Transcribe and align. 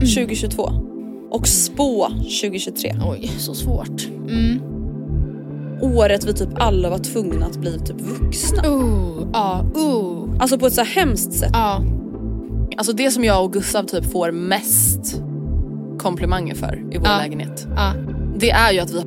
2022 0.00 0.70
och 1.30 1.48
spå 1.48 2.08
2023. 2.08 2.94
Oj, 3.10 3.30
så 3.38 3.54
svårt. 3.54 4.08
Året 5.82 6.24
vi 6.24 6.34
typ 6.34 6.48
alla 6.54 6.90
var 6.90 6.98
tvungna 6.98 7.46
att 7.46 7.56
bli 7.56 7.78
typ 7.78 8.00
vuxna. 8.00 8.66
Uh, 8.68 9.28
ja, 9.32 9.64
uh. 9.76 10.36
Alltså 10.40 10.58
på 10.58 10.66
ett 10.66 10.72
så 10.74 10.80
här 10.80 10.88
hemskt 10.88 11.32
sätt. 11.32 11.50
Ja. 11.52 11.82
Alltså 12.76 12.92
det 12.92 13.10
som 13.10 13.24
jag 13.24 13.44
och 13.44 13.52
Gustav 13.52 13.82
typ 13.82 14.12
får 14.12 14.32
mest 14.32 15.22
komplimanger 15.98 16.54
för 16.54 16.76
i 16.76 16.98
vår 16.98 17.06
Ja. 17.06 17.18
lägenhet. 17.18 17.66
Ja. 17.76 17.92
Det 18.38 18.50
är 18.50 18.72
ju 18.72 18.78
att 18.80 18.90
vi, 18.90 19.02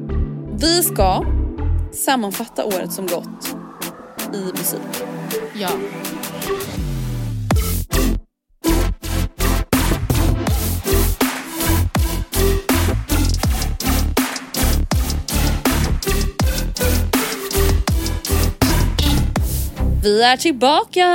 vi 0.59 0.83
ska 0.83 1.23
sammanfatta 1.91 2.65
året 2.65 2.93
som 2.93 3.07
gått 3.07 3.55
i 4.33 4.51
musik. 4.57 5.03
Ja. 5.55 5.69
Vi 20.09 20.21
är 20.21 20.37
tillbaka! 20.37 21.07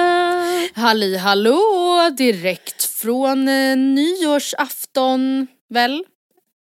Halli 0.75 1.17
hallå, 1.17 1.61
direkt 2.17 2.84
från 2.84 3.48
eh, 3.48 3.77
nyårsafton 3.77 5.47
väl? 5.70 6.05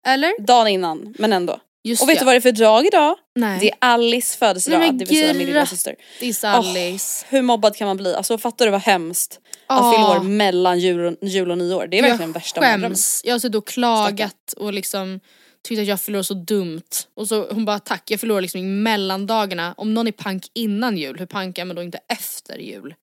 Eller? 0.07 0.47
Dagen 0.47 0.67
innan, 0.69 1.15
men 1.19 1.33
ändå. 1.33 1.59
Just 1.85 2.03
och 2.03 2.09
vet 2.09 2.15
ja. 2.17 2.21
du 2.21 2.25
vad 2.25 2.35
det 2.35 2.39
är 2.39 2.41
för 2.41 2.53
dag 2.53 2.87
idag? 2.87 3.17
Nej. 3.37 3.59
Det 3.61 3.71
är 3.71 3.77
Alice 3.79 4.39
födelsedag, 4.39 4.79
Nej, 4.79 4.89
men 4.89 4.99
det 4.99 5.05
vill 5.05 5.19
säga 5.21 5.35
min 5.35 5.47
lilla 5.47 5.67
syster. 5.67 5.95
Grattis 6.21 6.45
Alice. 6.45 7.27
Hur 7.29 7.43
mobbad 7.43 7.77
kan 7.77 7.87
man 7.87 7.97
bli? 7.97 8.15
Alltså 8.15 8.39
fattar 8.39 8.65
du 8.65 8.71
vad 8.71 8.81
hemskt? 8.81 9.39
Att 9.67 9.81
Ah. 9.83 9.93
fylla 9.93 10.11
år 10.11 10.23
mellan 10.25 10.79
jul 10.79 11.07
och, 11.07 11.29
jul 11.29 11.51
och 11.51 11.59
nyår. 11.59 11.87
Det 11.91 11.99
är 11.99 12.03
verkligen 12.03 12.33
värsta 12.33 12.61
jag 12.61 12.65
mardrömmen. 12.65 12.91
skäms. 12.91 13.21
Jag 13.25 13.35
har 13.35 13.39
suttit 13.39 13.57
och 13.57 13.67
klagat 13.67 14.53
och 14.57 14.73
liksom 14.73 15.21
tyckt 15.67 15.81
att 15.81 15.87
jag 15.87 16.01
förlorar 16.01 16.23
så 16.23 16.35
dumt. 16.35 16.83
Och 17.15 17.29
så 17.29 17.53
hon 17.53 17.65
bara 17.65 17.79
tack, 17.79 18.11
jag 18.11 18.21
förlorar 18.21 18.41
liksom 18.41 18.61
i 18.61 18.65
mellandagarna. 18.65 19.75
Om 19.77 19.95
någon 19.95 20.07
är 20.07 20.13
pank 20.13 20.47
innan 20.55 20.97
jul, 20.97 21.19
hur 21.19 21.27
pank 21.27 21.59
är 21.59 21.65
man 21.65 21.77
då 21.77 21.83
inte 21.83 22.01
efter 22.09 22.59
jul? 22.59 22.95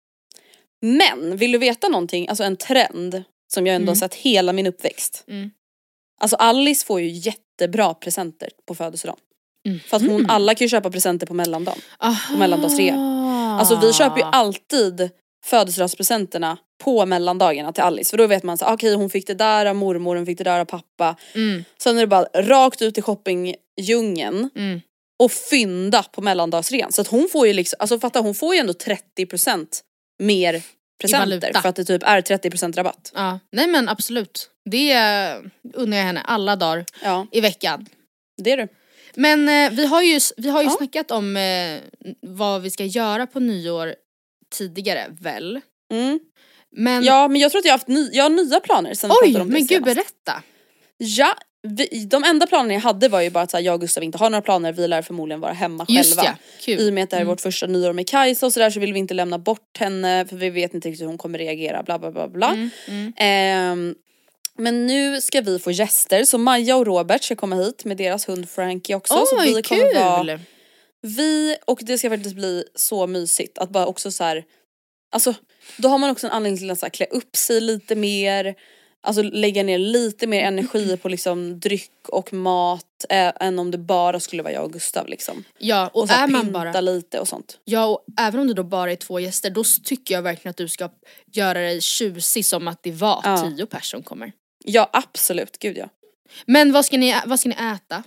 Men 0.82 1.38
vill 1.38 1.52
du 1.52 1.58
veta 1.58 1.88
någonting, 1.88 2.28
alltså 2.28 2.44
en 2.44 2.58
trend 2.58 3.24
som 3.54 3.68
jag 3.68 3.76
ändå 3.76 3.90
har 3.90 3.96
sett 3.96 4.14
hela 4.14 4.54
min 4.54 4.68
uppväxt. 4.68 5.24
Mm. 5.28 5.52
Alltså 6.20 6.36
Alice 6.36 6.86
får 6.86 7.02
ju 7.02 7.08
jättebra 7.08 7.94
presenter 7.94 8.50
på 8.66 8.76
födelsedagen. 8.76 9.20
Mm. 9.68 9.80
För 9.80 9.98
att 9.98 10.04
hon, 10.04 10.30
alla 10.30 10.56
kan 10.56 10.66
ju 10.66 10.70
köpa 10.70 10.92
presenter 10.92 11.28
på 11.28 11.34
mellandagen. 11.34 11.82
Aha. 12.00 12.38
mellandagsrea. 12.38 12.96
Alltså 13.60 13.80
vi 13.80 13.94
köper 13.94 14.18
ju 14.18 14.24
alltid 14.24 15.10
födelsedagspresenterna 15.44 16.58
på 16.84 17.06
mellandagarna 17.06 17.74
till 17.74 17.84
Alice. 17.84 18.10
För 18.10 18.18
då 18.18 18.28
vet 18.28 18.44
man 18.44 18.58
så 18.58 18.66
ah, 18.66 18.74
okej 18.74 18.96
hon 18.96 19.10
fick 19.10 19.28
det 19.28 19.34
där 19.34 19.66
av 19.66 19.76
mormor, 19.76 20.16
hon 20.16 20.26
fick 20.26 20.38
det 20.38 20.44
där 20.44 20.60
av 20.60 20.66
pappa. 20.66 21.16
Mm. 21.36 21.64
Sen 21.78 21.98
är 21.98 22.02
det 22.02 22.08
bara 22.08 22.26
rakt 22.36 22.82
ut 22.82 22.98
i 22.98 23.02
shoppingdjungeln 23.02 24.50
Mm. 24.56 24.82
och 25.20 25.32
fynda 25.32 26.04
på 26.04 26.22
mellandagsrean. 26.22 26.92
Så 26.92 27.02
att 27.02 27.08
hon 27.08 27.30
får 27.32 27.48
ju 27.48 27.54
liksom, 27.54 27.78
alltså 27.80 28.00
fatta 28.00 28.20
hon 28.20 28.36
får 28.36 28.56
ju 28.56 28.60
ändå 28.60 28.74
30% 28.74 29.68
mer 30.24 30.62
presenter 31.02 31.62
för 31.62 31.70
att 31.70 31.76
det 31.76 31.86
typ 31.86 32.04
är 32.04 32.22
30% 32.22 32.76
rabatt. 32.76 33.12
Ja, 33.16 33.40
nej 33.52 33.68
men 33.68 33.90
absolut. 33.90 34.50
Det 34.70 34.94
unnar 35.74 35.98
jag 35.98 36.04
henne 36.04 36.22
alla 36.22 36.56
dagar 36.56 36.86
Ja, 37.04 37.28
i 37.32 37.42
veckan. 37.42 37.86
det 38.44 38.52
är 38.52 38.58
du. 38.58 38.68
Men 39.16 39.50
eh, 39.50 39.72
vi 39.78 39.86
har 39.86 40.02
ju, 40.02 40.20
vi 40.38 40.50
har 40.50 40.62
ju 40.62 40.68
Ja. 40.70 40.76
snackat 40.78 41.12
om 41.12 41.38
eh, 41.38 41.80
vad 42.22 42.62
vi 42.62 42.70
ska 42.72 42.86
göra 42.86 43.28
på 43.28 43.40
nyår 43.40 43.96
tidigare 44.54 45.08
väl? 45.22 45.62
Mm. 45.92 46.20
Men 46.76 47.04
Ja 47.04 47.28
men 47.28 47.42
jag 47.42 47.52
tror 47.52 47.60
att 47.60 47.66
jag 47.66 47.72
har 47.72 47.78
haft 47.78 47.88
ny, 47.88 48.10
jag 48.14 48.24
har 48.24 48.30
nya 48.30 48.60
planer 48.60 48.94
sen 48.94 49.10
vi 49.10 49.14
oj, 49.14 49.34
pratade 49.34 49.42
om 49.42 49.48
det 49.50 49.54
men 49.54 49.62
gud 49.62 49.70
senast. 49.70 49.96
berätta. 49.96 50.44
Ja, 50.98 51.36
vi, 51.68 52.06
de 52.06 52.24
enda 52.24 52.48
planerna 52.48 52.74
jag 52.74 52.82
hade 52.82 53.08
var 53.10 53.22
ju 53.22 53.30
bara 53.30 53.44
att 53.44 53.52
så 53.52 53.58
här, 53.58 53.64
jag 53.64 53.74
och 53.74 53.82
Gustav 53.82 54.04
inte 54.04 54.18
har 54.18 54.30
några 54.30 54.42
planer, 54.42 54.74
vi 54.74 54.88
lär 54.88 55.02
förmodligen 55.02 55.40
vara 55.42 55.54
hemma 55.54 55.86
Just 55.90 56.16
själva. 56.16 56.24
ja, 56.24 56.64
kul. 56.66 56.80
I 56.80 56.90
och 56.90 56.94
med 56.94 57.04
att 57.04 57.10
det 57.10 57.16
här 57.16 57.22
är 57.22 57.28
vårt 57.28 57.42
första 57.42 57.68
nyår 57.68 57.94
med 57.94 58.08
Kajsa 58.08 58.46
och 58.46 58.54
sådär 58.54 58.70
så 58.70 58.80
vill 58.80 58.94
vi 58.94 59.00
inte 59.00 59.14
lämna 59.14 59.38
bort 59.40 59.78
henne 59.80 60.26
för 60.30 60.36
vi 60.36 60.50
vet 60.50 60.74
inte 60.74 60.88
riktigt 60.88 61.02
hur 61.02 61.08
hon 61.08 61.18
kommer 61.18 61.40
reagera 61.40 61.84
bla 61.84 62.00
bla 62.00 62.12
bla 62.12 62.28
bla. 62.28 62.48
Mm, 62.54 62.70
mm. 62.88 63.14
Ehm, 63.18 63.96
men 64.58 64.88
nu 64.88 65.22
ska 65.22 65.42
vi 65.42 65.60
få 65.60 65.72
gäster 65.72 66.24
så 66.24 66.38
Maja 66.38 66.76
och 66.76 66.86
Robert 66.86 67.24
ska 67.24 67.36
komma 67.36 67.56
hit 67.56 67.86
med 67.86 67.98
deras 67.98 68.30
hund 68.30 68.50
Frankie 68.50 68.96
också. 68.96 69.14
så 69.14 69.40
Oj, 69.40 69.54
vi 69.56 69.62
kommer 69.62 70.00
vara 70.00 70.20
kul! 70.20 70.40
Vi 71.08 71.56
och 71.66 71.80
det 71.82 71.98
ska 71.98 72.10
faktiskt 72.10 72.36
bli 72.36 72.64
så 72.76 73.08
mysigt 73.08 73.58
att 73.58 73.70
bara 73.70 73.86
också 73.86 74.12
så 74.12 74.24
här. 74.24 74.44
Alltså 75.12 75.34
då 75.78 75.90
har 75.90 75.98
man 75.98 76.10
också 76.10 76.28
en 76.28 76.34
anledning 76.34 76.60
till 76.60 76.72
att 76.72 76.80
så 76.80 76.86
här, 76.86 76.90
klä 76.92 77.06
upp 77.06 77.36
sig 77.36 77.62
lite 77.62 77.96
mer. 77.96 78.56
Alltså 79.06 79.22
lägga 79.22 79.64
ner 79.64 79.78
lite 79.78 80.28
mer 80.28 80.44
energi 80.44 80.98
på 80.98 81.10
liksom 81.10 81.60
dryck 81.60 81.92
och 82.08 82.34
mat 82.34 83.06
eh, 83.10 83.32
än 83.40 83.60
om 83.60 83.72
det 83.72 83.78
bara 83.78 84.20
skulle 84.20 84.44
vara 84.44 84.54
jag 84.54 84.64
och 84.64 84.74
Gustav 84.74 85.08
liksom. 85.08 85.44
Ja, 85.58 85.88
och, 85.94 86.02
Och 86.02 86.08
så 86.08 86.14
här, 86.14 86.24
är 86.24 86.32
man 86.32 86.42
pynta 86.46 86.60
bara, 86.72 86.82
lite 86.82 87.20
och 87.20 87.28
sånt. 87.28 87.60
ja 87.64 87.86
och 87.86 88.06
även 88.20 88.40
om 88.40 88.48
det 88.48 88.54
då 88.54 88.64
bara 88.64 88.92
är 88.92 88.96
två 88.96 89.20
gäster, 89.20 89.50
då 89.50 89.64
tycker 89.84 90.14
jag 90.16 90.22
verkligen 90.22 90.50
att 90.50 90.58
du 90.58 90.68
ska 90.68 90.90
göra 91.34 91.60
dig 91.60 91.82
tjusig 91.82 92.46
som 92.46 92.68
att 92.68 92.84
det 92.84 92.92
var 92.92 93.22
Ja. 93.24 93.38
tio 93.38 93.66
pers 93.66 93.92
som 93.92 94.04
kommer. 94.04 94.32
Ja 94.66 94.90
absolut, 94.94 95.60
gud 95.60 95.78
ja. 95.78 95.90
Men 96.46 96.72
vad 96.72 96.86
ska 96.86 96.98
ni, 96.98 97.16
vad 97.26 97.40
ska 97.40 97.50
ni 97.50 97.56
äta? 97.56 98.04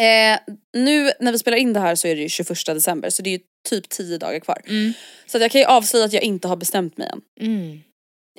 Eh, 0.00 0.38
nu 0.72 1.12
när 1.20 1.32
vi 1.32 1.38
spelar 1.38 1.58
in 1.58 1.72
det 1.72 1.80
här 1.80 1.94
så 1.94 2.08
är 2.08 2.16
det 2.16 2.22
ju 2.22 2.28
21 2.28 2.66
december 2.66 3.10
så 3.10 3.22
det 3.22 3.30
är 3.30 3.32
ju 3.32 3.40
typ 3.68 3.88
10 3.88 4.18
dagar 4.18 4.40
kvar. 4.40 4.62
Mm. 4.66 4.92
Så 5.26 5.38
jag 5.38 5.50
kan 5.50 5.60
ju 5.60 5.66
avslöja 5.66 6.04
att 6.04 6.12
jag 6.12 6.22
inte 6.22 6.48
har 6.48 6.56
bestämt 6.56 6.96
mig 6.96 7.08
än. 7.08 7.20
Mm. 7.40 7.80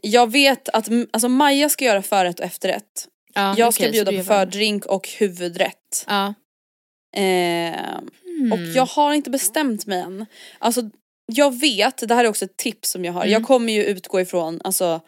Jag 0.04 0.32
vet 0.32 0.70
att 0.70 0.90
alltså 1.12 1.30
Maja 1.30 1.70
ska 1.70 1.86
göra 1.86 2.02
förrätt 2.02 2.40
och 2.40 2.46
efterrätt. 2.46 3.08
Ja, 3.34 3.56
jag 3.58 3.74
ska 3.74 3.86
så 3.86 3.92
bjuda 3.92 4.12
på 4.12 4.24
fördrink 4.24 4.86
och 4.86 5.10
huvudrätt. 5.10 6.06
Ja. 6.08 6.34
Eh, 7.16 8.00
Mm. 8.42 8.52
Och 8.52 8.76
jag 8.76 8.86
har 8.86 9.14
inte 9.14 9.30
bestämt 9.30 9.86
mig 9.86 10.00
än. 10.00 10.26
Alltså 10.60 10.90
jag 11.26 11.60
vet, 11.60 12.08
det 12.08 12.16
här 12.16 12.26
är 12.26 12.30
också 12.30 12.46
ett 12.46 12.58
tips 12.58 12.90
som 12.90 13.06
jag 13.06 13.14
har. 13.14 13.22
Mm. 13.22 13.32
Jag 13.32 13.44
kommer 13.44 13.74
ju 13.74 13.84
utgå 13.84 14.22
ifrån 14.22 14.62
alltså 14.64 15.02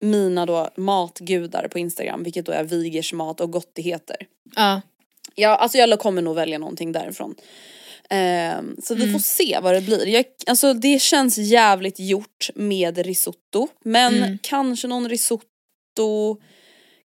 mina 0.00 0.46
då 0.46 0.70
matgudar 0.76 1.68
på 1.68 1.78
Instagram 1.78 2.22
vilket 2.22 2.46
då 2.46 2.52
är 2.52 2.64
Vigers 2.64 3.12
mat 3.12 3.40
och 3.40 3.50
gottigheter. 3.50 4.16
Ja. 4.56 4.80
Ja, 5.34 5.56
alltså 5.56 5.78
jag 5.78 5.98
kommer 5.98 6.22
nog 6.22 6.34
välja 6.34 6.58
någonting 6.58 6.92
därifrån. 6.92 7.34
Ehm, 8.10 8.76
så 8.82 8.94
Mm. 8.94 9.06
vi 9.06 9.12
får 9.12 9.18
se 9.20 9.58
vad 9.62 9.74
det 9.74 9.80
blir. 9.80 10.06
Jag, 10.08 10.24
alltså 10.46 10.74
det 10.74 11.02
känns 11.02 11.38
jävligt 11.38 11.98
gjort 11.98 12.50
med 12.54 12.98
risotto. 12.98 13.68
Men 13.84 14.14
Mm. 14.16 14.38
kanske 14.42 14.88
någon 14.88 15.08
risotto, 15.08 16.40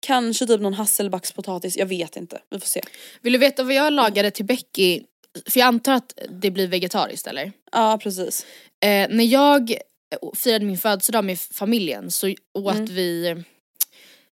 kanske 0.06 0.46
typ 0.46 0.60
någon 0.60 0.74
hasselbackspotatis, 0.74 1.76
jag 1.76 1.86
vet 1.86 2.16
inte. 2.16 2.40
Vi 2.50 2.60
får 2.60 2.66
se. 2.66 2.80
Vill 3.22 3.32
du 3.32 3.38
veta 3.38 3.62
vad 3.62 3.74
jag 3.74 3.92
lagade 3.92 4.30
till 4.30 4.44
Becky 4.44 5.00
för 5.46 5.60
jag 5.60 5.66
antar 5.66 5.92
att 5.92 6.18
det 6.30 6.50
blir 6.50 6.68
vegetariskt 6.68 7.26
eller? 7.26 7.52
Ja 7.72 7.98
precis. 8.02 8.46
Eh, 8.84 9.08
när 9.10 9.24
jag 9.24 9.74
firade 10.36 10.64
min 10.64 10.78
födelsedag 10.78 11.24
med 11.24 11.38
familjen 11.40 12.10
så 12.10 12.34
åt 12.58 12.74
Mm. 12.74 12.84
vi 12.86 13.42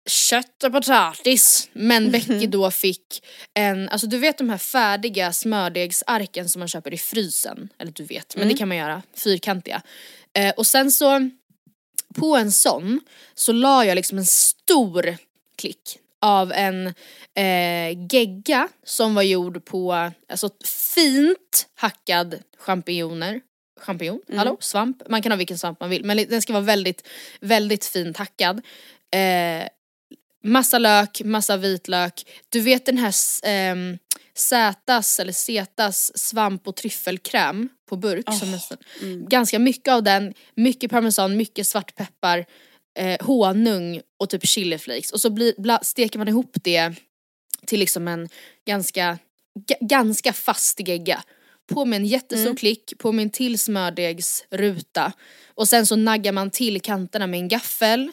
kött 0.07 0.65
och 0.65 0.73
potatis. 0.73 1.69
Men 1.73 2.11
Becky 2.13 2.47
då 2.47 2.71
fick 2.71 3.25
en, 3.55 3.89
alltså 3.89 4.07
du 4.07 4.19
vet 4.19 4.39
de 4.39 4.51
här 4.51 4.59
färdiga 4.59 5.33
smördegsarken 5.33 6.49
som 6.49 6.59
man 6.59 6.69
köper 6.69 6.95
i 6.95 6.99
frysen. 6.99 7.69
Eller 7.79 7.93
du 7.93 8.05
vet, 8.05 8.37
men 8.37 8.49
det 8.49 8.55
kan 8.55 8.69
man 8.69 8.77
göra, 8.77 9.03
fyrkantiga. 9.15 9.83
Eh, 10.33 10.55
och 10.57 10.67
sen 10.67 10.93
så 10.93 11.31
på 12.15 12.37
en 12.37 12.53
sån 12.53 13.01
så 13.35 13.53
la 13.53 13.85
jag 13.85 13.95
liksom 13.95 14.19
en 14.19 14.27
stor 14.27 15.17
klick 15.57 15.99
av 16.21 16.53
en 16.53 16.87
eh, 17.35 18.07
gegga 18.11 18.69
som 18.85 19.15
var 19.15 19.23
gjord 19.23 19.65
på 19.65 20.11
alltså 20.29 20.51
fint 20.95 21.67
hackad 21.75 22.43
champinjoner. 22.59 23.41
Champinjon, 23.81 24.21
hallå, 24.37 24.57
svamp. 24.61 25.03
Man 25.09 25.23
kan 25.23 25.33
ha 25.33 25.37
vilken 25.37 25.59
svamp 25.59 25.81
man 25.81 25.91
vill 25.91 26.05
men 26.05 26.17
den 26.17 26.43
ska 26.43 26.53
vara 26.53 26.63
väldigt, 26.63 27.09
väldigt 27.41 27.85
fint 27.85 28.17
hackad. 28.17 28.57
Eh, 29.15 29.69
massa 30.47 30.79
lök, 30.79 31.23
massa 31.25 31.57
vitlök. 31.57 32.27
Du 32.49 32.61
vet 32.61 32.87
den 32.87 32.99
här 32.99 33.15
ehm, 33.43 33.99
Zätas 34.35 35.21
eller 35.21 35.33
Zetas 35.33 36.19
svamp 36.19 36.69
och 36.69 36.77
tryffelkräm 36.77 37.69
på 37.89 37.97
burk. 37.97 38.35
som 38.35 38.51
nästan, 38.51 38.79
Ganska 39.29 39.59
mycket 39.59 39.93
av 39.93 40.03
den, 40.03 40.35
mycket 40.55 40.91
parmesan, 40.91 41.37
mycket 41.37 41.67
svartpeppar, 41.67 42.45
eh, 42.99 43.27
honung 43.27 44.01
och 44.19 44.31
typ 44.31 44.47
chiliflakes. 44.47 45.13
Och 45.13 45.21
så 45.21 45.31
blir, 45.31 45.55
bla, 45.59 45.79
steker 45.83 46.19
man 46.19 46.29
ihop 46.29 46.57
det 46.63 46.93
till 47.67 47.81
liksom 47.81 48.09
en 48.09 48.29
ganska, 48.67 49.19
ga, 49.69 49.77
ganska 49.81 50.33
fast 50.33 50.89
gegga. 50.89 51.23
På 51.69 51.85
med 51.85 51.97
en 51.97 52.07
jättestor 52.07 52.57
klick, 52.57 52.99
på 52.99 53.13
med 53.13 53.23
en 53.23 53.31
till 53.31 53.59
smördegsruta. 53.59 55.13
Och 55.55 55.69
sen 55.69 55.87
så 55.87 55.97
naggar 55.97 56.33
man 56.33 56.51
till 56.51 56.81
kanterna 56.81 57.27
med 57.27 57.41
en 57.41 57.49
gaffel 57.49 58.13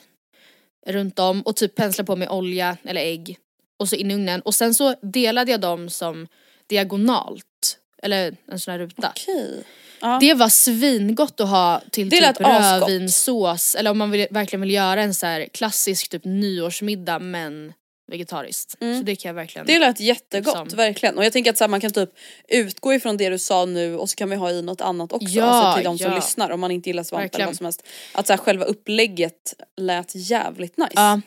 runt 0.86 1.20
om 1.20 1.42
och 1.42 1.56
typ 1.56 1.76
penslar 1.76 2.06
på 2.06 2.16
med 2.16 2.30
olja 2.30 2.78
eller 2.84 3.02
ägg. 3.02 3.38
Och 3.78 3.90
så 3.90 3.96
in 3.96 4.12
i 4.12 4.14
ugnen. 4.14 4.42
Och 4.42 4.56
sen 4.56 4.74
så 4.74 4.96
delade 5.02 5.52
jag 5.52 5.62
dem 5.62 5.90
som 5.90 6.28
diagonalt. 6.68 7.80
Eller 8.04 8.36
en 8.48 8.60
sån 8.60 8.72
här 8.72 8.80
ruta. 8.80 9.14
Okej. 9.16 9.64
Ja. 10.02 10.18
Det 10.22 10.34
var 10.34 10.50
svingott 10.50 11.40
att 11.40 11.50
ha 11.50 11.82
till 11.92 12.10
Det 12.10 12.34
typ 12.34 12.40
rödvinssås 12.40 13.76
eller 13.76 13.92
om 13.92 13.98
man 13.98 14.12
vill, 14.12 14.28
verkligen 14.32 14.62
vill 14.62 14.72
göra 14.72 15.02
en 15.02 15.14
så 15.14 15.46
klassisk 15.54 16.10
typ 16.10 16.26
nyårsmiddag 16.26 17.20
men 17.20 17.74
vegetariskt. 18.14 18.72
Så 18.80 19.04
det 19.04 19.16
kan 19.16 19.30
jag 19.30 19.34
verkligen. 19.34 19.66
Det 19.68 19.80
lät 19.80 20.00
jättegott, 20.00 20.58
Liksom. 20.64 20.78
verkligen. 20.78 21.18
Och 21.18 21.26
jag 21.26 21.34
tänker 21.34 21.52
att 21.52 21.58
så 21.58 21.64
här, 21.64 21.70
man 21.70 21.82
kan 21.82 21.92
typ 21.92 22.10
utgå 22.48 22.94
ifrån 22.94 23.18
det 23.18 23.30
du 23.30 23.40
sa 23.40 23.66
nu 23.66 23.96
och 23.98 24.10
så 24.10 24.16
kan 24.16 24.30
vi 24.30 24.36
ha 24.36 24.50
i 24.52 24.62
något 24.62 24.82
annat 24.82 25.12
också. 25.14 25.28
Ja, 25.30 25.44
alltså 25.46 25.78
till 25.78 25.86
de 25.86 25.98
som 25.98 26.12
ja. 26.12 26.16
lyssnar 26.16 26.50
om 26.50 26.60
man 26.60 26.72
inte 26.72 26.90
gillar 26.90 27.04
svamp 27.04 27.36
eller 27.36 27.46
vad 27.46 27.56
som 27.56 27.66
helst. 27.66 27.84
Att 28.14 28.28
så 28.28 28.34
här, 28.34 28.38
själva 28.38 28.66
upplägget 28.66 29.54
lät 29.78 30.12
jävligt 30.16 30.78
nice. 30.78 30.92
Ja, 30.96 31.22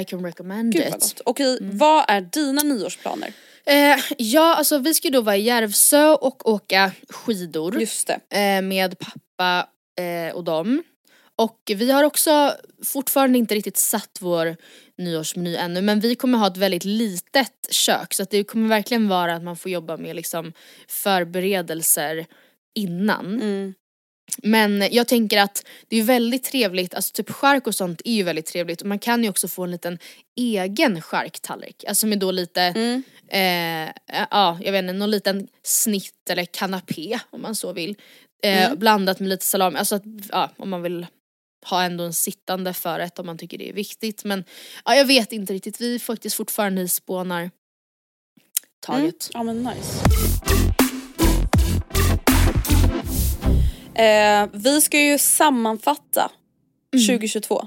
I 0.00 0.04
can 0.04 0.24
recommend 0.24 0.72
Gud 0.72 0.86
it. 0.86 1.20
Okej, 1.24 1.58
Mm. 1.60 1.78
vad 1.78 2.04
är 2.08 2.20
dina 2.20 2.62
nyårsplaner? 2.62 3.32
Eh, 3.66 3.96
ja 4.18 4.54
alltså 4.54 4.78
vi 4.78 4.94
ska 4.94 5.10
då 5.10 5.20
vara 5.20 5.36
i 5.36 5.42
Järvsö 5.42 6.08
och 6.08 6.48
åka 6.48 6.92
skidor. 7.08 7.80
Just 7.80 8.06
det. 8.28 8.36
eh, 8.56 8.62
med 8.62 8.96
pappa 8.98 9.68
eh, 10.02 10.34
och 10.36 10.44
dem. 10.44 10.82
Och 11.40 11.60
vi 11.76 11.90
har 11.90 12.04
också 12.04 12.54
fortfarande 12.84 13.38
inte 13.38 13.54
riktigt 13.54 13.76
satt 13.76 14.18
vår 14.20 14.56
nyårsmeny 14.98 15.56
ännu 15.56 15.82
men 15.82 16.00
vi 16.00 16.14
kommer 16.14 16.38
ha 16.38 16.46
ett 16.46 16.56
väldigt 16.56 16.84
litet 16.84 17.66
kök 17.70 18.14
så 18.14 18.22
att 18.22 18.30
det 18.30 18.44
kommer 18.44 18.68
verkligen 18.68 19.08
vara 19.08 19.34
att 19.34 19.42
man 19.42 19.56
får 19.56 19.70
jobba 19.70 19.96
med 19.96 20.16
liksom 20.16 20.52
förberedelser 20.88 22.26
innan. 22.74 23.34
Mm. 23.42 23.74
Men 24.42 24.88
jag 24.90 25.08
tänker 25.08 25.38
att 25.38 25.64
det 25.88 25.96
är 25.96 26.02
väldigt 26.02 26.44
trevligt, 26.44 26.94
alltså 26.94 27.12
typ 27.12 27.30
chark 27.30 27.66
och 27.66 27.74
sånt 27.74 28.02
är 28.04 28.12
ju 28.12 28.22
väldigt 28.22 28.46
trevligt 28.46 28.80
och 28.80 28.86
man 28.86 28.98
kan 28.98 29.22
ju 29.22 29.30
också 29.30 29.48
få 29.48 29.64
en 29.64 29.70
liten 29.70 29.98
egen 30.36 31.02
charktallrik. 31.02 31.84
Alltså 31.88 32.06
med 32.06 32.18
då 32.18 32.30
lite, 32.30 32.62
Mm. 32.62 33.02
eh, 33.28 33.92
ja 34.30 34.58
jag 34.60 34.72
vet 34.72 34.82
inte, 34.82 34.92
någon 34.92 35.10
liten 35.10 35.48
snitt 35.62 36.30
eller 36.30 36.44
kanapé 36.44 37.18
om 37.30 37.42
man 37.42 37.54
så 37.54 37.72
vill. 37.72 37.96
Eh, 38.42 38.66
Mm. 38.66 38.78
Blandat 38.78 39.20
med 39.20 39.28
lite 39.28 39.44
salami, 39.44 39.78
alltså 39.78 39.94
att, 39.94 40.02
ja 40.30 40.50
om 40.56 40.70
man 40.70 40.82
vill 40.82 41.06
ha 41.64 41.82
ändå 41.82 42.04
en 42.04 42.12
sittande 42.12 42.74
förrätt 42.74 43.18
om 43.18 43.26
man 43.26 43.38
tycker 43.38 43.58
det 43.58 43.68
är 43.68 43.72
viktigt. 43.72 44.24
Men 44.24 44.44
ja, 44.84 44.94
jag 44.94 45.04
vet 45.04 45.32
inte 45.32 45.52
riktigt, 45.52 45.80
vi 45.80 45.94
är 45.94 45.98
faktiskt 45.98 46.36
fortfarande 46.36 46.82
i 46.82 46.88
spånar 46.88 47.50
taget. 48.80 49.30
Ja 49.32 49.42
men 49.42 49.62
nice. 49.62 50.04
Eh, 53.94 54.48
vi 54.52 54.80
ska 54.80 55.00
ju 55.00 55.18
sammanfatta 55.18 56.30
Mm. 56.94 57.06
2022 57.06 57.66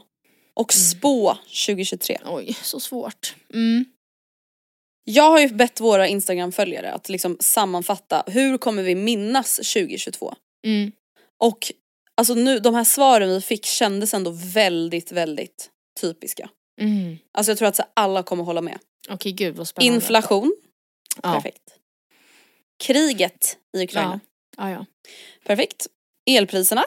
och 0.54 0.74
spå 0.74 1.38
2023. 1.68 2.18
Oj, 2.26 2.58
så 2.62 2.80
svårt. 2.80 3.36
Mm. 3.54 3.86
Jag 5.04 5.30
har 5.30 5.40
ju 5.40 5.48
bett 5.48 5.80
våra 5.80 6.08
instagram-följare 6.08 6.94
att 6.94 7.10
liksom 7.10 7.38
sammanfatta 7.40 8.24
hur 8.28 8.58
kommer 8.58 8.84
vi 8.84 8.96
minnas 8.96 9.56
2022? 9.56 10.36
Mm. 10.66 10.92
Och 11.40 11.72
alltså 12.18 12.34
nu, 12.34 12.60
de 12.60 12.76
här 12.76 12.84
svaren 12.84 13.30
vi 13.30 13.42
fick 13.42 13.66
kändes 13.66 14.14
ändå 14.14 14.32
väldigt, 14.54 15.12
väldigt 15.12 15.70
typiska. 16.02 16.50
Mm. 16.82 17.18
Alltså 17.32 17.52
jag 17.52 17.58
tror 17.58 17.68
att 17.68 17.76
så 17.76 17.84
alla 17.94 18.24
kommer 18.24 18.44
hålla 18.44 18.62
med. 18.62 18.80
Okej 19.10 19.32
gud 19.32 19.56
vad 19.56 19.68
spännande. 19.68 19.96
Inflation, 19.96 20.56
ja. 21.24 21.34
perfekt. 21.34 21.64
Kriget 22.84 23.58
i 23.78 23.84
Ukraina. 23.84 24.20
Ja, 24.58 24.70
ja. 24.72 24.86
perfekt. 25.46 25.88
Elpriserna, 26.30 26.86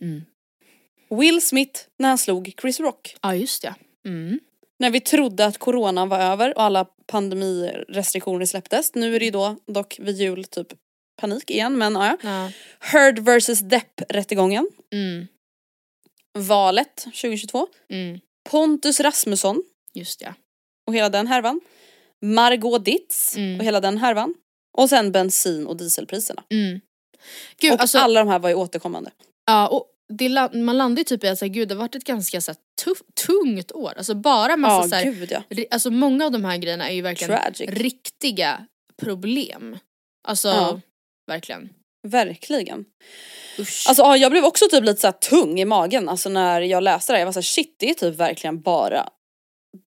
Mm. 0.00 0.24
Will 1.10 1.42
Smith 1.46 1.80
när 1.98 2.08
han 2.08 2.18
slog 2.18 2.52
Chris 2.60 2.80
Rock. 2.80 3.16
ja 3.22 3.34
just 3.34 3.62
det. 3.62 3.74
Mm. 4.06 4.40
När 4.78 4.90
vi 4.90 5.00
trodde 5.00 5.46
att 5.46 5.58
coronan 5.58 6.08
var 6.08 6.18
över 6.18 6.56
och 6.56 6.62
alla 6.62 6.86
pandemirestriktioner 7.06 8.46
släpptes. 8.46 8.94
Nu 8.94 9.14
är 9.16 9.18
det 9.18 9.24
ju 9.24 9.30
då 9.30 9.56
dock 9.66 9.98
vid 9.98 10.16
jul 10.16 10.44
typ 10.44 10.68
panik 11.16 11.50
igen 11.50 11.78
men 11.78 11.94
ja. 11.94 12.16
Ja. 12.22 12.50
Heard 12.80 13.18
vs 13.18 13.60
Depp-rättegången. 13.60 14.68
Mm. 14.92 15.26
Valet 16.38 16.96
2022. 16.96 17.66
Mm. 17.90 18.20
Pontus 18.50 19.00
Rasmusson 19.00 19.62
Just 19.92 20.20
det. 20.20 20.34
och 20.86 20.94
hela 20.94 21.08
den 21.08 21.26
härvan. 21.26 21.60
Margot 22.22 22.84
Ditz 22.84 23.36
Mm. 23.36 23.58
och 23.60 23.64
hela 23.66 23.80
den 23.80 23.98
härvan. 23.98 24.34
Och 24.78 24.88
sen 24.88 25.12
bensin 25.12 25.66
och 25.66 25.76
dieselpriserna. 25.76 26.42
Mm. 26.50 26.80
Gud, 27.60 27.72
och 27.72 27.80
alltså, 27.80 27.98
alla 27.98 28.20
de 28.20 28.28
här 28.28 28.38
var 28.38 28.48
ju 28.48 28.54
återkommande. 28.54 29.10
ja, 29.46 29.68
och 29.68 29.90
det, 30.08 30.28
man 30.54 30.78
landar 30.78 31.00
ju 31.00 31.04
typ 31.04 31.24
i 31.24 31.28
att 31.28 31.38
säga, 31.38 31.48
gud 31.48 31.68
det 31.68 31.74
har 31.74 31.78
varit 31.80 31.94
ett 31.94 32.04
ganska 32.04 32.40
så 32.40 32.50
här, 32.52 32.58
tuff, 32.84 32.98
tungt 33.26 33.72
år. 33.72 33.92
Alltså 33.96 34.14
bara 34.14 34.56
massa 34.56 34.74
Ja 34.84 34.88
så 34.88 34.94
här, 34.94 35.04
gud 35.04 35.30
ja. 35.32 35.64
alltså 35.70 35.90
många 35.90 36.24
av 36.24 36.32
de 36.32 36.44
här 36.44 36.56
grejerna 36.56 36.88
är 36.90 36.94
ju 36.94 37.02
verkligen 37.02 37.38
Tragic. 37.40 37.70
riktiga 37.70 38.66
problem. 39.02 39.78
Alltså 40.28 40.48
Ja. 40.48 40.80
Verkligen. 41.26 41.68
Verkligen. 42.08 42.84
Usch. 43.58 43.84
Alltså 43.88 44.02
ja, 44.02 44.16
jag 44.16 44.30
blev 44.30 44.44
också 44.44 44.64
typ 44.70 44.84
lite 44.84 45.00
så 45.00 45.12
tung 45.12 45.60
i 45.60 45.64
magen 45.64 46.08
alltså 46.08 46.28
när 46.28 46.60
jag 46.60 46.82
läste 46.82 47.12
det 47.12 47.16
här. 47.16 47.20
Jag 47.20 47.26
var 47.26 47.32
såhär 47.32 47.42
shit 47.42 47.76
det 47.78 47.90
är 47.90 47.94
typ 47.94 48.14
verkligen 48.16 48.60
bara 48.60 49.08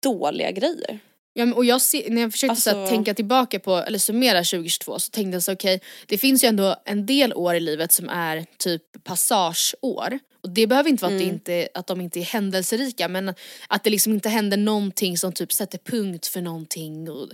dåliga 0.02 0.50
grejer. 0.50 0.98
Ja, 1.34 1.44
men, 1.44 1.54
och 1.54 1.64
jag 1.64 1.82
ser, 1.82 2.10
när 2.10 2.22
jag 2.22 2.32
försökte 2.32 2.56
så 2.60 2.70
här, 2.70 2.76
Alltså- 2.80 2.94
tänka 2.94 3.14
tillbaka 3.14 3.58
på, 3.60 3.76
eller 3.76 3.98
summera 3.98 4.38
2022 4.44 4.98
så 4.98 5.10
tänkte 5.10 5.36
jag 5.36 5.42
så 5.42 5.52
okej, 5.52 5.80
det 6.06 6.18
finns 6.18 6.44
ju 6.44 6.48
ändå 6.48 6.76
en 6.84 7.06
del 7.06 7.32
år 7.34 7.54
i 7.54 7.60
livet 7.60 7.92
som 7.92 8.08
är 8.08 8.46
typ 8.58 8.82
passageår. 9.04 10.18
Och 10.42 10.50
det 10.50 10.66
behöver 10.66 10.90
inte 10.90 11.02
vara 11.04 11.12
att, 11.14 11.18
det 11.18 11.24
Mm. 11.24 11.34
inte, 11.34 11.68
att 11.74 11.86
de 11.86 12.00
inte 12.00 12.20
är 12.20 12.24
händelserika 12.24 13.08
men 13.08 13.34
att 13.68 13.84
det 13.84 13.90
liksom 13.90 14.12
inte 14.12 14.28
händer 14.28 14.56
någonting 14.56 15.18
som 15.18 15.32
typ 15.32 15.52
sätter 15.52 15.78
punkt 15.78 16.26
för 16.26 16.40
någonting 16.40 17.10
och, 17.10 17.28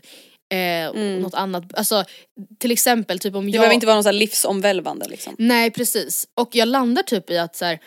eh, 0.48 0.88
och 0.88 1.22
något 1.22 1.34
annat. 1.34 1.64
Alltså 1.74 2.04
till 2.58 2.70
exempel 2.70 3.18
typ 3.18 3.34
om 3.34 3.38
Mm. 3.38 3.52
Det 3.52 3.56
jag... 3.56 3.60
behöver 3.60 3.74
inte 3.74 3.86
vara 3.86 3.96
något 3.96 4.04
så 4.04 4.10
livsomvälvande 4.10 5.08
liksom. 5.08 5.34
Nej 5.38 5.70
precis. 5.70 6.28
Och 6.34 6.48
jag 6.52 6.68
landar 6.68 7.02
typ 7.02 7.30
i 7.30 7.38
att 7.38 7.56
så 7.56 7.64
här, 7.64 7.78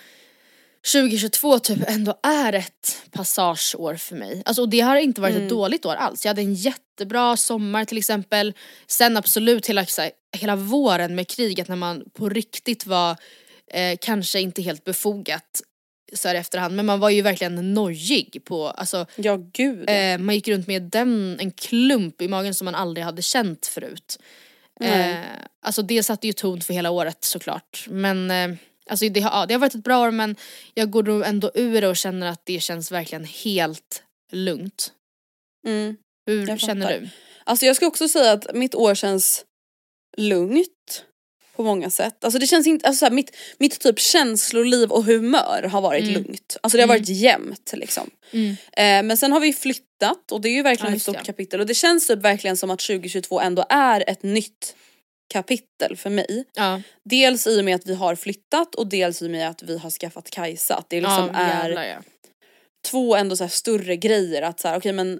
2022 0.93 1.59
typ 1.59 1.89
ändå 1.89 2.19
är 2.23 2.53
ett 2.53 3.01
passageår 3.11 3.95
för 3.95 4.15
mig. 4.15 4.43
Alltså, 4.45 4.61
och 4.61 4.69
det 4.69 4.79
har 4.79 4.95
inte 4.95 5.21
varit 5.21 5.35
ett 5.35 5.49
dåligt 5.49 5.85
år 5.85 5.95
alls. 5.95 6.25
Jag 6.25 6.29
hade 6.29 6.41
en 6.41 6.53
jättebra 6.53 7.37
sommar 7.37 7.85
till 7.85 7.97
exempel. 7.97 8.53
Sen 8.87 9.17
absolut 9.17 9.67
hela, 9.67 9.81
här, 9.81 10.11
hela 10.37 10.55
våren 10.55 11.15
med 11.15 11.27
kriget 11.27 11.67
när 11.67 11.75
man 11.75 12.03
på 12.13 12.29
riktigt 12.29 12.85
var 12.85 13.17
eh, 13.73 13.97
kanske 14.01 14.39
inte 14.39 14.61
helt 14.61 14.83
befogat 14.83 15.61
så 16.13 16.27
här 16.27 16.35
efterhand 16.35 16.75
men 16.75 16.85
man 16.85 16.99
var 16.99 17.09
ju 17.09 17.21
verkligen 17.21 17.73
nojig 17.73 18.41
på, 18.45 18.67
alltså 18.67 19.05
Ja 19.15 19.35
gud. 19.53 19.89
Eh, 19.89 20.17
man 20.17 20.35
gick 20.35 20.47
runt 20.47 20.67
med 20.67 20.81
den, 20.81 21.39
en 21.39 21.51
klump 21.51 22.21
i 22.21 22.27
magen 22.27 22.53
som 22.53 22.65
man 22.65 22.75
aldrig 22.75 23.05
hade 23.05 23.21
känt 23.21 23.67
förut. 23.67 24.19
Eh, 24.81 25.19
alltså 25.61 25.81
det 25.81 26.03
satte 26.03 26.27
ju 26.27 26.33
ton 26.33 26.61
för 26.61 26.73
hela 26.73 26.89
året 26.89 27.23
såklart. 27.23 27.85
Men 27.89 28.31
eh, 28.31 28.57
alltså 28.89 29.09
det, 29.09 29.21
har, 29.21 29.47
det 29.47 29.53
har 29.53 29.59
varit 29.59 29.75
ett 29.75 29.83
bra 29.83 29.99
år 29.99 30.11
men 30.11 30.35
jag 30.73 30.91
går 30.91 31.03
nog 31.03 31.23
ändå 31.25 31.51
ur 31.53 31.81
det 31.81 31.87
och 31.87 31.97
känner 31.97 32.27
att 32.27 32.45
det 32.45 32.59
känns 32.59 32.91
verkligen 32.91 33.25
helt 33.25 34.03
lugnt. 34.31 34.91
Mm. 35.67 35.97
Hur 36.25 36.57
känner 36.57 36.99
du? 36.99 37.09
Alltså 37.43 37.65
jag 37.65 37.75
ska 37.75 37.87
också 37.87 38.07
säga 38.07 38.31
att 38.31 38.53
mitt 38.53 38.75
år 38.75 38.95
känns 38.95 39.45
lugnt 40.17 41.05
på 41.61 41.67
många 41.67 41.89
sätt. 41.89 42.23
Alltså 42.23 42.39
det 42.39 42.47
känns 42.47 42.67
inte, 42.67 42.87
alltså 42.87 42.99
så 42.99 43.05
här, 43.05 43.13
mitt, 43.13 43.35
mitt 43.57 43.79
typ 43.79 43.99
känsloliv 43.99 44.91
och 44.91 45.03
humör 45.03 45.63
har 45.71 45.81
varit 45.81 46.05
lugnt. 46.05 46.57
Alltså 46.61 46.77
det 46.77 46.83
har 46.83 46.87
varit 46.87 47.09
jämnt 47.09 47.73
liksom. 47.73 48.09
Mm. 48.31 48.49
Eh, 48.51 49.07
men 49.07 49.17
sen 49.17 49.31
har 49.31 49.39
vi 49.39 49.53
flyttat 49.53 50.31
och 50.31 50.41
det 50.41 50.49
är 50.49 50.53
ju 50.53 50.63
verkligen 50.63 50.91
Ja, 50.91 50.95
ett 50.95 51.01
stort 51.01 51.17
det. 51.17 51.23
kapitel 51.23 51.59
och 51.59 51.65
det 51.65 51.73
känns 51.73 52.07
typ 52.07 52.19
verkligen 52.19 52.57
som 52.57 52.71
att 52.71 52.79
2022 52.79 53.39
ändå 53.39 53.65
är 53.69 54.03
ett 54.07 54.23
nytt 54.23 54.75
kapitel 55.33 55.97
för 55.97 56.09
mig. 56.09 56.45
Ja, 56.53 56.81
Dels 57.03 57.47
i 57.47 57.59
och 57.61 57.65
med 57.65 57.75
att 57.75 57.85
vi 57.85 57.93
har 57.93 58.15
flyttat 58.15 58.75
och 58.75 58.87
dels 58.87 59.21
i 59.21 59.27
och 59.27 59.31
med 59.31 59.49
att 59.49 59.63
vi 59.63 59.77
har 59.77 59.89
skaffat 59.89 60.29
Kajsa. 60.29 60.75
Att 60.75 60.89
det 60.89 61.01
liksom 61.01 61.29
ja 61.33 61.39
är 61.39 61.69
ja. 61.69 62.01
två 62.85 63.15
ändå 63.15 63.35
så 63.35 63.47
större 63.47 63.95
grejer. 63.95 64.41
Att 64.41 64.59
så 64.59 64.67
här, 64.67 64.77
okej 64.77 64.93
men 64.93 65.19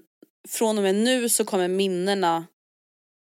från 0.50 0.78
och 0.78 0.84
med 0.84 0.96
nu 0.96 1.30
så 1.30 1.46
kommer 1.46 1.68
minnena 1.68 2.46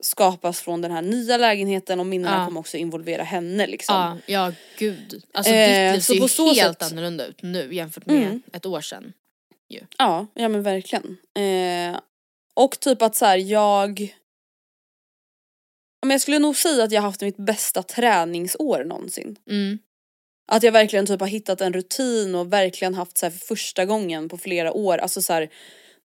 skapas 0.02 0.62
från 0.62 0.82
den 0.82 0.92
här 0.92 1.02
nya 1.02 1.38
lägenheten 1.38 2.00
och 2.00 2.06
minnena 2.06 2.38
Ja. 2.40 2.46
kommer 2.46 2.60
också 2.60 2.78
involvera 2.78 3.24
henne 3.24 3.68
liksom. 3.68 3.96
Ja, 3.96 4.18
ja 4.26 4.54
gud. 4.78 5.24
Alltså 5.34 5.54
Eh, 5.54 5.94
ditt 5.94 6.10
liv 6.10 6.20
så 6.20 6.28
ser 6.28 6.44
ju 6.44 6.62
helt 6.62 6.80
sätt- 6.82 6.92
annorlunda 6.92 7.26
ut 7.26 7.42
nu 7.42 7.74
jämfört 7.76 8.06
med 8.06 8.16
Mm. 8.24 8.42
ett 8.54 8.66
år 8.66 8.82
sedan. 8.82 9.14
Ja, 9.98 10.28
ja 10.34 10.50
men 10.50 10.64
verkligen. 10.64 11.18
Eh, 11.40 12.00
och 12.54 12.80
typ 12.80 13.02
att 13.02 13.16
så 13.16 13.26
här, 13.26 13.38
jag... 13.38 14.00
Ja, 16.02 16.06
Men 16.08 16.12
jag 16.12 16.22
skulle 16.22 16.40
nog 16.40 16.56
säga 16.58 16.84
att 16.84 16.92
jag 16.92 17.02
haft 17.02 17.22
mitt 17.22 17.38
bästa 17.38 17.84
träningsår 17.84 18.84
någonsin. 18.84 19.36
Mm. 19.50 19.80
Att 20.52 20.64
jag 20.64 20.72
verkligen 20.72 21.06
typ 21.06 21.20
har 21.20 21.28
hittat 21.28 21.62
en 21.62 21.74
rutin 21.74 22.36
och 22.36 22.54
verkligen 22.54 22.94
haft 22.94 23.18
så 23.18 23.32
för 23.32 23.40
första 23.40 23.86
gången 23.86 24.30
på 24.30 24.38
flera 24.38 24.72
år, 24.74 24.98
alltså 24.98 25.22
så 25.22 25.34
här, 25.34 25.50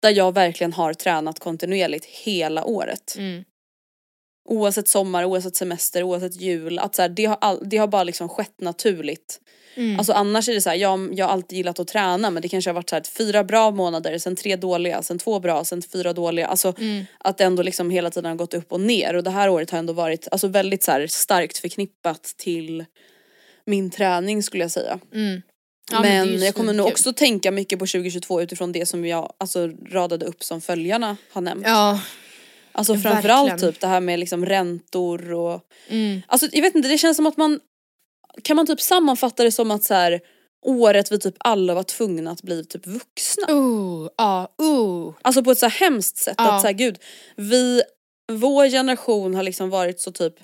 där 0.01 0.11
jag 0.11 0.35
verkligen 0.35 0.73
har 0.73 0.95
tränat 0.95 1.39
kontinuerligt 1.39 2.05
hela 2.05 2.65
året. 2.65 3.15
Mm. 3.19 3.45
Oavsett 4.47 4.89
sommar, 4.89 5.25
oavsett 5.25 5.57
semester, 5.57 6.03
oavsett 6.03 6.41
jul. 6.41 6.79
Att 6.79 6.95
så 6.95 7.03
här, 7.03 7.09
det, 7.09 7.25
har 7.25 7.39
all, 7.41 7.69
det 7.69 7.77
har 7.77 7.87
bara 7.87 8.05
liksom 8.05 8.29
skett 8.29 8.61
naturligt. 8.61 9.41
Mm. 9.75 9.99
Alltså 9.99 10.13
annars 10.13 10.49
är 10.49 10.55
det 10.55 10.61
så 10.61 10.71
här, 10.71 10.77
jag, 10.77 11.19
jag 11.19 11.27
har 11.27 11.33
alltid 11.33 11.59
gillat 11.59 11.79
att 11.81 11.89
träna 11.89 12.31
men 12.31 12.43
det 12.43 12.49
kanske 12.49 12.71
har 12.71 12.75
varit 12.75 12.91
så 12.91 12.97
här, 12.97 13.03
fyra 13.03 13.45
bra 13.45 13.71
månader, 13.71 14.19
sen 14.19 14.37
tre 14.37 14.57
dåliga, 14.57 15.03
sen 15.03 15.19
två 15.19 15.41
bra, 15.41 15.65
sen 15.65 15.83
fyra 15.83 16.13
dåliga. 16.13 16.47
Alltså 16.47 16.75
Mm. 16.79 17.05
att 17.19 17.39
det 17.39 17.45
ändå 17.45 17.63
liksom 17.63 17.91
hela 17.91 18.11
tiden 18.11 18.31
har 18.31 18.37
gått 18.37 18.55
upp 18.55 18.73
och 18.73 18.81
ner 18.81 19.15
och 19.15 19.23
det 19.23 19.31
här 19.31 19.49
året 19.49 19.71
har 19.71 19.79
ändå 19.79 19.93
varit 19.93 20.29
alltså, 20.31 20.49
väldigt 20.49 20.83
så 20.83 20.91
här, 20.93 21.07
starkt 21.07 21.59
förknippat 21.59 22.23
till 22.23 22.85
min 23.67 23.91
träning 23.91 24.43
skulle 24.43 24.65
jag 24.65 24.71
säga. 24.71 24.99
Mm. 25.15 25.43
Ja, 25.93 26.01
men 26.01 26.29
ju 26.29 26.37
jag 26.37 26.55
kommer 26.55 26.73
nog 26.73 26.87
också 26.87 27.13
tänka 27.13 27.51
mycket 27.51 27.79
på 27.79 27.87
2022 27.87 28.43
utifrån 28.43 28.73
det 28.73 28.87
som 28.87 29.07
jag 29.07 29.33
alltså, 29.39 29.71
radade 29.91 30.27
upp 30.27 30.45
som 30.45 30.61
följarna 30.61 31.17
har 31.33 31.41
nämnt. 31.43 31.67
Ja. 31.67 32.01
Alltså 32.77 32.95
ja, 32.95 33.01
framförallt 33.01 33.51
verkligen. 33.53 33.73
typ 33.73 33.81
det 33.81 33.87
här 33.87 34.01
med 34.01 34.19
liksom 34.19 34.47
räntor 34.47 35.33
och 35.33 35.61
Mm. 35.89 36.23
Alltså 36.29 36.49
jag 36.53 36.63
vet 36.63 36.75
inte, 36.75 36.89
det 36.89 36.99
känns 36.99 37.17
som 37.17 37.27
att 37.27 37.37
man 37.37 37.61
kan 38.43 38.57
man 38.57 38.67
typ 38.67 38.81
sammanfatta 38.81 39.43
det 39.45 39.53
som 39.53 39.71
att 39.71 39.85
så 39.85 39.95
här 39.95 40.21
året 40.67 41.13
vi 41.13 41.19
typ 41.19 41.35
alla 41.39 41.75
var 41.75 41.83
tvungna 41.83 42.31
att 42.31 42.43
bli 42.43 42.65
typ 42.65 42.87
vuxna. 42.87 43.47
Uh, 43.53 44.09
ja, 44.17 44.55
uh. 44.63 45.15
Alltså 45.23 45.45
på 45.45 45.51
ett 45.51 45.59
så 45.59 45.67
här 45.67 45.81
hemskt 45.81 46.17
sätt 46.17 46.35
Ja. 46.39 46.53
att 46.55 46.61
så 46.61 46.67
här, 46.67 46.75
gud, 46.75 46.99
vi, 47.37 47.83
vår 48.33 48.69
generation 48.71 49.35
har 49.35 49.43
liksom 49.43 49.71
varit 49.71 50.01
så 50.01 50.13
typ 50.13 50.35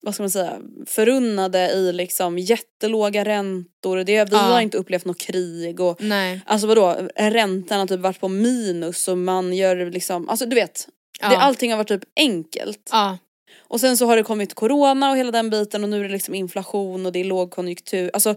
vad 0.00 0.14
ska 0.14 0.22
man 0.22 0.30
säga, 0.30 0.58
förunnade 0.86 1.70
i 1.70 1.92
liksom 1.92 2.38
jättelåga 2.38 3.24
räntor, 3.24 3.96
det, 3.96 4.24
vi 4.24 4.36
Ja. 4.36 4.38
har 4.38 4.60
inte 4.60 4.78
upplevt 4.78 5.04
något 5.04 5.18
krig 5.18 5.80
och 5.80 6.02
Nej. 6.02 6.40
alltså 6.46 6.66
vadå, 6.66 7.08
räntan 7.16 7.80
har 7.80 7.86
typ 7.86 8.00
varit 8.00 8.20
på 8.20 8.28
minus 8.28 9.08
och 9.08 9.18
man 9.18 9.52
gör 9.52 9.90
liksom, 9.90 10.28
alltså 10.28 10.46
du 10.46 10.54
vet, 10.54 10.88
Ja. 11.20 11.28
det, 11.28 11.36
allting 11.36 11.70
har 11.70 11.76
varit 11.78 11.88
typ 11.88 12.04
enkelt. 12.16 12.88
Ja. 12.92 13.18
Och 13.58 13.80
sen 13.80 13.96
så 13.96 14.06
har 14.06 14.16
det 14.16 14.22
kommit 14.22 14.54
corona 14.54 15.10
och 15.10 15.16
hela 15.16 15.30
den 15.30 15.50
biten 15.50 15.82
och 15.84 15.88
nu 15.90 16.00
är 16.00 16.02
det 16.04 16.08
liksom 16.12 16.34
inflation 16.34 17.06
och 17.06 17.12
det 17.12 17.18
är 17.18 17.24
lågkonjunktur. 17.24 18.10
Alltså 18.12 18.34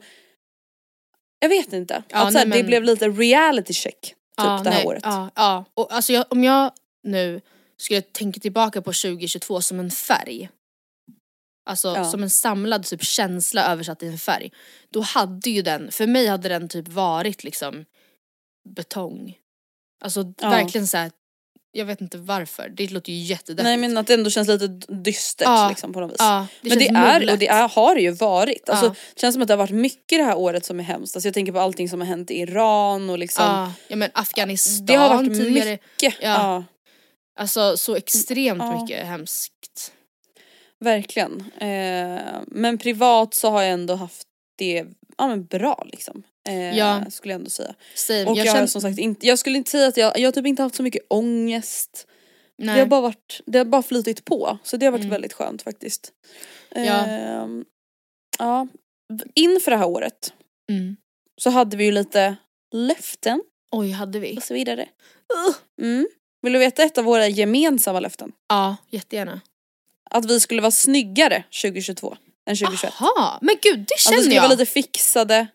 jag 1.40 1.50
vet 1.50 1.74
inte. 1.74 2.04
Ja, 2.10 2.18
att 2.28 2.32
så 2.34 2.38
här, 2.40 2.46
nej, 2.46 2.58
Det 2.58 2.64
men- 2.64 2.68
blev 2.68 2.84
lite 2.84 3.10
reality 3.10 3.74
check 3.74 4.02
typ 4.02 4.16
ja, 4.38 4.62
det 4.64 4.70
här 4.70 4.78
nej, 4.78 4.88
året. 4.88 5.02
Ja, 5.06 5.30
ja. 5.36 5.66
Och 5.74 5.94
alltså 5.94 6.14
jag, 6.14 6.26
om 6.30 6.44
jag 6.44 6.72
nu 7.04 7.42
skulle 7.78 8.02
tänka 8.02 8.40
tillbaka 8.40 8.82
på 8.82 8.94
2022 8.94 9.62
som 9.62 9.80
en 9.80 9.92
färg. 9.92 10.50
Alltså 11.66 11.88
Ja. 11.96 12.06
som 12.06 12.24
en 12.24 12.30
samlad 12.30 12.84
typ 12.86 13.04
känsla 13.04 13.66
översatt 13.72 14.04
i 14.04 14.08
en 14.08 14.18
färg. 14.18 14.52
Då 14.90 15.02
hade 15.02 15.50
ju 15.50 15.62
den, 15.62 15.92
för 15.92 16.08
mig 16.08 16.28
hade 16.28 16.50
den 16.50 16.70
typ 16.70 16.88
varit 16.88 17.44
liksom 17.44 17.86
betong. 18.70 19.38
Alltså 20.04 20.34
verkligen 20.42 20.88
så 20.88 20.98
här. 20.98 21.12
Jag 21.72 21.86
vet 21.86 22.02
inte 22.02 22.18
varför, 22.18 22.70
det 22.70 22.92
låter 22.92 23.12
ju 23.12 23.18
jättedeppigt. 23.20 23.64
Nej 23.64 23.78
men 23.78 23.98
att 23.98 24.08
det 24.08 24.14
ändå 24.14 24.30
känns 24.30 24.48
lite 24.48 24.68
dystert 24.94 25.46
Ja, 25.48 25.70
liksom 25.70 25.94
på 25.94 26.00
något 26.00 26.12
vis. 26.12 26.16
ja, 26.20 26.48
det 26.62 26.70
men 26.70 26.80
det 26.80 26.88
är, 26.88 27.32
och 27.32 27.40
det 27.40 27.48
är, 27.48 27.68
har 27.70 27.96
det 27.96 28.02
ju 28.02 28.12
varit. 28.12 28.70
Alltså, 28.70 28.86
Ja. 28.86 28.96
Det 29.16 29.22
känns 29.22 29.34
som 29.36 29.42
att 29.42 29.48
det 29.48 29.54
har 29.54 29.58
varit 29.58 29.72
mycket 29.76 30.20
det 30.20 30.24
här 30.24 30.38
året 30.38 30.66
som 30.66 30.80
är 30.80 30.84
hemskt. 30.84 31.16
Alltså, 31.16 31.28
jag 31.28 31.34
tänker 31.34 31.52
på 31.52 31.60
allting 31.60 31.90
som 31.90 32.00
har 32.00 32.08
hänt 32.08 32.32
i 32.32 32.40
Iran 32.40 33.10
och 33.10 33.18
liksom. 33.20 33.46
Ja, 33.46 33.74
ja 33.88 33.96
men 33.96 34.10
Afghanistan 34.14 34.86
det 34.86 34.96
har 34.96 35.16
varit 35.16 35.34
tidigare. 35.34 35.70
mycket. 35.72 36.16
Ja. 36.22 36.64
Alltså 37.40 37.78
så 37.78 37.96
extremt 37.96 38.82
mycket 38.82 39.06
hemskt. 39.08 39.92
Verkligen. 40.80 41.52
Eh, 41.58 42.22
men 42.48 42.78
privat 42.78 43.34
så 43.34 43.50
har 43.50 43.62
jag 43.62 43.72
ändå 43.72 43.96
haft 43.96 44.28
det 44.58 44.86
ja, 45.22 45.28
men 45.28 45.46
bra 45.46 45.88
liksom. 45.92 46.24
Eh, 46.50 46.78
Ja. 46.78 47.06
Skulle 47.12 47.34
jag 47.34 47.40
ändå 47.40 47.50
säga. 47.50 47.76
Same. 47.96 48.26
Och 48.26 48.38
jag, 48.38 48.46
jag 48.46 48.54
känner, 48.56 48.68
som 48.68 48.82
sagt 48.82 49.00
inte, 49.00 49.28
jag 49.28 49.40
skulle 49.40 49.58
inte 49.58 49.72
säga 49.72 49.88
att 49.88 49.98
jag, 49.98 50.20
jag 50.20 50.28
har 50.28 50.32
typ 50.32 50.46
inte 50.46 50.64
haft 50.64 50.76
så 50.76 50.84
mycket 50.84 51.02
ångest. 51.10 52.08
nej. 52.58 52.76
Det 52.76 52.80
har 52.82 52.88
bara 52.88 53.02
varit, 53.02 53.42
det 53.46 53.58
har 53.58 53.66
bara 53.66 53.84
flutit 53.84 54.26
på. 54.26 54.58
Så 54.64 54.78
det 54.78 54.86
har 54.86 54.92
varit 54.92 55.02
Mm. 55.02 55.12
väldigt 55.12 55.34
skönt 55.34 55.62
faktiskt. 55.62 56.12
Ja. 56.76 57.06
Ehm, 57.06 57.66
ja. 58.40 58.68
Inför 59.36 59.72
det 59.72 59.78
här 59.78 59.88
året 59.88 60.34
mm. 60.72 60.96
så 61.42 61.50
hade 61.50 61.78
vi 61.78 61.86
ju 61.86 61.92
lite 61.92 62.36
löften 62.76 63.42
Oj, 63.72 63.92
hade 63.92 64.20
vi? 64.20 64.38
och 64.38 64.44
så 64.44 64.54
vidare. 64.54 64.90
Mm. 65.82 66.08
Vill 66.42 66.54
du 66.54 66.60
veta 66.60 66.84
ett 66.84 66.98
av 66.98 67.04
våra 67.06 67.28
gemensamma 67.28 68.00
löften? 68.00 68.32
Ja, 68.50 68.78
jättegärna. 68.90 69.42
Att 70.10 70.26
vi 70.26 70.40
skulle 70.40 70.62
vara 70.62 70.72
snyggare 70.72 71.44
2022 71.62 72.18
än 72.50 72.56
2021. 72.56 72.94
Jaha, 73.00 73.40
men 73.42 73.56
gud 73.62 73.80
det 73.80 73.86
vi 73.98 74.02
känner 74.02 74.18
skulle 74.18 74.36
jag. 74.36 74.42
vara 74.42 74.52
lite 74.52 74.66
fixade. 74.66 75.48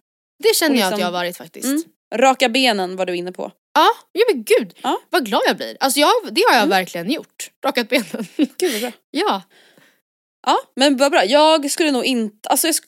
Det 0.43 0.57
känner 0.57 0.75
och 0.75 0.79
jag 0.81 0.87
att 0.87 0.91
liksom- 0.91 1.01
jag 1.01 1.07
har 1.07 1.13
varit 1.13 1.37
faktiskt. 1.37 1.67
Mm. 1.67 1.83
Raka 2.15 2.49
benen 2.49 2.97
var 2.97 3.07
du 3.07 3.17
inne 3.17 3.33
på. 3.33 3.53
Ja, 3.75 3.89
ja 4.13 4.25
men 4.33 4.45
gud 4.45 4.75
Ja. 4.83 4.99
vad 5.11 5.27
glad 5.27 5.41
jag 5.47 5.57
blir. 5.57 5.77
Alltså 5.81 6.01
jag, 6.01 6.11
det 6.31 6.41
har 6.49 6.55
jag 6.55 6.63
Mm. 6.63 6.69
verkligen 6.69 7.11
gjort. 7.11 7.51
Rakat 7.65 7.89
benen. 7.89 8.27
Gud 8.37 8.73
vad 8.73 8.81
bra. 8.81 8.93
ja. 9.11 9.43
Ja 10.47 10.57
men 10.77 10.97
vad 10.97 11.11
bra. 11.13 11.25
Jag 11.25 11.71
skulle 11.71 11.91
nog 11.91 12.05
inte, 12.05 12.49
alltså 12.49 12.67
jag 12.69 12.75
sk- 12.75 12.83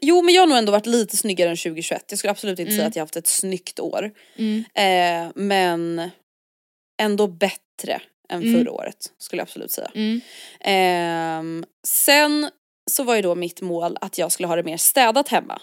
Jo 0.00 0.22
men 0.22 0.34
jag 0.34 0.42
har 0.42 0.46
nog 0.46 0.58
ändå 0.58 0.72
varit 0.72 0.86
lite 0.86 1.16
snyggare 1.16 1.50
än 1.50 1.56
2021. 1.56 2.04
Jag 2.08 2.18
skulle 2.18 2.30
absolut 2.30 2.58
inte 2.58 2.70
Mm. 2.72 2.76
säga 2.78 2.88
att 2.88 2.96
jag 2.96 3.02
haft 3.02 3.16
ett 3.16 3.26
snyggt 3.28 3.80
år. 3.80 4.10
Mm. 4.36 4.64
Eh, 4.74 5.32
men 5.34 6.10
ändå 7.02 7.26
bättre 7.26 8.00
än 8.28 8.42
Mm. 8.42 8.54
förra 8.54 8.72
året 8.72 9.12
skulle 9.18 9.40
jag 9.40 9.44
absolut 9.46 9.70
säga. 9.72 9.90
Ehm, 10.60 11.64
sen 11.88 12.50
så 12.90 13.04
var 13.04 13.16
ju 13.16 13.22
då 13.22 13.34
mitt 13.34 13.60
mål 13.60 13.96
att 14.00 14.18
jag 14.18 14.32
skulle 14.32 14.46
ha 14.46 14.56
det 14.56 14.62
mer 14.62 14.76
städat 14.76 15.28
hemma 15.28 15.60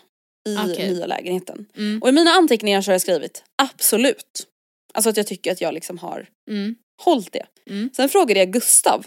i 0.50 0.58
Okej. 0.58 0.94
nya 0.94 1.06
lägenheten. 1.06 1.66
Mm. 1.78 2.02
Och 2.02 2.10
i 2.10 2.12
mina 2.12 2.32
anteckningar 2.32 2.82
så 2.82 2.90
har 2.92 2.94
jag 2.94 3.02
skrivit 3.02 3.44
absolut. 3.56 4.48
Alltså 4.94 5.10
att 5.10 5.18
jag 5.18 5.28
tycker 5.28 5.52
att 5.52 5.62
jag 5.62 5.74
liksom 5.74 5.98
har 5.98 6.28
Mm. 6.50 6.76
hållit 7.04 7.32
det. 7.32 7.46
Mm. 7.70 7.90
Sen 7.96 8.10
frågade 8.10 8.40
jag 8.40 8.52
Gustav 8.54 9.06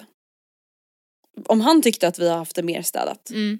om 1.46 1.60
han 1.60 1.82
tyckte 1.82 2.08
att 2.08 2.18
vi 2.18 2.28
har 2.28 2.36
haft 2.38 2.56
det 2.56 2.62
mer 2.62 2.82
städat. 2.82 3.30
Mm. 3.30 3.58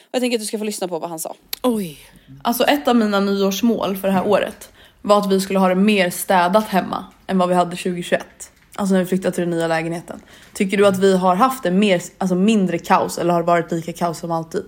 Och 0.00 0.10
jag 0.14 0.20
tänker 0.22 0.36
att 0.36 0.42
du 0.42 0.46
ska 0.46 0.58
få 0.58 0.64
lyssna 0.64 0.88
på 0.88 0.98
vad 0.98 1.10
han 1.10 1.18
sa. 1.18 1.36
Oj. 1.62 1.98
Alltså 2.44 2.64
ett 2.64 2.88
av 2.88 2.96
mina 2.96 3.20
nyårsmål 3.20 3.96
för 3.96 4.08
det 4.08 4.14
här 4.14 4.26
året 4.26 4.72
var 5.02 5.18
att 5.18 5.32
vi 5.32 5.40
skulle 5.40 5.58
ha 5.58 5.68
det 5.68 5.74
mer 5.74 6.10
städat 6.10 6.68
hemma 6.68 7.04
än 7.26 7.38
vad 7.38 7.48
vi 7.48 7.54
hade 7.54 7.76
2021. 7.76 8.52
Alltså 8.78 8.92
när 8.92 9.00
vi 9.00 9.06
flyttade 9.06 9.34
till 9.34 9.42
den 9.42 9.50
nya 9.50 9.68
lägenheten. 9.68 10.20
Tycker 10.52 10.76
du 10.76 10.86
att 10.86 10.98
vi 10.98 11.16
har 11.16 11.34
haft 11.34 11.62
det 11.62 11.70
mer, 11.70 12.02
alltså 12.18 12.34
mindre 12.34 12.78
kaos 12.78 13.18
eller 13.18 13.32
har 13.32 13.40
det 13.40 13.46
varit 13.46 13.72
lika 13.72 13.92
kaos 13.92 14.18
som 14.18 14.30
alltid? 14.30 14.64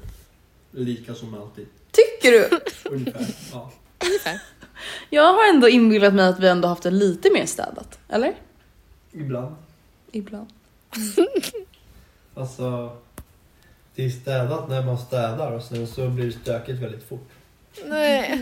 Lika 0.71 1.15
som 1.15 1.35
alltid. 1.35 1.67
Tycker 1.91 2.33
du? 2.33 2.61
Ungefär. 2.91 3.27
Ja. 3.53 3.71
Ungefär. 4.05 4.41
Jag 5.11 5.33
har 5.33 5.55
ändå 5.55 5.69
inbillat 5.69 6.15
mig 6.15 6.27
att 6.27 6.41
vi 6.41 6.49
ändå 6.49 6.69
haft 6.69 6.83
det 6.83 6.91
lite 6.91 7.33
mer 7.33 7.47
städat. 7.47 7.99
Eller? 8.09 8.35
Ibland. 9.13 9.55
Ibland. 10.13 10.49
Alltså. 12.35 12.97
Det 13.95 14.05
är 14.05 14.11
städat 14.11 14.69
när 14.69 14.85
man 14.85 14.99
städar 14.99 15.53
och 15.53 15.63
sen 15.63 15.87
så 15.87 16.09
blir 16.09 16.27
det 16.27 16.33
stökigt 16.33 16.79
väldigt 16.79 17.09
fort. 17.09 17.29
Nej. 17.85 18.39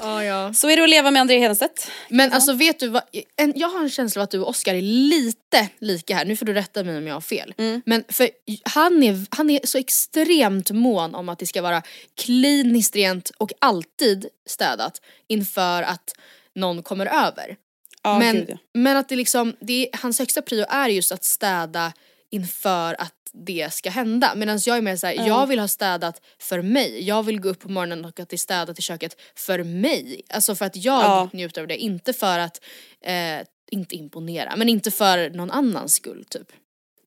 Ja, 0.00 0.24
ja. 0.24 0.54
Så 0.54 0.70
är 0.70 0.76
det 0.76 0.82
att 0.82 0.88
leva 0.88 1.10
med 1.10 1.20
André 1.20 1.38
Hedenstedt. 1.38 1.90
Men 2.08 2.32
alltså 2.32 2.52
vet 2.52 2.80
du 2.80 2.88
vad, 2.88 3.02
en, 3.36 3.52
jag 3.56 3.68
har 3.68 3.80
en 3.80 3.90
känsla 3.90 4.22
av 4.22 4.24
att 4.24 4.30
du 4.30 4.40
och 4.40 4.48
Oscar 4.48 4.74
är 4.74 4.82
lite 4.82 5.68
lika 5.78 6.14
här, 6.14 6.24
nu 6.24 6.36
får 6.36 6.46
du 6.46 6.54
rätta 6.54 6.84
mig 6.84 6.98
om 6.98 7.06
jag 7.06 7.14
har 7.14 7.20
fel. 7.20 7.54
Mm. 7.58 7.82
Men 7.86 8.04
för 8.08 8.30
han 8.64 9.02
är, 9.02 9.26
han 9.30 9.50
är 9.50 9.60
så 9.64 9.78
extremt 9.78 10.70
mån 10.70 11.14
om 11.14 11.28
att 11.28 11.38
det 11.38 11.46
ska 11.46 11.62
vara 11.62 11.82
kliniskt 12.16 12.96
rent 12.96 13.30
och 13.38 13.52
alltid 13.58 14.26
städat 14.46 15.00
inför 15.26 15.82
att 15.82 16.12
någon 16.54 16.82
kommer 16.82 17.06
över. 17.06 17.56
Ja, 18.02 18.18
men, 18.18 18.34
gud, 18.36 18.50
ja. 18.50 18.56
men 18.74 18.96
att 18.96 19.08
det 19.08 19.16
liksom, 19.16 19.56
det 19.60 19.88
är, 19.88 19.98
hans 19.98 20.18
högsta 20.18 20.42
prio 20.42 20.64
är 20.68 20.88
just 20.88 21.12
att 21.12 21.24
städa 21.24 21.92
inför 22.30 22.94
att 23.00 23.14
det 23.32 23.72
ska 23.72 23.90
hända. 23.90 24.34
Medan 24.36 24.58
jag 24.66 24.76
är 24.76 24.82
mer 24.82 24.96
såhär, 24.96 25.14
jag 25.26 25.46
vill 25.46 25.58
ha 25.58 25.68
städat 25.68 26.20
för 26.38 26.62
mig. 26.62 27.04
Jag 27.06 27.22
vill 27.22 27.40
gå 27.40 27.48
upp 27.48 27.60
på 27.60 27.68
morgonen 27.68 28.04
och 28.04 28.20
att 28.20 28.28
det 28.28 28.36
är 28.36 28.38
städat 28.38 28.78
i 28.78 28.82
köket 28.82 29.16
för 29.34 29.62
mig. 29.64 30.22
Alltså 30.30 30.54
för 30.54 30.64
att 30.64 30.76
jag 30.76 31.02
Ja. 31.04 31.28
njuter 31.32 31.60
av 31.60 31.66
det, 31.68 31.76
inte 31.76 32.12
för 32.12 32.38
att, 32.38 32.60
eh, 33.04 33.38
inte 33.70 33.94
imponera, 33.96 34.56
men 34.56 34.68
inte 34.68 34.90
för 34.90 35.30
någon 35.30 35.50
annans 35.50 35.94
skull 35.94 36.24
typ. 36.28 36.48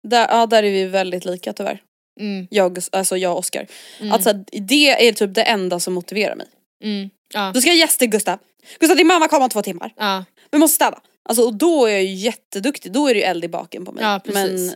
Där, 0.04 0.28
ja 0.30 0.46
där 0.46 0.64
är 0.64 0.72
vi 0.72 0.86
väldigt 0.86 1.26
lika 1.26 1.54
tyvärr. 1.54 1.82
Mm, 2.20 2.48
Jag, 2.52 2.78
alltså 2.92 3.18
jag 3.18 3.32
och 3.32 3.38
Oskar. 3.40 3.68
Att 4.12 4.24
så 4.24 4.30
här, 4.30 4.46
det 4.68 5.08
är 5.08 5.14
typ 5.14 5.34
det 5.34 5.44
enda 5.44 5.80
som 5.80 5.94
motiverar 5.94 6.36
mig. 6.36 6.48
mm, 6.84 7.10
ja, 7.34 7.52
Då 7.54 7.62
ska 7.62 7.70
jag 7.70 7.78
gästa 7.78 8.06
Gustav. 8.06 8.40
Gustav 8.80 8.98
din 8.98 9.08
mamma 9.08 9.28
kommer 9.28 9.44
om 9.44 9.50
två 9.50 9.62
timmar. 9.62 9.94
ja, 9.98 10.26
Vi 10.52 10.58
måste 10.58 10.76
städa. 10.76 11.00
Alltså 11.30 11.44
och 11.44 11.54
då 11.54 11.86
är 11.86 11.92
jag 11.92 12.04
ju 12.04 12.14
jätteduktig, 12.14 12.92
då 12.92 13.08
är 13.08 13.14
det 13.14 13.20
ju 13.20 13.26
eld 13.26 13.46
i 13.46 13.48
baken 13.48 13.86
på 13.86 13.92
mig. 13.92 14.04
Ja. 14.04 14.20
Men 14.26 14.70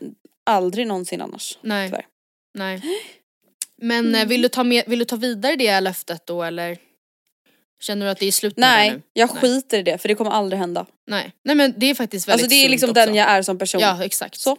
aldrig 0.46 0.88
någonsin 0.88 1.22
annars. 1.22 1.58
nej, 1.62 1.90
Tyvärr. 1.90 2.06
nej. 2.54 2.82
Men 3.82 4.16
eh, 4.16 4.28
vill, 4.28 4.42
du 4.42 4.50
ta 4.50 4.64
med, 4.64 4.84
vill 4.88 5.00
du 5.00 5.06
ta 5.06 5.16
vidare 5.16 5.56
det 5.56 5.80
löftet 5.80 6.26
då 6.28 6.44
eller? 6.44 6.78
Känner 7.82 8.06
du 8.06 8.12
att 8.12 8.20
det 8.20 8.26
är 8.26 8.32
slut 8.32 8.58
med 8.58 8.68
det 8.70 8.72
Nej, 8.76 8.92
nu? 8.92 9.02
jag 9.14 9.30
Nej. 9.34 9.42
skiter 9.42 9.80
i 9.80 9.84
det 9.84 9.98
för 9.98 10.08
det 10.08 10.16
kommer 10.16 10.32
aldrig 10.32 10.60
hända. 10.60 10.86
Nej. 11.08 11.32
Nej 11.44 11.56
men 11.56 11.74
det 11.78 11.86
är 11.90 11.96
faktiskt 11.96 12.28
väldigt 12.28 12.44
Alltså 12.44 12.50
det 12.50 12.66
är 12.66 12.70
liksom 12.70 12.90
också. 12.90 13.06
den 13.06 13.16
jag 13.16 13.30
är 13.30 13.42
som 13.42 13.58
person. 13.58 13.82
Ja 13.82 14.04
exakt. 14.04 14.40
Så. 14.40 14.52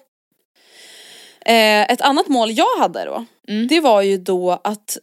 Eh, 1.47 1.83
ett 1.93 2.01
annat 2.01 2.29
mål 2.29 2.51
jag 2.53 2.77
hade 2.79 3.05
då, 3.05 3.25
Mm. 3.49 3.67
det 3.69 3.81
var 3.81 4.03
ju 4.03 4.19
då 4.19 4.61
att 4.65 4.99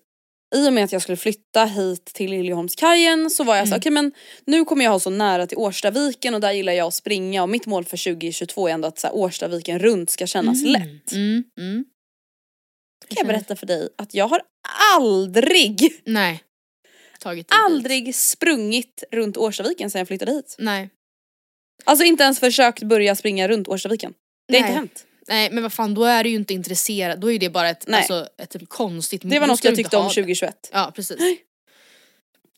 i 0.53 0.67
och 0.69 0.73
med 0.73 0.83
att 0.83 0.91
jag 0.91 1.01
skulle 1.01 1.15
flytta 1.17 1.65
hit 1.65 2.05
till 2.05 2.31
Liljeholmskajen 2.31 3.29
så 3.29 3.43
var 3.43 3.55
jag 3.55 3.61
Mm. 3.67 3.71
så 3.71 3.77
okej 3.77 3.91
men 3.91 4.11
nu 4.45 4.65
kommer 4.65 4.83
jag 4.85 4.91
ha 4.91 4.99
så 4.99 5.09
nära 5.09 5.47
till 5.47 5.57
Årstaviken 5.57 6.33
och 6.33 6.41
där 6.41 6.51
gillar 6.51 6.73
jag 6.73 6.87
att 6.87 6.93
springa 6.93 7.43
och 7.43 7.49
mitt 7.49 7.65
mål 7.65 7.85
för 7.85 7.97
2022 7.97 8.67
är 8.67 8.73
ändå 8.73 8.87
att 8.87 8.99
så 8.99 9.07
här, 9.07 9.15
Årstaviken 9.15 9.79
runt 9.79 10.09
ska 10.09 10.27
kännas 10.27 10.63
lätt. 10.63 11.11
Mm, 11.11 11.43
mm. 11.59 11.85
Kan 13.07 13.17
jag 13.17 13.27
berätta 13.27 13.55
för 13.55 13.65
dig 13.65 13.89
att 13.97 14.13
jag 14.13 14.27
har 14.27 14.41
aldrig, 14.95 16.01
Nej. 16.05 16.43
Tagit 17.19 17.47
dig 17.49 17.57
dit. 17.57 17.65
aldrig 17.65 18.15
sprungit 18.15 19.03
runt 19.11 19.37
Årstaviken 19.37 19.89
sedan 19.91 19.99
jag 19.99 20.07
flyttade 20.07 20.31
hit. 20.31 20.55
Nej. 20.59 20.89
Alltså 21.83 22.05
inte 22.05 22.23
ens 22.23 22.39
försökt 22.39 22.83
börja 22.83 23.15
springa 23.15 23.47
runt 23.47 23.67
Årstaviken. 23.67 24.13
Det 24.47 24.53
har 24.57 24.61
Nej. 24.61 24.69
inte 24.69 24.79
hänt. 24.79 25.05
Nej 25.27 25.49
men 25.51 25.63
vad 25.63 25.73
fan 25.73 25.93
då 25.93 26.03
är 26.03 26.23
du 26.23 26.29
ju 26.29 26.35
inte 26.35 26.53
intresserad, 26.53 27.19
då 27.19 27.31
är 27.31 27.39
det 27.39 27.49
bara 27.49 27.69
ett, 27.69 27.83
Nej. 27.87 27.97
alltså, 27.97 28.27
ett 28.37 28.49
typ 28.49 28.69
konstigt 28.69 29.21
Det 29.25 29.39
var 29.39 29.47
något 29.47 29.63
jag 29.63 29.73
du 29.73 29.77
tyckte 29.77 29.97
om 29.97 30.03
ha 30.03 30.09
det. 30.09 30.13
2021. 30.15 30.69
Ja 30.73 30.91
precis. 30.95 31.17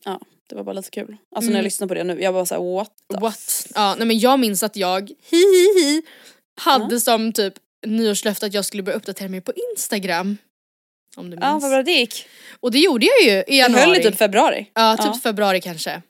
Ja, 0.05 0.19
det 0.49 0.55
var 0.55 0.63
bara 0.63 0.73
lite 0.73 0.89
kul. 0.89 1.07
Alltså 1.35 1.45
Mm. 1.47 1.51
när 1.53 1.59
jag 1.59 1.63
lyssnar 1.63 1.87
på 1.87 1.93
det 1.93 2.03
nu, 2.03 2.21
jag 2.21 2.33
bara 2.33 2.45
såhär 2.45 2.75
what 2.75 2.91
the 3.13 3.19
What? 3.19 3.67
Ja 3.75 3.95
nej 3.97 4.07
men 4.07 4.19
jag 4.19 4.39
minns 4.39 4.63
att 4.63 4.75
jag, 4.75 5.09
hi 5.09 5.37
hi 5.37 5.83
hi, 5.83 6.01
hade 6.61 6.99
som 6.99 7.33
typ 7.33 7.53
nyårslöfte 7.85 8.45
att 8.45 8.53
jag 8.53 8.65
skulle 8.65 8.83
börja 8.83 8.97
uppdatera 8.97 9.29
mig 9.29 9.41
på 9.41 9.53
Instagram. 9.71 10.37
Om 11.17 11.25
du 11.29 11.29
minns. 11.29 11.41
Ja 11.43 11.59
vad 11.61 11.71
bra 11.71 11.83
det 11.83 11.91
gick. 11.91 12.27
Och 12.59 12.71
det 12.71 12.79
gjorde 12.79 13.05
jag 13.05 13.21
ju 13.33 13.43
i 13.55 13.57
januari. 13.57 13.81
höll 13.85 13.95
i 13.95 14.03
typ 14.03 14.17
februari. 14.17 14.71
Ja, 14.73 14.97
typ 14.97 15.05
Ja. 15.05 15.19
februari 15.23 15.61
kanske. 15.61 16.01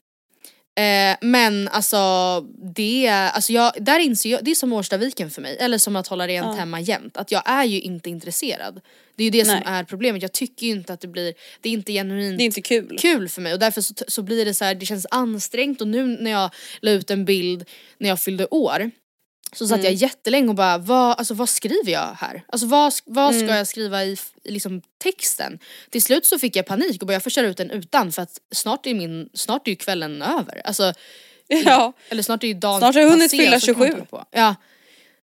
Eh, 0.77 1.17
men 1.21 1.67
alltså 1.67 2.41
det, 2.75 3.07
alltså 3.07 3.53
jag, 3.53 3.73
där 3.81 3.99
inser 3.99 4.29
jag, 4.29 4.43
det 4.43 4.51
är 4.51 4.55
som 4.55 4.73
Årstaviken 4.73 5.29
för 5.29 5.41
mig, 5.41 5.57
eller 5.59 5.77
som 5.77 5.95
att 5.95 6.07
hålla 6.07 6.27
rent 6.27 6.45
Ja. 6.47 6.53
hemma 6.53 6.79
jämt. 6.81 7.17
Att 7.17 7.31
jag 7.31 7.41
är 7.45 7.63
ju 7.63 7.81
inte 7.81 8.09
intresserad. 8.09 8.81
Det 9.15 9.23
är 9.23 9.25
ju 9.25 9.31
det 9.31 9.47
Nej. 9.47 9.61
som 9.63 9.73
är 9.73 9.83
problemet, 9.83 10.21
jag 10.21 10.31
tycker 10.31 10.65
ju 10.67 10.71
inte 10.71 10.93
att 10.93 11.01
det 11.01 11.07
blir, 11.07 11.33
det 11.61 11.69
är 11.69 11.73
inte 11.73 11.93
genuint 11.93 12.37
Det 12.37 12.43
är 12.43 12.45
inte 12.45 12.61
kul. 12.61 12.97
kul 13.01 13.29
för 13.29 13.41
mig 13.41 13.53
och 13.53 13.59
därför 13.59 13.81
så, 13.81 13.93
så 14.07 14.21
blir 14.23 14.45
det 14.45 14.53
så 14.53 14.65
här, 14.65 14.75
det 14.75 14.85
känns 14.85 15.07
ansträngt 15.11 15.81
och 15.81 15.87
nu 15.87 16.05
när 16.07 16.31
jag 16.31 16.49
la 16.81 16.91
ut 16.91 17.11
en 17.11 17.25
bild 17.25 17.69
när 17.97 18.09
jag 18.09 18.19
fyllde 18.19 18.47
år 18.51 18.91
så 19.55 19.67
satt 19.67 19.77
jag 19.77 19.85
Mm. 19.85 19.95
jättelänge 19.95 20.47
och 20.49 20.55
bara, 20.55 20.77
vad, 20.77 21.17
alltså, 21.19 21.33
vad 21.33 21.49
skriver 21.49 21.91
jag 21.91 22.15
här? 22.19 22.43
Alltså 22.47 22.67
vad, 22.67 22.93
vad 23.05 23.33
ska 23.35 23.43
Mm. 23.43 23.55
jag 23.55 23.67
skriva 23.67 24.03
i, 24.03 24.17
i 24.43 24.51
liksom, 24.51 24.81
texten? 25.03 25.59
Till 25.89 26.01
slut 26.01 26.25
så 26.25 26.39
fick 26.39 26.55
jag 26.55 26.65
panik 26.65 27.01
och 27.01 27.07
bara 27.07 27.13
jag 27.13 27.23
får 27.23 27.29
köra 27.29 27.47
ut 27.47 27.57
den 27.57 27.71
utan 27.71 28.11
för 28.11 28.21
att 28.21 28.37
snart 28.55 28.85
är, 28.87 28.93
min, 28.93 29.29
snart 29.33 29.67
är 29.67 29.71
ju 29.71 29.75
kvällen 29.75 30.21
över. 30.21 30.61
Alltså, 30.65 30.93
Ja. 31.47 31.93
eller 32.09 32.23
snart 32.23 32.43
är 32.43 32.47
ju 32.47 32.53
dagen 32.53 32.79
Snart 32.79 32.95
har 32.95 33.01
jag 33.01 33.09
hunnit 33.09 33.31
fylla 33.31 33.59
så 33.59 33.65
kan 33.73 33.79
man 33.79 33.87
27. 33.87 33.91
hålla 33.93 34.05
På. 34.05 34.25
Ja. 34.31 34.55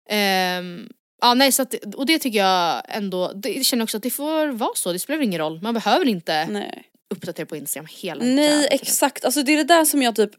Ehm, 0.09 0.89
ja 1.23 1.35
nej 1.35 1.53
så 1.53 1.63
att, 1.63 1.75
och 1.95 2.07
det 2.07 2.19
tycker 2.19 2.39
jag 2.39 2.83
ändå, 2.89 3.33
det, 3.33 3.49
jag 3.53 3.65
känner 3.65 3.83
också 3.85 3.97
att 3.97 4.03
det 4.03 4.11
får 4.11 4.47
vara 4.49 4.71
så, 4.75 4.93
det 4.93 4.99
spelar 4.99 5.23
ingen 5.23 5.39
roll. 5.41 5.61
Man 5.63 5.75
behöver 5.75 6.09
inte 6.09 6.47
Nej. 6.47 6.85
uppdatera 7.15 7.47
på 7.47 7.57
Instagram 7.57 7.87
hela 7.91 8.25
Nej 8.25 8.49
tiden. 8.63 8.69
exakt, 8.71 9.25
alltså 9.25 9.43
det 9.43 9.53
är 9.53 9.57
det 9.57 9.65
där 9.65 9.85
som 9.85 10.03
jag 10.03 10.17
typ 10.17 10.31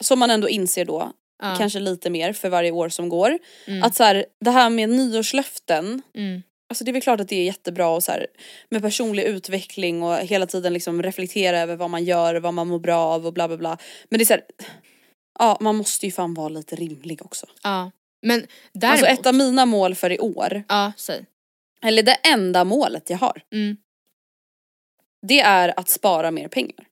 som 0.00 0.18
man 0.18 0.30
ändå 0.30 0.48
inser 0.48 0.84
då, 0.84 1.12
Ja. 1.42 1.54
kanske 1.58 1.80
lite 1.80 2.10
mer 2.10 2.32
för 2.32 2.48
varje 2.48 2.70
år 2.70 2.88
som 2.88 3.08
går. 3.08 3.38
Mm. 3.66 3.82
Att 3.82 3.94
så 3.94 4.04
här, 4.04 4.26
det 4.40 4.50
här 4.50 4.70
med 4.70 4.88
nyårslöften, 4.88 6.02
Mm. 6.14 6.42
alltså 6.68 6.84
det 6.84 6.90
är 6.90 6.92
väl 6.92 7.02
klart 7.02 7.20
att 7.20 7.28
det 7.28 7.36
är 7.36 7.44
jättebra 7.44 7.88
och 7.88 8.02
så 8.04 8.12
här, 8.12 8.26
med 8.68 8.82
personlig 8.82 9.22
utveckling 9.24 10.02
och 10.02 10.16
hela 10.16 10.46
tiden 10.46 10.72
liksom 10.72 11.02
reflektera 11.02 11.58
över 11.60 11.76
vad 11.76 11.90
man 11.90 12.04
gör, 12.04 12.34
vad 12.34 12.54
man 12.54 12.68
mår 12.68 12.78
bra 12.78 12.98
av 13.00 13.26
och 13.26 13.32
bla 13.32 13.48
bla 13.48 13.56
bla. 13.56 13.78
Men 14.08 14.18
det 14.18 14.22
är 14.22 14.26
så 14.26 14.32
här, 14.32 14.42
ja 15.38 15.58
man 15.60 15.76
måste 15.76 16.06
ju 16.06 16.12
fan 16.12 16.34
vara 16.34 16.48
lite 16.48 16.76
rimlig 16.76 17.22
också. 17.24 17.46
Ja. 17.62 17.90
Men 18.26 18.46
däremot, 18.72 18.92
Alltså 19.02 19.06
ett 19.20 19.26
av 19.26 19.34
mina 19.34 19.66
mål 19.66 19.94
för 19.94 20.12
i 20.12 20.18
år, 20.18 20.62
ja 20.68 20.92
säg. 20.96 21.24
eller 21.84 22.02
det 22.02 22.14
enda 22.14 22.64
målet 22.64 23.10
jag 23.10 23.18
har, 23.18 23.42
Mm. 23.52 23.76
det 25.26 25.40
är 25.40 25.80
att 25.80 25.88
spara 25.88 26.30
mer 26.30 26.48
pengar. 26.48 26.86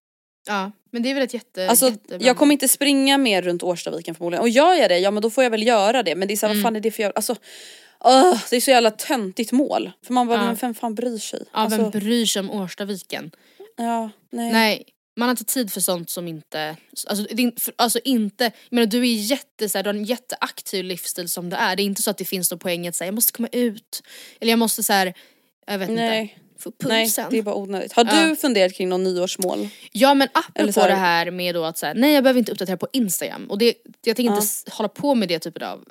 Ja 0.46 0.72
men 0.90 1.02
det 1.02 1.10
är 1.10 1.14
väl 1.14 1.22
ett 1.22 1.34
jätte, 1.34 1.68
Alltså 1.68 1.88
jättebra 1.88 2.26
jag 2.26 2.36
kommer 2.36 2.52
inte 2.52 2.68
springa 2.68 3.18
mer 3.18 3.42
runt 3.42 3.62
Årstaviken 3.62 4.14
förmodligen. 4.14 4.42
Och 4.42 4.48
gör 4.48 4.74
jag 4.74 4.90
det, 4.90 4.98
ja 4.98 5.10
men 5.10 5.22
då 5.22 5.30
får 5.30 5.44
jag 5.44 5.50
väl 5.50 5.66
göra 5.66 6.02
det. 6.02 6.14
Men 6.14 6.28
det 6.28 6.34
är 6.34 6.36
såhär, 6.36 6.52
Mm. 6.52 6.62
vad 6.62 6.68
fan 6.68 6.76
är 6.76 6.80
det 6.80 6.90
för 6.90 7.02
jävla, 7.02 7.12
alltså 7.16 7.36
öh, 8.04 8.42
det 8.50 8.56
är 8.56 8.60
så 8.60 8.70
jävla 8.70 8.90
töntigt 8.90 9.52
mål. 9.52 9.90
För 10.06 10.12
man 10.12 10.26
bara, 10.26 10.38
Ja. 10.40 10.46
men 10.46 10.54
vem 10.54 10.74
fan 10.74 10.94
bryr 10.94 11.18
sig? 11.18 11.40
Ja 11.52 11.58
alltså, 11.58 11.78
vem 11.82 11.90
bryr 11.90 12.26
sig 12.26 12.40
om 12.40 12.50
Årstaviken? 12.50 13.30
ja, 13.76 14.10
nej. 14.30 14.52
Nej, 14.52 14.84
man 15.16 15.28
har 15.28 15.30
inte 15.30 15.44
tid 15.44 15.72
för 15.72 15.80
sånt 15.80 16.10
som 16.10 16.28
inte, 16.28 16.76
alltså, 17.06 17.26
för, 17.58 17.74
alltså 17.76 17.98
inte, 18.04 18.44
jag 18.44 18.52
menar 18.70 18.86
du 18.86 18.98
är 19.00 19.14
jätte, 19.14 19.68
så 19.68 19.78
här, 19.78 19.82
du 19.82 19.88
har 19.88 19.94
en 19.94 20.04
jätteaktiv 20.04 20.84
livsstil 20.84 21.28
som 21.28 21.50
det 21.50 21.56
är. 21.56 21.76
Det 21.76 21.82
är 21.82 21.84
inte 21.84 22.02
så 22.02 22.10
att 22.10 22.18
det 22.18 22.24
finns 22.24 22.50
någon 22.50 22.58
poäng 22.58 22.88
att 22.88 22.94
säga 22.96 23.06
jag 23.06 23.14
måste 23.14 23.32
komma 23.32 23.48
ut. 23.52 24.02
Eller 24.40 24.52
jag 24.52 24.58
måste 24.58 24.82
så 24.82 24.92
här, 24.92 25.14
jag 25.66 25.78
vet 25.78 25.90
Nej. 25.90 26.20
inte, 26.22 26.34
Nej, 26.82 27.04
pulsen. 27.04 27.26
det 27.30 27.38
är 27.38 27.42
bara 27.42 27.54
onödigt. 27.54 27.92
Har 27.92 28.04
Ja. 28.04 28.26
du 28.26 28.36
funderat 28.36 28.74
kring 28.74 28.88
någon 28.88 29.04
nyårsmål? 29.04 29.68
Ja 29.92 30.14
men 30.14 30.28
apropå 30.32 30.80
här- 30.80 30.88
det 30.88 30.94
här 30.94 31.30
med 31.30 31.54
då 31.54 31.64
att 31.64 31.78
säga 31.78 31.94
nej 31.94 32.14
jag 32.14 32.24
behöver 32.24 32.38
inte 32.38 32.52
uppdatera 32.52 32.76
på 32.76 32.88
Instagram 32.92 33.46
och 33.50 33.58
det, 33.58 33.74
jag 34.04 34.16
tänker 34.16 34.32
Ja. 34.32 34.36
inte 34.36 34.70
hålla 34.70 34.88
på 34.88 35.14
med 35.14 35.28
det 35.28 35.38
typen 35.38 35.62
av 35.62 35.84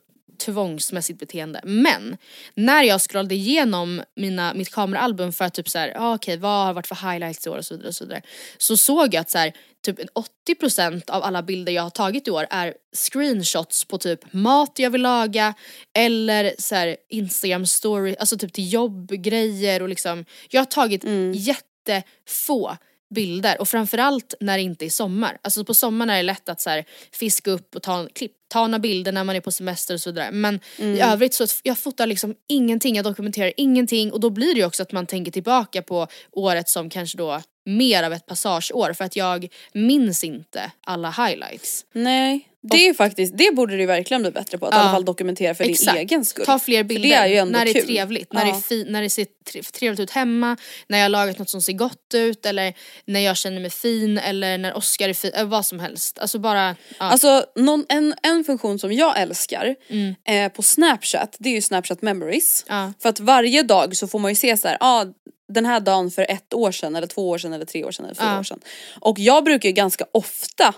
tvångsmässigt 0.45 1.19
beteende. 1.19 1.62
Men 1.63 2.17
när 2.55 2.84
jag 2.84 3.01
scrollade 3.01 3.36
igenom 3.36 4.01
mina, 4.15 4.53
mitt 4.53 4.71
kameraalbum 4.71 5.34
för 5.34 5.45
att 5.45 5.53
typ 5.53 5.69
såhär, 5.69 5.93
ah, 5.97 6.15
okej 6.15 6.38
vad 6.38 6.65
har 6.65 6.73
varit 6.73 6.88
för 6.88 7.12
highlights 7.12 7.47
i 7.47 7.49
år 7.49 7.58
och 7.58 7.65
så 7.65 7.73
vidare 7.73 7.88
och 7.88 7.95
så 7.95 8.03
vidare. 8.05 8.21
Så 8.58 8.77
såg 8.77 9.13
jag 9.13 9.21
att 9.21 9.29
såhär, 9.29 9.53
typ 9.93 9.99
80% 10.47 11.10
av 11.10 11.23
alla 11.23 11.43
bilder 11.43 11.71
jag 11.71 11.84
har 11.84 11.89
tagit 11.89 12.28
i 12.28 12.32
år 12.32 12.47
är 12.49 12.73
screenshots 12.95 13.86
på 13.86 13.97
typ 13.97 14.34
mat 14.34 14.80
jag 14.80 14.89
vill 14.89 15.02
laga 15.02 15.54
eller 15.93 16.54
såhär 16.58 16.97
Instagram 17.10 17.65
story, 17.65 18.15
alltså 18.19 18.38
typ 18.38 18.54
till 18.54 18.73
jobbgrejer 18.73 19.82
och 19.82 19.89
liksom. 19.89 20.25
Jag 20.49 20.62
har 20.62 20.65
tagit 20.65 21.04
jättefå 21.34 22.78
bilder 23.15 23.62
och 23.62 23.67
framförallt 23.67 24.34
när 24.39 24.58
det 24.58 24.63
inte 24.63 24.86
är 24.86 24.89
sommar. 24.89 25.38
Alltså 25.41 25.65
på 25.65 25.73
sommaren 25.73 26.10
är 26.10 26.17
det 26.17 26.23
lätt 26.23 26.49
att 26.49 26.62
så 26.62 26.69
här, 26.69 26.86
fiska 27.12 27.52
upp 27.52 27.75
och 27.75 27.82
ta, 27.82 28.08
klipp, 28.15 28.32
ta 28.47 28.67
några 28.67 28.80
bilder 28.80 29.12
när 29.12 29.23
man 29.23 29.36
är 29.36 29.41
på 29.41 29.52
semester 29.52 29.93
och 29.93 30.02
så 30.02 30.12
vidare. 30.12 30.32
Men 30.32 30.60
i 30.78 30.99
övrigt 30.99 31.34
så 31.34 31.45
jag 31.63 31.80
fotar 31.80 32.08
liksom 32.08 32.36
ingenting, 32.47 32.95
jag 32.95 33.06
dokumenterar 33.06 33.54
ingenting 33.58 34.12
och 34.12 34.19
då 34.19 34.30
blir 34.30 34.54
det 34.54 34.60
ju 34.60 34.65
också 34.65 34.84
att 34.84 34.91
man 34.91 35.06
tänker 35.06 35.32
tillbaka 35.32 35.82
på 35.82 36.08
året 36.32 36.69
som 36.69 36.89
kanske 36.89 37.17
då 37.17 37.41
mer 37.77 38.03
av 38.03 38.13
ett 38.13 38.25
passageår 38.25 38.93
för 38.93 39.05
att 39.05 39.15
jag 39.15 39.47
minns 39.73 40.23
inte 40.23 40.71
alla 40.86 41.10
highlights. 41.12 41.86
Nej. 41.93 42.45
Det 42.62 42.88
är 42.88 42.93
faktiskt, 42.93 43.38
det 43.38 43.55
borde 43.55 43.77
du 43.77 43.86
verkligen 43.86 44.21
bli 44.21 44.32
bättre 44.32 44.58
på. 44.58 44.65
Att 44.65 44.73
i 44.73 44.77
Ja. 44.77 44.82
alla 44.82 44.91
fall 44.91 45.05
dokumentera 45.05 45.55
för 45.55 45.63
Exakt. 45.63 45.91
din 45.97 46.01
egen 46.01 46.25
skull. 46.25 46.45
Ta 46.45 46.60
fler 46.60 46.84
bilder 46.84 47.10
det 47.10 47.15
är 47.15 47.27
ju 47.27 47.36
ändå 47.36 47.51
när 47.60 47.65
det 47.65 47.71
är 47.71 47.82
trevligt, 47.86 48.34
när, 48.34 48.45
Ja. 48.45 48.51
det 48.51 48.58
är 48.58 48.62
fi- 48.62 48.86
när 48.89 49.01
det 49.01 49.10
ser 49.10 49.25
tre- 49.51 49.62
trevligt 49.63 49.99
ut 49.99 50.12
hemma, 50.12 50.58
när 50.88 50.97
jag 50.97 51.05
har 51.05 51.10
lagat 51.10 51.39
något 51.39 51.49
som 51.49 51.62
ser 51.62 51.73
gott 51.73 52.13
ut 52.13 52.45
eller 52.45 52.73
när 53.05 53.19
jag 53.19 53.38
känner 53.38 53.62
mig 53.62 53.69
fin 53.69 54.17
eller 54.17 54.58
när 54.58 54.77
Oscar 54.77 55.10
är 55.10 55.13
fin, 55.13 55.32
eller 55.34 55.45
vad 55.49 55.65
som 55.65 55.79
helst. 55.79 56.19
Alltså 56.19 56.39
bara, 56.39 56.75
ja. 56.99 57.05
Alltså 57.05 57.45
någon, 57.55 57.86
en, 57.89 58.13
en 58.23 58.43
funktion 58.43 58.79
som 58.79 58.91
jag 58.93 59.21
älskar 59.21 59.75
Mm. 59.89 60.15
eh, 60.27 60.51
på 60.51 60.62
snapchat 60.62 61.36
det 61.39 61.49
är 61.49 61.53
ju 61.53 61.62
snapchat 61.62 62.01
memories. 62.01 62.65
Ja. 62.67 62.93
För 63.01 63.10
att 63.10 63.19
varje 63.19 63.63
dag 63.63 63.95
så 63.97 64.08
får 64.08 64.19
man 64.19 64.32
ju 64.32 64.36
se 64.36 64.58
så 64.58 64.67
här, 64.67 64.77
ah, 64.79 65.05
den 65.49 65.65
här 65.65 65.79
dagen 65.79 66.12
för 66.12 66.25
ett 66.31 66.53
år 66.53 66.71
sedan 66.71 66.95
eller 66.95 67.07
två 67.07 67.29
år 67.29 67.38
sedan 67.38 67.53
eller 67.53 67.65
tre 67.65 67.83
år 67.83 67.91
sedan 67.91 68.05
eller 68.05 68.15
fyra 68.15 68.25
Ja. 68.33 68.39
år 68.39 68.43
sedan. 68.43 68.59
Och 69.01 69.19
jag 69.19 69.43
brukar 69.43 69.69
ju 69.69 69.73
ganska 69.73 70.05
ofta 70.12 70.75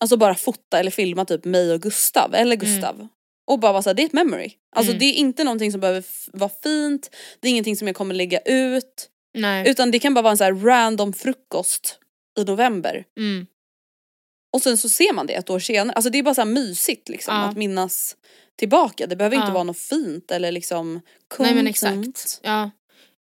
alltså 0.00 0.16
bara 0.16 0.34
fota 0.34 0.78
eller 0.78 0.90
filma 0.90 1.24
typ 1.24 1.44
mig 1.44 1.72
och 1.72 1.80
Gustav 1.82 2.34
eller 2.34 2.56
Gustav. 2.56 3.08
Och 3.46 3.58
bara 3.58 3.72
vara 3.72 3.82
såhär, 3.82 3.94
det 3.94 4.02
är 4.02 4.06
ett 4.06 4.12
memory. 4.12 4.52
Alltså 4.76 4.90
Mm. 4.92 4.98
det 4.98 5.04
är 5.04 5.12
inte 5.12 5.44
någonting 5.44 5.72
som 5.72 5.80
behöver 5.80 6.04
vara 6.32 6.50
fint, 6.62 7.10
det 7.40 7.48
är 7.48 7.50
ingenting 7.50 7.76
som 7.76 7.86
jag 7.86 7.96
kommer 7.96 8.14
lägga 8.14 8.38
ut. 8.40 9.08
nej. 9.34 9.68
Utan 9.70 9.90
det 9.90 9.98
kan 9.98 10.14
bara 10.14 10.22
vara 10.22 10.30
en 10.30 10.38
så 10.38 10.44
random 10.50 11.12
frukost 11.12 11.98
i 12.38 12.44
november. 12.44 13.04
Mm. 13.18 13.46
Och 14.52 14.62
sen 14.62 14.78
så 14.78 14.88
ser 14.88 15.12
man 15.12 15.26
det 15.26 15.34
ett 15.34 15.50
år 15.50 15.58
senare. 15.58 15.94
Alltså 15.94 16.10
det 16.10 16.18
är 16.18 16.22
bara 16.22 16.34
så 16.34 16.44
mysigt 16.44 17.08
liksom 17.08 17.34
Ja. 17.34 17.40
att 17.42 17.56
minnas 17.56 18.16
tillbaka. 18.58 19.06
Det 19.06 19.16
behöver 19.16 19.36
inte 19.36 19.48
Ja. 19.48 19.52
vara 19.54 19.64
något 19.64 19.78
fint 19.78 20.30
eller 20.30 20.52
liksom 20.52 21.00
Nej 21.38 21.54
men 21.54 21.66
exakt. 21.66 22.40
Ja. 22.42 22.70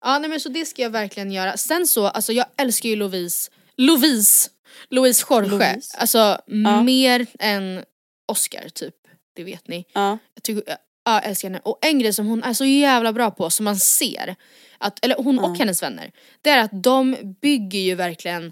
Ja 0.06 0.20
nej 0.20 0.30
men 0.30 0.40
så 0.40 0.50
det 0.50 0.66
ska 0.66 0.82
jag 0.82 0.90
verkligen 0.90 1.32
göra. 1.32 1.58
Sen 1.58 1.88
så, 1.88 2.08
alltså 2.08 2.34
jag 2.34 2.46
älskar 2.58 2.90
ju 2.90 2.96
Lovise, 2.96 3.52
Lovise, 3.78 4.50
Louise 4.90 5.26
Jorge. 5.30 5.50
Louise. 5.50 5.98
Alltså 5.98 6.18
Ja. 6.46 6.84
mer 6.84 7.28
än 7.40 7.84
Oscar 8.28 8.70
typ. 8.70 8.96
Det 9.36 9.44
vet 9.44 9.68
ni. 9.68 9.86
Ja. 9.94 10.18
Jag, 10.36 10.44
tycker, 10.44 10.64
ja, 10.68 10.78
jag 11.14 11.26
älskar 11.26 11.50
henne. 11.50 11.62
Och 11.64 11.80
en 11.82 12.00
grej 12.00 12.14
som 12.14 12.26
hon 12.28 12.44
är 12.44 12.54
så 12.54 12.66
jävla 12.66 13.14
bra 13.14 13.32
på 13.32 13.50
som 13.50 13.64
man 13.64 13.76
ser, 13.78 14.36
att, 14.78 15.06
eller 15.06 15.16
hon 15.16 15.40
och 15.40 15.58
hennes 15.58 15.84
vänner, 15.84 16.12
det 16.42 16.50
är 16.50 16.60
att 16.64 16.84
de 16.84 17.16
bygger 17.42 17.80
ju 17.80 17.96
verkligen, 17.96 18.52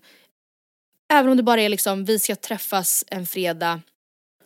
även 1.14 1.32
om 1.32 1.38
det 1.38 1.44
bara 1.44 1.62
är 1.62 1.70
liksom 1.70 2.06
vi 2.06 2.20
ska 2.20 2.36
träffas 2.36 3.04
en 3.08 3.26
fredag 3.26 3.82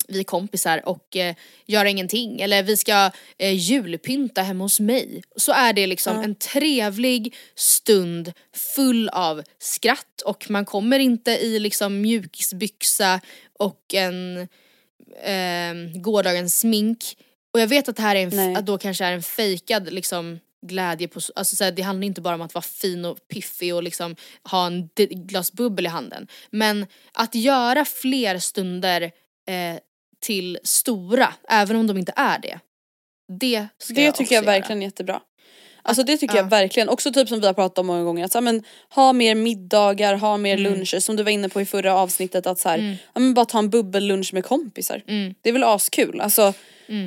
vi 0.07 0.19
är 0.19 0.23
kompisar 0.23 0.81
och 0.85 1.15
eh, 1.15 1.35
göra 1.65 1.89
ingenting 1.89 2.41
eller 2.41 2.63
vi 2.63 2.77
ska 2.77 3.11
eh, 3.37 3.53
julpynta 3.53 4.41
hemma 4.41 4.63
hos 4.63 4.79
mig. 4.79 5.23
Så 5.35 5.51
är 5.51 5.73
det 5.73 5.87
liksom 5.87 6.19
en 6.19 6.35
trevlig 6.35 7.35
stund 7.55 8.33
full 8.75 9.09
av 9.09 9.43
skratt 9.59 10.21
och 10.25 10.49
man 10.49 10.65
kommer 10.65 10.99
inte 10.99 11.31
i 11.31 11.59
liksom 11.59 12.01
mjukisbyxa 12.01 13.21
och 13.59 13.93
en 13.93 14.47
eh, 15.23 16.01
gårdagens 16.01 16.59
smink. 16.59 17.17
Och 17.53 17.59
jag 17.59 17.67
vet 17.67 17.89
att 17.89 17.95
det 17.95 18.01
här 18.01 18.15
är 18.15 18.23
en, 18.23 18.29
Nej. 18.29 18.55
att 18.55 18.65
då 18.65 18.77
kanske 18.77 19.05
är 19.05 19.11
en 19.11 19.23
fejkad 19.23 19.93
liksom 19.93 20.39
glädje 20.61 21.07
på, 21.07 21.19
alltså 21.35 21.55
så 21.55 21.63
här, 21.63 21.71
det 21.71 21.81
handlar 21.81 22.05
inte 22.05 22.21
bara 22.21 22.35
om 22.35 22.41
att 22.41 22.53
vara 22.53 22.61
fin 22.61 23.05
och 23.05 23.27
piffig 23.27 23.75
och 23.75 23.83
liksom 23.83 24.15
ha 24.43 24.67
en 24.67 24.89
glas 25.09 25.51
bubbel 25.51 25.85
i 25.85 25.89
handen. 25.89 26.27
Men 26.49 26.85
att 27.13 27.35
göra 27.35 27.85
fler 27.85 28.39
stunder 28.39 29.01
eh, 29.47 29.79
till 30.21 30.59
stora, 30.63 31.33
även 31.49 31.75
om 31.75 31.87
de 31.87 31.97
inte 31.97 32.13
är 32.15 32.39
det. 32.39 32.59
Det 33.39 33.67
ska 33.77 33.93
Det 33.93 34.03
jag 34.03 34.15
tycker 34.15 34.35
jag 34.35 34.43
verkligen 34.43 34.81
är 34.81 34.85
jättebra. 34.85 35.21
Alltså 35.81 36.03
det 36.03 36.17
tycker 36.17 36.35
ja. 36.35 36.41
jag 36.41 36.49
verkligen. 36.49 36.89
Också 36.89 37.11
typ 37.13 37.29
som 37.29 37.39
vi 37.39 37.45
har 37.47 37.53
pratat 37.53 37.77
om 37.77 37.87
många 37.87 38.03
gånger. 38.03 38.25
Att, 38.25 38.31
så, 38.31 38.41
men, 38.41 38.63
ha 38.89 39.13
mer 39.13 39.35
middagar, 39.35 40.13
ha 40.15 40.37
mer 40.37 40.57
Mm. 40.57 40.71
luncher. 40.73 40.99
Som 40.99 41.15
du 41.15 41.23
var 41.23 41.31
inne 41.31 41.49
på 41.49 41.61
i 41.61 41.65
förra 41.65 41.93
avsnittet. 41.95 42.47
Att 42.47 42.59
så 42.59 42.69
här, 42.69 42.97
ja, 43.13 43.19
men 43.19 43.33
bara 43.33 43.45
ta 43.45 43.59
en 43.59 43.69
bubbellunch 43.69 44.33
med 44.33 44.45
kompisar. 44.45 45.03
Mm. 45.07 45.33
Det 45.41 45.49
är 45.49 45.53
väl 45.53 45.63
askul. 45.63 46.21
Alltså 46.21 46.53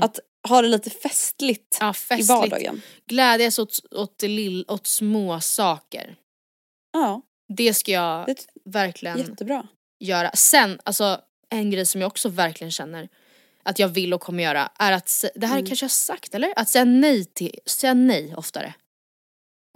att 0.00 0.18
ha 0.48 0.62
det 0.62 0.68
lite 0.68 0.90
festligt, 0.90 1.76
Ja, 1.80 1.90
i 1.90 1.94
festligt. 1.94 2.28
vardagen. 2.28 2.82
Glädjas 3.06 3.58
åt, 3.58 3.78
åt, 3.90 4.22
lill, 4.22 4.64
åt 4.68 4.86
små 4.86 5.40
saker. 5.40 6.16
Ja, 6.92 7.22
Det 7.56 7.74
ska 7.74 7.92
jag 7.92 8.26
det 8.26 8.46
verkligen 8.64 9.18
jättebra. 9.18 9.66
göra. 10.00 10.30
Sen, 10.34 10.80
alltså 10.84 11.20
en 11.50 11.70
grej 11.70 11.86
som 11.86 12.00
jag 12.00 12.08
också 12.08 12.28
verkligen 12.28 12.70
känner 12.70 13.08
att 13.62 13.78
jag 13.78 13.88
vill 13.88 14.14
och 14.14 14.20
kommer 14.20 14.42
göra 14.42 14.70
är 14.78 14.92
att, 14.92 15.24
det 15.34 15.46
här 15.46 15.54
Mm. 15.54 15.66
kanske 15.66 15.84
jag 15.84 15.88
har 15.88 15.90
sagt 15.90 16.34
eller? 16.34 16.52
Att 16.56 16.68
säga 16.68 16.84
nej 16.84 17.24
till, 17.24 17.58
säga 17.66 17.94
nej 17.94 18.34
oftare. 18.36 18.74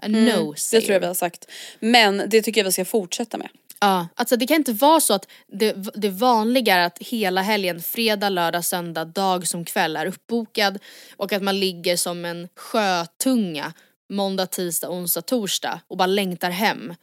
A 0.03 0.07
Mm, 0.07 0.25
no 0.25 0.55
det 0.73 0.81
tror 0.81 0.93
jag 0.93 1.01
vi 1.01 1.07
har 1.07 1.15
sagt. 1.15 1.51
Men 1.81 2.23
det 2.29 2.43
tycker 2.43 2.61
jag 2.61 2.65
vi 2.65 2.73
ska 2.73 2.85
fortsätta 2.85 3.39
med. 3.39 3.49
Ja, 3.81 4.09
alltså 4.15 4.37
det 4.37 4.47
kan 4.47 4.57
inte 4.57 4.73
vara 4.73 5.01
så 5.01 5.15
att 5.15 5.29
det, 5.47 5.73
det 5.95 6.09
vanliga 6.11 6.75
är 6.75 6.87
att 6.87 6.99
hela 6.99 7.43
helgen, 7.43 7.83
fredag, 7.83 8.29
lördag, 8.29 8.65
söndag, 8.65 9.05
dag 9.05 9.49
som 9.49 9.65
kväll 9.65 9.97
är 9.97 10.07
uppbokad 10.07 10.79
och 11.17 11.33
att 11.33 11.43
man 11.43 11.61
ligger 11.61 11.97
som 11.97 12.25
en 12.25 12.49
sjötunga 12.57 13.73
måndag, 14.11 14.47
tisdag, 14.47 14.91
onsdag, 14.91 15.23
torsdag 15.23 15.81
och 15.89 15.97
bara 15.97 16.07
längtar 16.07 16.51
hem. 16.51 16.95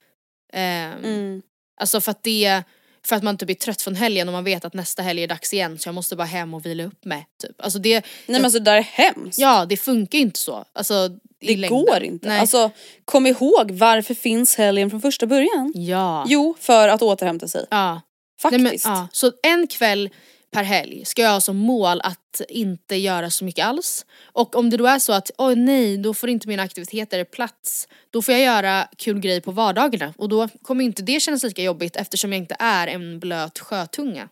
Ehm, 0.54 0.92
Mm. 1.04 1.42
Alltså 1.82 2.02
för 2.02 2.12
att 2.12 2.24
det, 2.24 2.64
för 3.06 3.16
att 3.16 3.24
man 3.24 3.38
typ 3.38 3.50
är 3.50 3.54
trött 3.54 3.82
från 3.82 3.96
helgen 3.96 4.28
och 4.30 4.34
man 4.34 4.44
vet 4.44 4.66
att 4.66 4.74
nästa 4.74 5.02
helg 5.02 5.24
är 5.24 5.28
dags 5.28 5.54
igen 5.54 5.80
så 5.80 5.88
jag 5.88 5.96
måste 5.96 6.16
bara 6.16 6.28
hem 6.28 6.54
och 6.54 6.66
vila 6.66 6.84
upp 6.84 7.06
mig. 7.06 7.28
Typ. 7.42 7.62
Alltså 7.62 7.80
det, 7.80 7.94
Nej 7.94 8.04
men 8.28 8.46
alltså 8.46 8.60
det 8.60 8.66
där 8.66 8.78
är 8.78 8.82
hemskt. 8.82 9.40
ja 9.40 9.66
det 9.66 9.78
funkar 9.78 10.18
ju 10.18 10.22
inte 10.24 10.40
så. 10.40 10.66
Alltså, 10.74 11.10
det 11.42 11.58
längden. 11.58 11.70
går 11.86 12.04
inte. 12.04 12.28
Nej. 12.28 12.40
Alltså 12.40 12.72
kom 13.06 13.28
ihåg 13.28 13.72
varför 13.72 14.14
finns 14.14 14.56
helgen 14.56 14.90
från 14.90 15.02
första 15.02 15.26
början? 15.26 15.72
ja. 15.76 16.26
Jo, 16.28 16.56
för 16.60 16.88
att 16.88 17.02
återhämta 17.02 17.48
sig. 17.48 17.66
ja. 17.70 18.02
Faktiskt. 18.42 18.64
Nej, 18.64 18.80
men, 18.86 18.94
ja. 18.96 19.08
Så 19.12 19.32
en 19.44 19.68
kväll 19.68 20.10
per 20.52 20.64
helg 20.64 21.06
ska 21.06 21.22
jag 21.22 21.32
ha 21.32 21.42
som 21.42 21.58
mål 21.58 22.02
att 22.04 22.42
inte 22.50 22.96
göra 22.96 23.30
så 23.30 23.46
mycket 23.46 23.66
alls. 23.66 24.06
Och 24.24 24.56
om 24.56 24.70
det 24.70 24.78
då 24.78 24.86
är 24.86 25.00
så 25.00 25.14
att, 25.14 25.32
oj 25.38 25.56
nej, 25.56 25.98
då 25.98 26.14
får 26.14 26.30
inte 26.30 26.48
mina 26.48 26.64
aktiviteter 26.64 27.24
plats. 27.24 27.88
Då 28.10 28.22
får 28.22 28.34
jag 28.34 28.44
göra 28.44 28.88
kul 28.98 29.20
grejer 29.20 29.42
på 29.42 29.52
vardagarna 29.52 30.14
och 30.18 30.30
då 30.30 30.48
kommer 30.62 30.84
inte 30.84 31.02
det 31.02 31.20
kännas 31.20 31.44
lika 31.44 31.64
jobbigt 31.64 31.96
eftersom 31.96 32.32
jag 32.32 32.38
inte 32.38 32.56
är 32.60 32.88
en 32.88 33.20
blöt 33.20 33.60
sjötunga. 33.60 34.30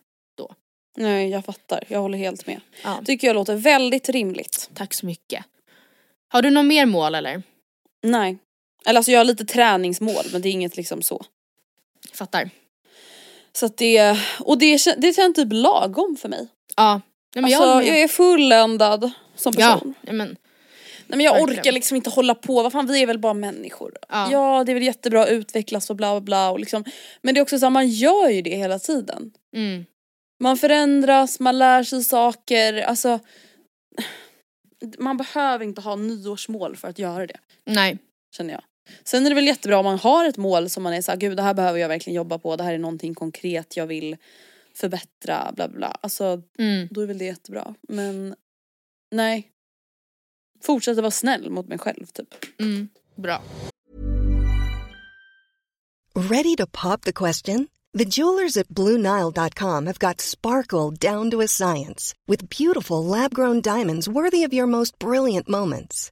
Nej 0.99 1.29
jag 1.29 1.45
fattar, 1.45 1.83
jag 1.87 1.99
håller 1.99 2.17
helt 2.17 2.47
med. 2.47 2.61
Ja. 2.83 3.01
Tycker 3.05 3.27
jag 3.27 3.33
låter 3.33 3.55
väldigt 3.55 4.09
rimligt. 4.09 4.69
Tack 4.73 4.93
så 4.93 5.05
mycket. 5.05 5.45
Har 6.27 6.41
du 6.41 6.49
något 6.49 6.65
mer 6.65 6.85
mål 6.85 7.15
eller? 7.15 7.43
Nej. 8.03 8.37
Eller 8.85 8.99
alltså 8.99 9.11
jag 9.11 9.19
har 9.19 9.25
lite 9.25 9.45
träningsmål 9.45 10.25
men 10.31 10.41
det 10.41 10.49
är 10.49 10.51
inget 10.51 10.77
liksom 10.77 11.01
så. 11.01 11.25
Fattar. 12.13 12.49
Så 13.53 13.65
att 13.65 13.77
det, 13.77 14.17
och 14.39 14.57
det, 14.57 14.95
det 14.97 15.13
känns 15.13 15.35
typ 15.35 15.47
lagom 15.51 16.17
för 16.21 16.29
mig. 16.29 16.47
Ja. 16.75 17.01
Nej, 17.35 17.41
men 17.41 17.45
alltså, 17.45 17.63
jag, 17.63 17.87
jag, 17.87 18.01
är 18.01 18.07
fulländad 18.07 19.11
som 19.35 19.53
person. 19.53 19.93
ja, 20.01 20.13
men, 20.13 20.37
Nej, 21.07 21.17
men 21.17 21.25
jag 21.25 21.41
orkar 21.41 21.71
liksom 21.71 21.97
inte 21.97 22.09
hålla 22.09 22.35
på, 22.35 22.63
vad 22.63 22.71
fan 22.71 22.87
vi 22.87 23.01
är 23.01 23.07
väl 23.07 23.19
bara 23.19 23.33
människor. 23.33 23.93
Ja. 24.09 24.31
Ja, 24.31 24.63
det 24.63 24.71
är 24.71 24.73
väl 24.73 24.83
jättebra 24.83 25.23
att 25.23 25.29
utvecklas 25.29 25.89
och 25.89 25.95
bla 25.95 26.11
bla 26.13 26.21
bla 26.21 26.49
och 26.51 26.59
liksom. 26.59 26.83
Men 27.21 27.33
det 27.33 27.39
är 27.39 27.41
också 27.41 27.59
så 27.59 27.65
här, 27.65 27.69
man 27.69 27.87
gör 27.87 28.29
ju 28.29 28.41
det 28.41 28.55
hela 28.55 28.79
tiden. 28.79 29.31
mm. 29.55 29.85
Man 30.41 30.57
förändras, 30.57 31.39
man 31.39 31.59
lär 31.59 31.83
sig 31.83 32.03
saker, 32.03 32.81
alltså. 32.81 33.19
Man 34.97 35.17
behöver 35.17 35.65
inte 35.65 35.81
ha 35.81 35.95
nyårsmål 35.95 36.75
för 36.75 36.87
att 36.87 36.99
göra 36.99 37.27
det, 37.27 37.39
Nej. 37.65 37.97
känner 38.37 38.53
jag. 38.53 38.61
Sen 39.03 39.25
är 39.25 39.29
det 39.29 39.35
väl 39.35 39.47
jättebra 39.47 39.77
om 39.79 39.85
man 39.85 39.99
har 39.99 40.25
ett 40.25 40.37
mål 40.37 40.69
som 40.69 40.83
man 40.83 40.93
är 40.93 41.01
såhär, 41.01 41.19
gud 41.19 41.37
det 41.37 41.43
här 41.43 41.53
behöver 41.53 41.79
jag 41.79 41.87
verkligen 41.87 42.15
jobba 42.17 42.39
på, 42.39 42.55
det 42.55 42.63
här 42.63 42.73
är 42.73 42.77
någonting 42.77 43.15
konkret 43.15 43.77
jag 43.77 43.87
vill 43.87 44.17
förbättra, 44.75 45.51
bla 45.55 45.67
bla 45.67 45.77
bla. 45.77 45.97
Alltså 46.01 46.41
Mm. 46.59 46.87
då 46.91 47.01
är 47.01 47.05
väl 47.05 47.17
det 47.17 47.25
jättebra. 47.25 47.75
Men 47.87 48.35
nej. 49.11 49.51
Fortsätta 50.61 51.01
vara 51.01 51.11
snäll 51.11 51.49
mot 51.49 51.67
mig 51.67 51.77
själv 51.77 52.05
typ. 52.05 52.27
Mm. 52.59 52.89
Bra. 53.15 53.41
Ready 56.15 56.55
to 56.55 56.65
pop 56.67 57.01
the 57.01 57.13
question? 57.13 57.67
The 57.97 58.05
jewelers 58.05 58.57
at 58.57 58.67
BlueNile.com 58.67 59.87
have 59.87 59.99
got 59.99 60.21
sparkle 60.21 60.91
down 60.91 61.31
to 61.31 61.41
a 61.41 61.47
science 61.47 62.13
with 62.27 62.49
beautiful 62.49 63.03
lab 63.05 63.33
grown 63.33 63.61
diamonds 63.61 64.07
worthy 64.07 64.43
of 64.43 64.53
your 64.53 64.67
most 64.67 64.99
brilliant 64.99 65.47
moments. 65.49 66.11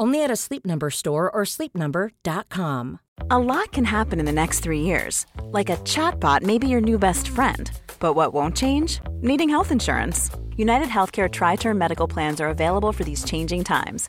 Only 0.00 0.24
at 0.24 0.30
a 0.30 0.36
Sleep 0.36 0.64
Number 0.64 0.88
store 0.88 1.30
or 1.30 1.42
sleepnumber.com. 1.44 3.00
A 3.30 3.38
lot 3.38 3.70
can 3.72 3.84
happen 3.84 4.18
in 4.18 4.24
the 4.24 4.32
next 4.32 4.60
three 4.60 4.80
years. 4.80 5.26
Like 5.52 5.68
a 5.68 5.76
chatbot 5.76 6.40
may 6.40 6.56
be 6.56 6.68
your 6.68 6.80
new 6.80 6.98
best 6.98 7.28
friend. 7.28 7.70
But 7.98 8.14
what 8.14 8.32
won't 8.32 8.56
change? 8.56 9.00
Needing 9.20 9.50
health 9.50 9.70
insurance. 9.70 10.30
United 10.56 10.88
Healthcare 10.88 11.30
Tri 11.30 11.56
Term 11.56 11.76
Medical 11.76 12.08
Plans 12.08 12.40
are 12.40 12.48
available 12.48 12.92
for 12.92 13.04
these 13.04 13.24
changing 13.24 13.64
times. 13.64 14.08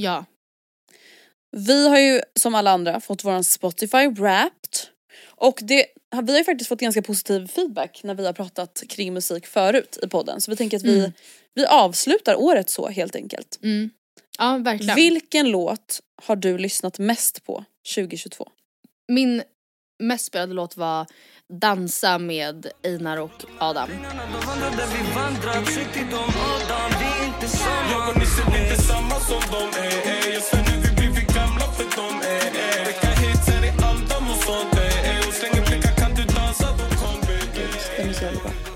Ja. 0.00 0.24
Vi 1.56 1.88
har 1.88 1.98
ju 1.98 2.20
som 2.40 2.54
alla 2.54 2.70
andra 2.70 3.00
fått 3.00 3.24
våran 3.24 3.44
Spotify 3.44 4.06
Wrapped. 4.08 4.78
Och 5.26 5.58
det, 5.62 5.86
vi 6.22 6.32
har 6.32 6.38
ju 6.38 6.44
faktiskt 6.44 6.68
fått 6.68 6.80
ganska 6.80 7.02
positiv 7.02 7.46
feedback 7.46 8.00
när 8.04 8.14
vi 8.14 8.26
har 8.26 8.32
pratat 8.32 8.82
kring 8.88 9.14
musik 9.14 9.46
förut 9.46 9.98
i 10.02 10.08
podden. 10.08 10.40
Så 10.40 10.50
vi 10.50 10.56
tänker 10.56 10.76
att 10.76 10.82
vi, 10.82 10.98
Mm. 10.98 11.12
vi 11.54 11.66
avslutar 11.66 12.34
året 12.34 12.70
så 12.70 12.88
helt 12.88 13.16
enkelt. 13.16 13.58
Mm. 13.62 13.90
Ja 14.38 14.58
verkligen. 14.58 14.96
Vilken 14.96 15.50
låt 15.50 16.00
har 16.22 16.36
du 16.36 16.58
lyssnat 16.58 16.98
mest 16.98 17.44
på 17.44 17.64
2022? 17.94 18.48
Min 19.08 19.42
mest 19.98 20.24
spelade 20.24 20.54
låt 20.54 20.76
var 20.76 21.06
Dansa 21.48 22.18
med 22.18 22.66
Einar 22.84 23.16
och 23.16 23.44
Adam. 23.58 23.88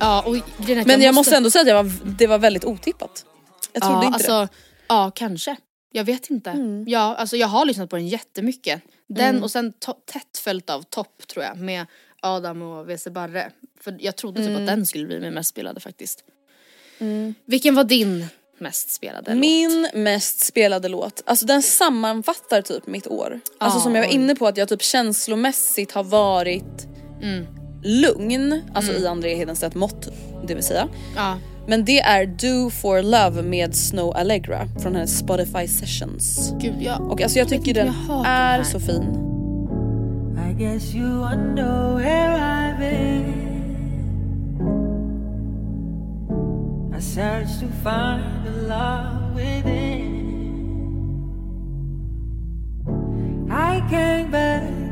Ja, 0.01 0.23
och 0.23 0.37
Men 0.87 1.03
jag 1.03 1.15
måste 1.15 1.37
ändå 1.37 1.51
säga 1.51 1.63
att 1.63 1.69
jag 1.69 1.85
var, 1.85 1.93
det 2.05 2.27
var 2.27 2.39
väldigt 2.39 2.65
otippat. 2.65 3.25
Jag 3.73 3.83
trodde 3.83 3.97
ja, 3.97 4.05
inte 4.05 4.15
alltså, 4.15 4.49
Ja, 4.89 5.11
kanske. 5.15 5.57
Jag 5.93 6.05
vet 6.05 6.31
inte. 6.31 6.51
Mm. 6.51 6.85
Ja, 6.89 7.15
alltså, 7.15 7.37
jag 7.37 7.49
har 7.49 7.65
lyssnat 7.65 7.91
på 7.91 7.97
den 7.97 8.09
jättemycket. 8.09 8.83
Den 9.07 9.43
och 9.43 9.51
sen 9.51 9.73
tätt 10.13 10.39
följt 10.39 10.71
av 10.71 10.83
Topp 10.83 11.27
tror 11.27 11.45
jag 11.45 11.59
med 11.59 11.87
Adam 12.21 12.63
och 12.63 12.87
WC 12.91 13.07
Barre. 13.11 13.51
För 13.81 13.97
jag 14.01 14.17
trodde 14.17 14.41
typ 14.41 14.49
Mm. 14.49 14.63
att 14.63 14.67
den 14.69 14.87
skulle 14.87 15.07
bli 15.07 15.21
min 15.21 15.35
mest 15.35 15.51
spelade 15.51 15.81
faktiskt. 15.81 16.25
Vilken 17.45 17.75
var 17.75 17.85
din 17.85 18.27
mest 18.59 18.91
spelade. 18.91 19.35
Min 19.35 19.89
mest 19.95 20.41
spelade 20.41 20.89
låt, 20.89 21.23
alltså 21.27 21.47
den 21.47 21.63
sammanfattar 21.63 22.63
typ 22.63 22.87
mitt 22.87 23.07
år. 23.07 23.41
Alltså 23.59 23.79
Ja, 23.79 23.83
som 23.83 23.95
jag 23.95 24.03
var 24.07 24.13
inne 24.13 24.35
på 24.35 24.47
att 24.47 24.57
jag 24.57 24.69
typ 24.69 24.83
känslomässigt 24.83 25.93
har 25.93 26.05
varit 26.05 26.87
Mm. 27.23 27.47
lugn, 27.85 28.63
alltså 28.75 28.93
i 28.93 29.07
André 29.07 29.35
Hedenstedt 29.35 29.75
mått 29.75 30.09
det 30.47 30.55
vill 30.55 30.65
säga. 30.65 30.89
låt? 31.17 31.39
Men 31.67 31.85
det 31.85 32.01
är 32.01 32.27
Do 32.27 32.71
for 32.71 33.03
Love 33.03 33.43
med 33.43 33.75
Snow 33.75 34.17
Allegra 34.17 34.69
från 34.83 34.95
hennes 34.95 35.19
Spotify 35.19 35.69
sessions. 35.69 36.55
Gud, 36.61 36.75
jag, 36.81 37.01
Och 37.11 37.21
alltså 37.23 37.39
jag 37.39 37.45
vet 37.51 37.53
tycker 37.63 37.75
den 37.75 37.87
jag 37.87 37.95
den 38.09 38.21
är 38.21 38.25
här. 38.25 38.63
så 38.63 38.81
fin. 38.81 39.03
I 40.51 40.55
guess 40.63 40.95
you 40.95 41.09
wonder 41.19 41.95
where 41.97 42.37
I've 42.39 42.79
been. 42.79 43.33
I 46.99 47.01
searched 47.03 47.61
to 47.61 47.67
find 47.67 48.45
the 48.45 48.61
love 48.69 49.35
within. 49.37 50.09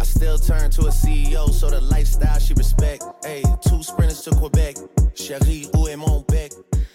I 0.00 0.04
still 0.04 0.38
turn 0.38 0.70
to 0.70 0.82
a 0.86 0.90
CEO, 0.90 1.50
so 1.50 1.70
the 1.70 1.80
lifestyle 1.80 2.38
she 2.38 2.54
respect. 2.54 3.02
Hey, 3.24 3.42
two 3.68 3.82
sprinters 3.82 4.22
to 4.22 4.30
Quebec. 4.30 4.76
Cherie, 5.14 5.66
où 5.74 5.88
est 5.88 5.96
mon 5.96 6.24
bec? 6.28 6.52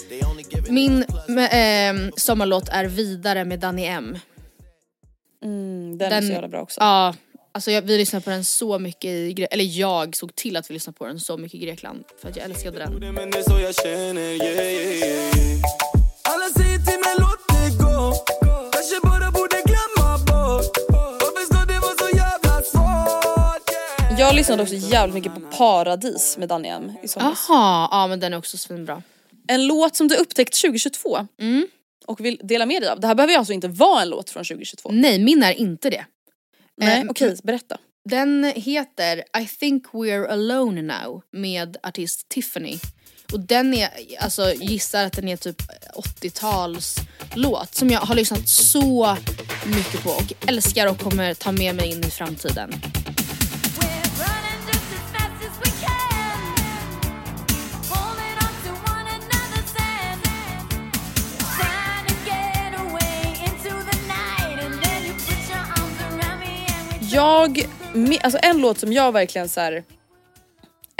They 0.09 0.21
only 0.23 0.43
give 0.43 0.65
it 0.65 0.71
Min 0.71 1.05
ehm, 1.51 2.11
sommarlåt 2.17 2.69
är 2.69 2.85
Vidare 2.85 3.45
med 3.45 3.59
Danny 3.59 3.85
M. 3.85 4.17
Mm, 5.43 5.97
den, 5.97 6.11
är 6.11 6.21
så 6.21 6.27
jävla 6.27 6.47
bra 6.47 6.61
också. 6.61 6.81
Ja, 6.81 7.15
alltså 7.51 7.71
jag, 7.71 7.81
vi 7.81 7.97
lyssnade 7.97 8.23
på 8.23 8.29
den 8.29 8.45
så 8.45 8.79
mycket 8.79 9.09
i 9.09 9.33
Gre- 9.33 9.47
eller 9.51 9.79
jag 9.79 10.15
såg 10.15 10.35
till 10.35 10.57
att 10.57 10.69
vi 10.69 10.73
lyssnade 10.73 10.97
på 10.97 11.05
den 11.05 11.19
så 11.19 11.37
mycket 11.37 11.55
i 11.55 11.65
Grekland 11.65 12.03
för 12.21 12.29
att 12.29 12.35
jag 12.35 12.45
älskade 12.45 12.79
den. 12.79 13.15
Alla 16.31 16.45
säger 16.57 16.77
till 16.87 16.99
mig 17.05 17.15
låt 17.19 17.41
det 17.47 17.83
gå 17.83 18.13
Kanske 18.73 18.95
bara 19.03 19.31
borde 19.31 19.57
glömma 19.69 20.17
bort 20.17 20.77
Varför 21.21 21.45
ska 21.53 21.65
det 21.73 21.79
vara 21.79 21.95
så 22.03 22.17
jävla 22.17 22.61
svårt? 22.61 23.71
Yeah. 24.09 24.19
Jag 24.19 24.35
lyssnade 24.35 24.61
också 24.63 24.75
jävligt 24.75 25.13
mycket 25.15 25.33
på 25.33 25.39
Paradis 25.57 26.37
med 26.37 26.49
Danny 26.49 26.69
M 26.69 26.91
i 27.03 27.07
somras. 27.07 27.45
Jaha, 27.49 27.87
ja 27.91 28.07
men 28.07 28.19
den 28.19 28.33
är 28.33 28.37
också 28.37 28.57
svinbra. 28.57 29.03
En 29.47 29.67
låt 29.67 29.95
som 29.95 30.07
du 30.07 30.15
upptäckt 30.15 30.61
2022 30.61 31.27
Mm. 31.41 31.67
och 32.05 32.25
vill 32.25 32.39
dela 32.43 32.65
med 32.65 32.81
dig 32.81 32.89
av. 32.89 32.99
Det 32.99 33.07
här 33.07 33.15
behöver 33.15 33.33
ju 33.33 33.37
alltså 33.39 33.53
inte 33.53 33.67
vara 33.67 34.01
en 34.01 34.09
låt 34.09 34.29
från 34.29 34.43
2022. 34.43 34.89
Nej, 34.91 35.19
min 35.19 35.43
är 35.43 35.53
inte 35.53 35.89
det. 35.89 36.05
Nej, 36.77 37.01
Eh, 37.01 37.05
okej, 37.09 37.37
berätta. 37.43 37.77
Den 38.09 38.43
heter 38.55 39.17
I 39.41 39.45
think 39.59 39.85
we're 39.87 40.27
alone 40.31 40.81
now 40.81 41.21
med 41.31 41.77
artist 41.83 42.29
Tiffany. 42.29 42.77
Och 43.33 43.39
den 43.39 43.73
är, 43.73 43.89
alltså 44.19 44.53
gissar 44.53 45.05
att 45.05 45.13
den 45.13 45.27
är 45.27 45.37
typ 45.37 45.61
80-tals 45.95 46.95
låt 47.33 47.75
som 47.75 47.89
jag 47.89 47.99
har 47.99 48.15
lyssnat 48.15 48.47
så 48.47 49.17
mycket 49.65 50.03
på 50.03 50.09
och 50.09 50.33
älskar 50.47 50.87
och 50.87 50.99
kommer 50.99 51.33
ta 51.33 51.51
med 51.51 51.75
mig 51.75 51.91
in 51.91 52.03
i 52.03 52.09
framtiden. 52.09 52.73
Jag, 67.11 67.65
alltså 68.21 68.39
en 68.43 68.57
låt 68.57 68.79
som 68.79 68.93
jag 68.93 69.11
verkligen 69.11 69.49
så 69.49 69.59
här 69.59 69.83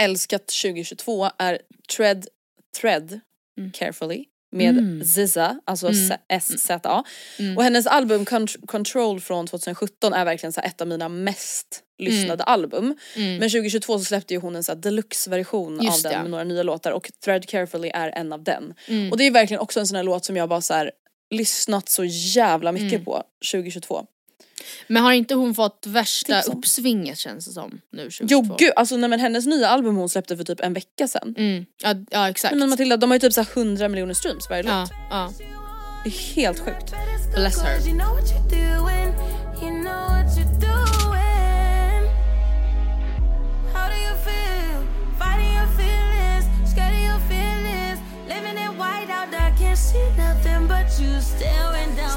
älskat 0.02 0.46
2022 0.62 1.30
är 1.38 1.58
Tread, 1.96 2.26
Tread 2.80 3.20
Carefully 3.72 4.24
med 4.56 4.78
Mm. 4.78 5.04
SZA, 5.04 5.60
alltså 5.64 5.86
Mm. 5.88 6.18
SZA. 6.40 7.04
Mm. 7.38 7.56
Och 7.56 7.62
hennes 7.64 7.86
album 7.86 8.24
Contr- 8.24 8.66
Control 8.66 9.20
från 9.20 9.46
2017 9.46 10.12
är 10.12 10.24
verkligen 10.24 10.52
så 10.52 10.60
ett 10.60 10.80
av 10.80 10.88
mina 10.88 11.08
mest 11.08 11.82
lyssnade 11.98 12.44
album. 12.44 12.84
Mm. 13.16 13.36
Men 13.38 13.50
2022 13.50 13.98
så 13.98 14.04
släppte 14.04 14.34
ju 14.34 14.40
hon 14.40 14.56
en 14.56 14.64
så 14.64 14.74
deluxe-version 14.74 15.80
av 15.88 16.02
den 16.02 16.12
med 16.22 16.30
några 16.30 16.44
nya 16.44 16.62
låtar 16.62 16.92
och 16.92 17.10
Thread 17.24 17.46
Carefully 17.48 17.88
är 17.94 18.08
en 18.10 18.32
av 18.32 18.42
den. 18.42 18.74
Mm. 18.88 19.10
Och 19.12 19.18
det 19.18 19.24
är 19.24 19.30
verkligen 19.30 19.60
också 19.60 19.80
en 19.80 19.86
sån 19.86 19.96
här 19.96 20.02
låt 20.04 20.24
som 20.24 20.36
jag 20.36 20.48
bara 20.48 20.60
så 20.60 20.74
här 20.74 20.90
lyssnat 21.34 21.88
så 21.88 22.04
jävla 22.04 22.72
mycket 22.72 22.92
Mm. 22.92 23.04
på 23.04 23.22
2022. 23.52 24.06
Men 24.86 25.02
har 25.02 25.12
inte 25.12 25.34
hon 25.34 25.54
fått 25.54 25.84
värsta 25.86 26.42
om. 26.46 26.58
uppsvinget 26.58 27.18
känns 27.18 27.46
det 27.46 27.52
som 27.52 27.80
nu 27.92 28.02
2022? 28.02 28.26
Jo 28.28 28.56
gud, 28.58 28.72
alltså 28.76 28.96
nej, 28.96 29.10
men 29.10 29.20
hennes 29.20 29.46
nya 29.46 29.68
album 29.68 29.96
hon 29.96 30.08
släppte 30.08 30.36
för 30.36 30.44
typ 30.44 30.60
en 30.60 30.72
vecka 30.72 31.08
sedan. 31.08 31.34
Mm. 31.38 31.66
Ja, 31.82 31.94
ja 32.10 32.28
exakt. 32.28 32.56
Men 32.56 32.70
Matilda, 32.70 32.96
de 32.96 33.10
har 33.10 33.16
ju 33.16 33.20
typ 33.20 33.32
så 33.32 33.40
här 33.42 33.48
100 33.54 33.88
miljoner 33.88 34.14
streams 34.14 34.50
varje 34.50 34.62
Ja, 34.62 34.80
låt. 34.80 34.90
ja. 35.10 35.32
Det 36.04 36.10
är 36.10 36.34
helt 36.34 36.58
sjukt. 36.58 36.94
Bless 37.34 37.58
her. 37.62 37.78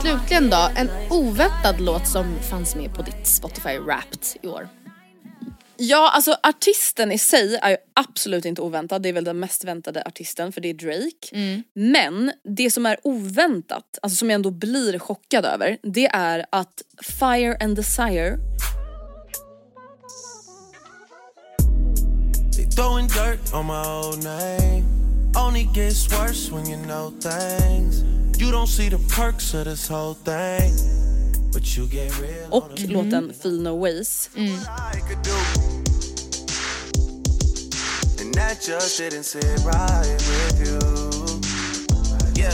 Slutligen 0.02 0.50
då, 0.50 0.70
en 0.76 0.90
oväntad 1.10 1.82
låt 1.82 2.08
som 2.08 2.40
fanns 2.50 2.76
med 2.76 2.94
på 2.94 3.02
ditt 3.02 3.28
Spotify 3.28 3.78
Wrapped 3.78 4.20
i 4.42 4.48
år. 4.48 4.70
Ja 5.78 6.12
alltså 6.16 6.36
artisten 6.44 7.12
i 7.12 7.18
sig 7.18 7.56
är 7.62 7.70
ju 7.70 7.78
absolut 7.94 8.46
inte 8.46 8.62
oväntad, 8.62 9.02
det 9.02 9.10
är 9.10 9.14
väl 9.14 9.24
den 9.24 9.40
mest 9.40 9.64
väntade 9.64 10.04
artisten 10.06 10.52
för 10.52 10.62
det 10.62 10.70
är 10.70 10.74
Drake. 10.74 11.64
Men 11.74 12.32
det 12.44 12.72
som 12.72 12.86
är 12.86 12.98
oväntat, 13.04 14.00
alltså 14.02 14.16
som 14.16 14.30
jag 14.30 14.36
ändå 14.36 14.52
blir 14.52 15.00
chockad 15.00 15.46
över, 15.46 15.78
det 15.84 16.08
är 16.08 16.46
att 16.50 16.82
Fire 17.20 17.58
and 17.64 17.76
Desire 17.76 18.38
They 22.56 22.66
throwing 22.66 23.08
dirt 23.08 23.54
on 23.54 23.68
my 23.68 23.74
old 23.74 24.24
name. 24.24 25.01
Only 25.48 25.64
gets 25.64 26.08
worse 26.10 26.52
when 26.52 26.66
you 26.70 26.78
know 26.78 27.12
things. 27.20 28.04
You 28.38 28.52
don't 28.52 28.68
see 28.68 28.90
the 28.90 29.00
perks 29.16 29.54
of 29.54 29.66
this 29.66 29.88
whole 29.88 30.14
thing. 30.14 30.74
But 31.54 31.78
you 31.78 31.88
get 31.88 32.20
real. 32.20 32.48
och 32.52 32.80
låten 32.80 33.34
Feel 33.34 33.62
No 33.62 33.82
Ways. 33.82 34.30
Do. 34.34 34.42
And 38.22 38.34
that 38.36 38.68
just 38.68 39.00
didn't 39.00 39.24
sit 39.24 39.44
right 39.66 40.22
with 40.28 40.70
you. 40.70 40.80
Yeah. 42.38 42.54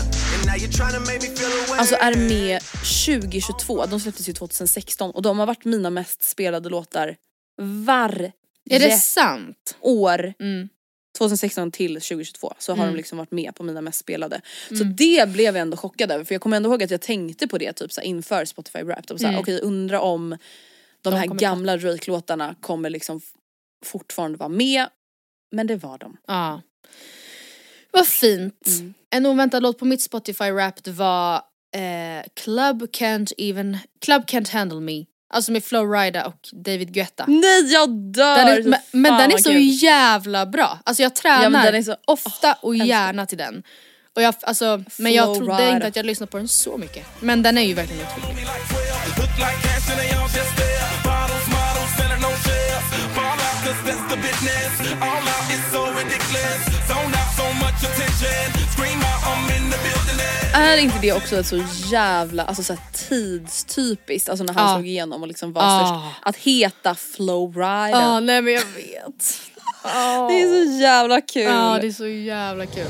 Alltså 1.79 1.95
är 1.95 2.15
med 2.15 2.61
2022, 3.05 3.85
de 3.85 3.99
släpptes 3.99 4.29
ju 4.29 4.33
2016 4.33 5.11
och 5.11 5.21
de 5.21 5.39
har 5.39 5.45
varit 5.45 5.65
mina 5.65 5.89
mest 5.89 6.23
spelade 6.23 6.69
låtar 6.69 7.15
varje 7.61 8.31
Är 8.69 8.79
det 8.79 8.97
sant? 8.97 9.77
år. 9.81 10.33
Mm. 10.39 10.69
2016 11.17 11.71
till 11.71 11.93
2022 11.93 12.53
så 12.59 12.71
har 12.71 12.77
Mm. 12.83 12.93
de 12.93 12.97
liksom 12.97 13.17
varit 13.17 13.31
med 13.31 13.55
på 13.55 13.63
mina 13.63 13.81
mest 13.81 13.99
spelade. 13.99 14.41
Så 14.67 14.83
det 14.83 15.29
blev 15.29 15.55
jag 15.55 15.61
ändå 15.61 15.77
chockad 15.77 16.11
över 16.11 16.23
för 16.23 16.35
jag 16.35 16.41
kommer 16.41 16.57
ändå 16.57 16.69
ihåg 16.69 16.83
att 16.83 16.91
jag 16.91 17.01
tänkte 17.01 17.47
på 17.47 17.57
det 17.57 17.73
typ 17.73 17.91
så 17.93 18.01
här, 18.01 18.07
inför 18.07 18.45
Spotify 18.45 18.83
Wrapped. 18.83 19.21
Mm. 19.21 19.39
Okej 19.39 19.59
undra 19.61 20.01
om 20.01 20.29
de, 21.01 21.09
De 21.09 21.15
här 21.15 21.27
gamla 21.27 21.77
Drake-låtarna 21.77 22.55
kommer 22.61 22.89
liksom 22.89 23.21
fortfarande 23.85 24.37
vara 24.37 24.49
med. 24.49 24.85
Men 25.51 25.67
det 25.67 25.75
var 25.75 25.97
de. 25.97 26.17
Ja. 26.27 26.61
Vad 27.91 28.07
fint. 28.07 28.67
Mm. 28.67 28.93
En 29.09 29.25
oväntad 29.25 29.63
låt 29.63 29.77
på 29.79 29.85
mitt 29.85 30.01
Spotify 30.01 30.51
Wrapped 30.51 30.93
var 30.93 31.35
eh, 31.75 32.25
Club 32.33 32.81
Can't 32.83 33.33
Even, 33.37 33.77
Club 34.01 34.23
Can't 34.25 34.51
Handle 34.51 34.79
Me. 34.79 35.05
Alltså 35.29 35.51
med 35.51 35.63
Flowrida 35.63 36.25
och 36.25 36.49
David 36.65 36.93
Guetta. 36.93 37.25
Nej 37.27 37.73
jag 37.73 37.89
dör! 38.13 38.37
Den 38.37 38.47
är, 38.47 38.63
men 38.63 38.79
men 38.91 39.17
den 39.17 39.31
är 39.31 39.37
så 39.37 39.49
kul. 39.49 39.83
jävla 39.83 40.45
bra. 40.45 40.79
Alltså 40.83 41.03
jag 41.03 41.15
tränar 41.15 41.43
Ja, 41.43 41.49
men 41.49 41.65
den 41.65 41.75
är 41.75 41.81
så- 41.81 41.95
ofta 42.05 42.53
och 42.61 42.73
älskar. 42.73 42.87
gärna 42.87 43.25
till 43.25 43.37
den. 43.37 43.63
Och 44.15 44.21
jag, 44.21 44.35
alltså, 44.41 44.83
men 44.97 45.13
jag 45.13 45.35
trodde 45.35 45.69
inte 45.69 45.87
att 45.87 45.95
jag 45.95 46.05
lyssnade 46.05 46.31
på 46.31 46.37
den 46.37 46.47
så 46.47 46.77
mycket. 46.77 47.05
Men 47.19 47.43
den 47.43 47.57
är 47.57 47.61
ju 47.61 47.73
verkligen 47.73 48.01
otrolig. 48.07 48.45
Look 49.17 49.37
Är 60.57 60.77
inte 60.77 60.99
det 61.01 61.13
också 61.13 61.35
ett 61.35 61.45
så 61.47 61.63
jävla 61.91 62.43
alltså 62.43 62.63
så 62.63 62.75
tidstypiskt, 62.93 64.29
alltså 64.29 64.43
när 64.45 64.53
han 64.53 64.69
Ja. 64.71 64.75
slog 64.77 64.87
igenom 64.87 65.21
och 65.21 65.27
liksom 65.27 65.53
var 65.53 65.63
Ja. 65.63 65.79
störst. 66.11 66.27
Att 66.27 66.35
heta 66.35 66.95
Flowrida. 66.95 67.89
Ja, 67.91 68.19
nej 68.19 68.41
men 68.41 68.53
jag 68.53 68.65
vet. 68.65 69.41
Det 70.29 70.41
är 70.41 70.65
så 70.65 70.79
jävla 70.81 71.21
kul. 71.21 71.41
Ja, 71.43 71.77
det 71.81 71.87
är 71.87 71.91
så 71.91 72.07
jävla 72.07 72.65
kul. 72.65 72.85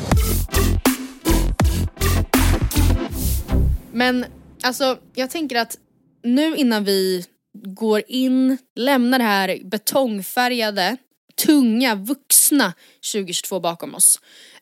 Men 3.92 4.26
alltså, 4.64 4.98
jag 5.16 5.30
tänker 5.30 5.56
att 5.56 5.78
nu 6.24 6.56
innan 6.56 6.84
vi 6.84 7.26
går 7.64 8.02
in, 8.08 8.58
lämnar 8.76 9.20
det 9.20 9.26
här 9.26 9.60
betongfärgade, 9.64 10.98
tunga, 11.46 11.96
vuxna 11.96 12.74
2022 13.14 13.60
bakom 13.60 13.96
oss. 13.96 14.20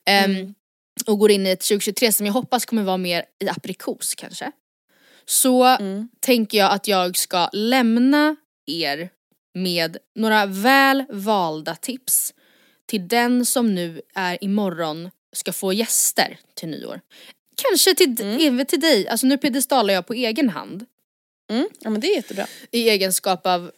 ehm, 0.08 0.54
och 1.06 1.20
går 1.20 1.32
in 1.32 1.48
i 1.48 1.50
ett 1.50 1.60
2023 1.60 2.12
som 2.12 2.26
jag 2.26 2.34
hoppas 2.34 2.66
kommer 2.66 2.84
vara 2.84 2.98
mer 2.98 3.26
i 3.40 3.50
aprikos 3.50 4.16
kanske. 4.16 4.52
Så 5.26 5.78
tänker 6.20 6.58
jag 6.58 6.72
att 6.72 6.88
jag 6.88 7.18
ska 7.18 7.50
lämna 7.54 8.36
er 8.66 9.10
med 9.54 9.98
några 10.16 10.46
väl 10.46 11.06
valda 11.10 11.76
tips 11.76 12.34
till 12.86 13.08
den 13.08 13.46
som 13.46 13.76
nu 13.76 14.02
är 14.14 14.44
imorgon 14.44 15.12
ska 15.34 15.54
få 15.54 15.74
gäster 15.74 16.40
till 16.54 16.70
nyår. 16.70 17.02
Kanske 17.56 17.96
till, 17.96 18.22
även 18.42 18.66
till 18.66 18.80
dig, 18.80 19.08
alltså 19.08 19.28
nu 19.28 19.38
piedestalar 19.38 19.94
jag 19.94 20.08
på 20.08 20.14
egen 20.14 20.50
hand 20.50 20.86
Mm. 21.50 21.68
Ja 21.80 21.90
men 21.90 22.02
det 22.02 22.08
är 22.08 22.16
jättebra. 22.16 22.48
i 22.72 22.90
egenskap 22.90 23.48
av 23.48 23.72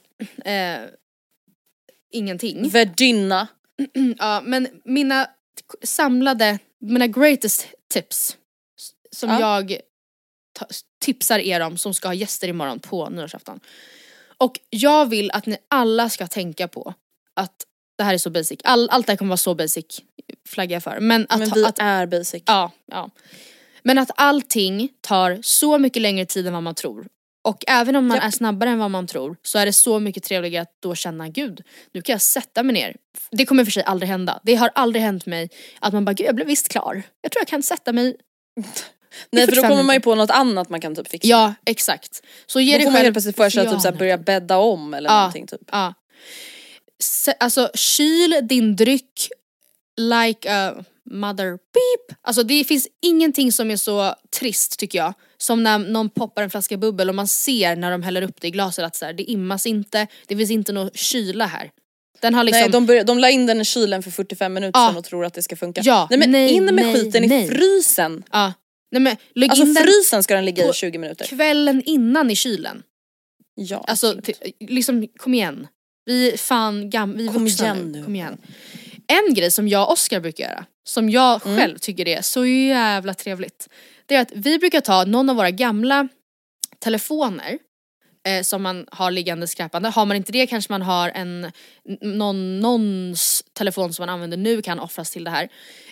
eh, 0.46 0.80
ingenting. 2.12 2.70
Värdinna. 2.70 3.48
Ja, 4.18 4.42
men 4.46 4.68
mina 4.86 5.30
samlade, 5.84 6.60
mina 6.82 7.08
greatest 7.08 7.68
tips 7.94 8.38
som 9.12 9.30
Ja. 9.30 9.40
jag 9.40 9.80
tipsar 11.00 11.40
er 11.40 11.60
om 11.60 11.78
som 11.78 11.94
ska 11.94 12.08
ha 12.08 12.14
gäster 12.14 12.48
imorgon 12.48 12.80
på 12.80 13.10
nyårsafton. 13.10 13.60
Och 14.38 14.60
jag 14.70 15.06
vill 15.06 15.32
att 15.32 15.46
ni 15.46 15.58
alla 15.68 16.10
ska 16.10 16.28
tänka 16.28 16.68
på 16.68 16.94
att 17.34 17.66
det 17.98 18.04
här 18.04 18.14
är 18.14 18.18
så 18.18 18.30
basic, 18.30 18.60
All, 18.64 18.90
allt 18.90 19.06
det 19.06 19.12
här 19.12 19.18
kommer 19.18 19.30
vara 19.30 19.38
så 19.38 19.56
basic, 19.56 20.02
flaggar 20.48 20.76
jag 20.76 20.84
för. 20.84 21.00
Men 21.00 21.26
att, 21.30 21.40
Men 21.40 21.50
vi 21.56 21.66
att 21.66 21.80
är 21.80 22.06
basic. 22.06 22.44
Ja, 22.46 22.72
ja. 22.86 23.10
Men 23.84 23.98
att 23.98 24.12
allting 24.16 24.90
tar 25.02 25.40
så 25.42 25.78
mycket 25.78 26.02
längre 26.02 26.26
tid 26.26 26.48
än 26.48 26.54
vad 26.54 26.64
man 26.64 26.76
tror. 26.76 27.08
Och 27.48 27.64
även 27.68 27.96
om 27.96 28.08
man 28.08 28.16
Japp. 28.18 28.26
är 28.26 28.32
snabbare 28.32 28.70
än 28.70 28.80
vad 28.80 28.92
man 28.92 29.08
tror 29.08 29.36
så 29.44 29.58
är 29.60 29.66
det 29.66 29.74
så 29.74 30.00
mycket 30.00 30.24
trevligare 30.24 30.62
att 30.62 30.76
då 30.82 30.96
känna 30.96 31.28
gud, 31.30 31.62
nu 31.94 32.02
kan 32.02 32.14
jag 32.14 32.22
sätta 32.22 32.64
mig 32.64 32.74
ner. 32.74 32.96
Det 33.32 33.46
kommer 33.46 33.66
för 33.66 33.72
sig 33.72 33.84
aldrig 33.84 34.10
hända. 34.10 34.40
Det 34.44 34.56
har 34.56 34.72
aldrig 34.76 35.04
hänt 35.04 35.26
mig 35.26 35.50
att 35.80 35.94
man 35.94 36.06
bara 36.06 36.14
gud 36.14 36.28
jag 36.28 36.36
blev 36.36 36.48
visst 36.48 36.70
klar. 36.70 37.04
Jag 37.22 37.32
tror 37.32 37.42
jag 37.42 37.48
kan 37.48 37.64
sätta 37.64 37.94
mig. 37.94 38.16
Nej 39.32 39.46
för 39.46 39.52
då 39.52 39.56
45 39.56 39.70
kommer 39.70 39.84
man 39.84 39.96
ju 39.96 40.02
på 40.02 40.16
något 40.16 40.32
annat 40.32 40.70
man 40.70 40.82
kan 40.82 40.96
typ 40.96 41.08
fixa. 41.10 41.28
Ja 41.28 41.54
exakt. 41.66 42.22
Så 42.46 42.60
ge 42.60 42.72
Då 42.74 42.78
dig 42.78 42.86
får 42.86 42.92
man 42.92 43.02
helt 43.02 43.14
plötsligt 43.14 43.36
för 43.36 43.50
sig 43.50 43.68
att 43.68 43.74
typ 43.74 43.82
så 43.82 43.88
här 43.88 43.94
Ja. 43.94 44.00
börja 44.00 44.18
bädda 44.18 44.58
om 44.58 44.94
eller 44.94 45.10
Ja. 45.10 45.18
någonting 45.18 45.48
typ. 45.48 45.62
Ja. 45.72 45.94
Se, 47.04 47.34
alltså 47.40 47.70
kyl 47.74 48.40
din 48.44 48.76
dryck 48.76 49.30
like 49.98 50.54
a 50.56 50.74
mother 51.12 51.50
beep. 51.52 52.18
Alltså 52.22 52.44
det 52.44 52.64
finns 52.64 52.88
ingenting 53.02 53.52
som 53.52 53.72
är 53.72 53.76
så 53.78 54.16
trist 54.40 54.80
tycker 54.80 54.98
jag. 55.00 55.14
Som 55.38 55.64
när 55.64 55.78
någon 55.80 56.10
poppar 56.10 56.44
en 56.44 56.50
flaska 56.50 56.78
bubbel 56.78 57.10
och 57.10 57.16
man 57.16 57.28
ser 57.28 57.76
när 57.76 57.92
de 57.92 58.04
häller 58.04 58.22
upp 58.22 58.42
det 58.42 58.48
i 58.48 58.52
glaset 58.52 58.86
att 58.86 58.96
så 58.96 59.06
här, 59.06 59.14
det 59.14 59.24
immas 59.24 59.66
inte, 59.66 60.08
det 60.28 60.38
finns 60.38 60.52
inte 60.52 60.72
någon 60.74 60.90
kyla 60.94 61.46
här. 61.46 61.72
Den 62.22 62.34
har 62.34 62.44
liksom... 62.44 62.62
Nej 62.62 62.70
de, 62.70 62.86
börjar, 62.86 63.04
de 63.04 63.20
la 63.20 63.30
in 63.30 63.46
den 63.46 63.62
i 63.62 63.66
kylen 63.66 64.04
för 64.04 64.12
45 64.12 64.54
minuter 64.54 64.80
Ja. 64.80 64.88
sedan 64.88 64.98
och 64.98 65.04
tror 65.04 65.26
att 65.26 65.34
det 65.34 65.44
ska 65.44 65.56
funka. 65.56 65.82
Ja, 65.84 66.08
nej 66.10 66.20
men 66.20 66.32
nej, 66.32 66.50
in 66.52 66.66
med 66.66 66.74
nej, 66.74 66.94
skiten 66.96 67.24
nej. 67.28 67.46
i 67.46 67.48
frysen. 67.48 68.24
ja. 68.32 68.54
Nej 68.92 69.02
men 69.02 69.18
lägg 69.36 69.50
Alltså 69.50 69.66
in 69.66 69.76
frysen 69.76 70.24
ska 70.24 70.36
den 70.36 70.46
ligga 70.46 70.70
i 70.70 70.74
20 70.74 70.98
minuter. 70.98 71.26
kvällen 71.26 71.84
innan 71.86 72.32
i 72.32 72.36
kylen. 72.36 72.84
Ja, 73.56 73.84
Alltså 73.88 74.16
liksom 74.60 75.08
kom 75.18 75.34
igen. 75.34 75.68
Vi 76.06 76.32
är 76.34 76.38
fan 76.38 76.90
gam- 76.90 77.18
vi 77.18 77.28
är 77.28 77.34
Kom 77.34 77.44
vuxna 77.46 77.66
igen 77.66 77.92
nu. 77.92 77.98
nu. 78.00 78.04
Kom 78.06 78.16
igen. 78.16 78.38
En 79.08 79.34
grej 79.34 79.52
som 79.52 79.68
jag 79.68 79.84
och 79.84 79.92
Oskar 79.94 80.20
brukar 80.20 80.44
göra, 80.44 80.66
som 80.84 81.10
jag 81.10 81.46
Mm. 81.46 81.58
själv 81.58 81.78
tycker 81.78 82.08
är 82.08 82.22
så 82.22 82.46
jävla 82.46 83.14
trevligt. 83.14 83.70
Det 84.06 84.16
är 84.16 84.22
att 84.22 84.32
vi 84.36 84.60
brukar 84.60 84.82
ta 84.82 85.04
någon 85.04 85.30
av 85.30 85.36
våra 85.36 85.52
gamla 85.52 86.08
telefoner 86.80 87.58
eh, 88.28 88.42
som 88.44 88.64
man 88.64 88.88
har 88.92 89.12
liggande 89.12 89.48
skräpande. 89.48 89.90
Har 89.90 90.06
man 90.06 90.18
inte 90.18 90.32
det 90.32 90.48
kanske 90.48 90.74
man 90.74 90.82
har 90.82 91.10
en 91.10 91.52
någon, 92.02 92.60
någons 92.60 93.44
telefon 93.54 93.94
som 93.94 94.04
man 94.04 94.10
använder 94.10 94.38
nu 94.38 94.62
kan 94.62 94.80
offras 94.80 95.12
till 95.12 95.24
det 95.24 95.30
här. 95.32 95.50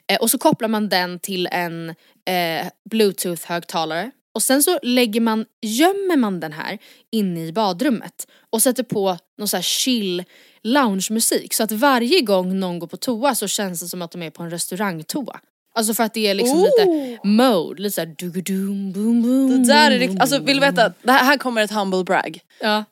Eh, 0.07 0.19
och 0.21 0.31
så 0.31 0.37
kopplar 0.37 0.67
man 0.69 0.89
den 0.89 1.19
till 1.19 1.47
en 1.51 1.89
eh, 2.25 2.67
bluetooth 2.89 3.47
högtalare 3.47 4.11
och 4.35 4.43
sen 4.43 4.63
så 4.63 4.79
lägger 4.83 5.21
man, 5.21 5.45
gömmer 5.61 6.17
man 6.17 6.39
den 6.39 6.53
här 6.53 6.77
inne 7.11 7.45
i 7.45 7.53
badrummet 7.53 8.27
och 8.49 8.61
sätter 8.61 8.83
på 8.83 9.17
någon 9.37 9.47
så 9.47 9.57
här 9.57 9.61
chill 9.61 10.23
loungemusik 10.63 11.53
så 11.53 11.63
att 11.63 11.71
varje 11.71 12.21
gång 12.21 12.59
någon 12.59 12.79
går 12.79 12.87
på 12.87 12.97
toa 12.97 13.35
så 13.35 13.47
känns 13.47 13.79
det 13.79 13.87
som 13.87 14.01
att 14.01 14.11
de 14.11 14.21
är 14.21 14.29
på 14.29 14.43
en 14.43 14.49
restaurangtoa. 14.49 15.39
Alltså 15.75 15.93
för 15.93 16.03
att 16.03 16.13
det 16.13 16.27
är 16.27 16.33
liksom 16.33 16.57
lite 16.59 17.19
mode, 17.27 17.81
lite 17.81 17.95
såhär 17.95 18.15
dugudoom 18.19 18.91
boom 18.91 19.21
boom. 19.21 19.49
Det 19.63 19.67
där 19.73 19.91
är 19.91 19.99
riktigt, 19.99 20.21
alltså 20.21 20.39
vill 20.39 20.57
du 20.57 20.61
veta, 20.61 20.93
det 21.01 21.11
här, 21.11 21.23
här 21.23 21.37
kommer 21.37 21.61
ett 21.61 21.71
humble 21.71 22.03
brag. 22.03 22.39
Ja. 22.61 22.83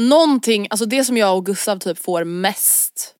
Någonting, 0.00 0.66
alltså 0.70 0.86
det 0.86 1.04
som 1.04 1.16
jag 1.16 1.36
och 1.36 1.46
Gustav 1.46 1.78
typ 1.78 1.98
får 1.98 2.24
mest 2.24 3.14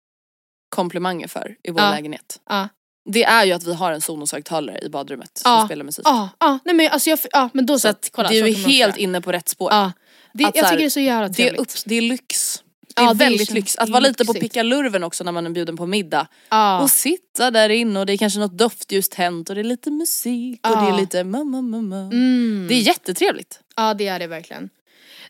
komplimanger 0.68 1.28
för 1.28 1.56
i 1.62 1.70
vår 1.70 1.80
Ja. 1.80 1.90
lägenhet. 1.90 2.40
Ja. 2.48 2.68
Det 3.04 3.24
är 3.24 3.44
ju 3.44 3.52
att 3.52 3.64
vi 3.64 3.74
har 3.74 3.92
en 3.92 4.00
Sonos-högtalare 4.00 4.78
i 4.82 4.88
badrummet 4.88 5.42
Ja. 5.44 5.58
som 5.58 5.68
spelar 5.68 5.84
musik. 5.84 6.02
Ja, 6.08 6.28
ja, 6.40 6.58
nej 6.64 6.74
men 6.74 6.88
alltså 6.90 7.10
jag, 7.10 7.18
ja 7.32 7.50
men 7.54 7.66
då 7.66 7.74
så, 7.74 7.78
Så 7.80 7.88
att 7.88 8.08
kolla, 8.12 8.28
du 8.28 8.38
är 8.48 8.54
helt 8.54 8.96
inne 8.96 9.20
på 9.20 9.32
rätt 9.32 9.48
spår. 9.48 9.72
Ja. 9.72 9.92
Det, 10.34 10.44
Att 10.44 10.56
jag 10.56 10.64
tycker 10.66 10.78
det 10.78 10.84
är 10.84 10.90
så 10.90 11.00
jävla 11.00 11.28
det, 11.28 11.32
är 11.32 11.34
trevligt. 11.48 11.60
upp, 11.60 11.68
det 11.86 11.94
är 11.94 12.02
lyx. 12.02 12.62
Det 12.94 13.02
är 13.02 13.06
Ja, 13.06 13.12
det 13.12 13.18
väldigt 13.24 13.48
känns 13.48 13.54
lyx. 13.54 13.76
Att 13.76 13.88
vara 13.88 14.00
lite 14.00 14.24
på 14.24 14.34
pickalurven 14.34 15.04
också 15.04 15.24
när 15.24 15.32
man 15.32 15.46
är 15.46 15.50
bjuden 15.50 15.76
på 15.76 15.86
middag. 15.86 16.26
Ja. 16.48 16.80
Och 16.82 16.90
sitta 16.90 17.50
där 17.50 17.68
inne 17.68 18.00
och 18.00 18.06
det 18.06 18.12
är 18.12 18.16
kanske 18.16 18.38
något 18.40 18.58
doftljus 18.58 19.08
tänt 19.08 19.48
och 19.48 19.54
det 19.54 19.60
är 19.60 19.64
lite 19.64 19.90
musik 19.90 20.60
och 20.68 20.76
det 20.76 20.82
Ja. 20.88 20.94
är 20.94 21.00
lite 21.00 21.24
mamma 21.24 21.60
mamma. 21.62 21.96
Mm. 21.96 22.66
Det 22.68 22.74
är 22.74 22.80
jättetrevligt. 22.80 23.60
Ja 23.76 23.94
det 23.94 24.06
är 24.08 24.18
det 24.18 24.26
verkligen. 24.26 24.70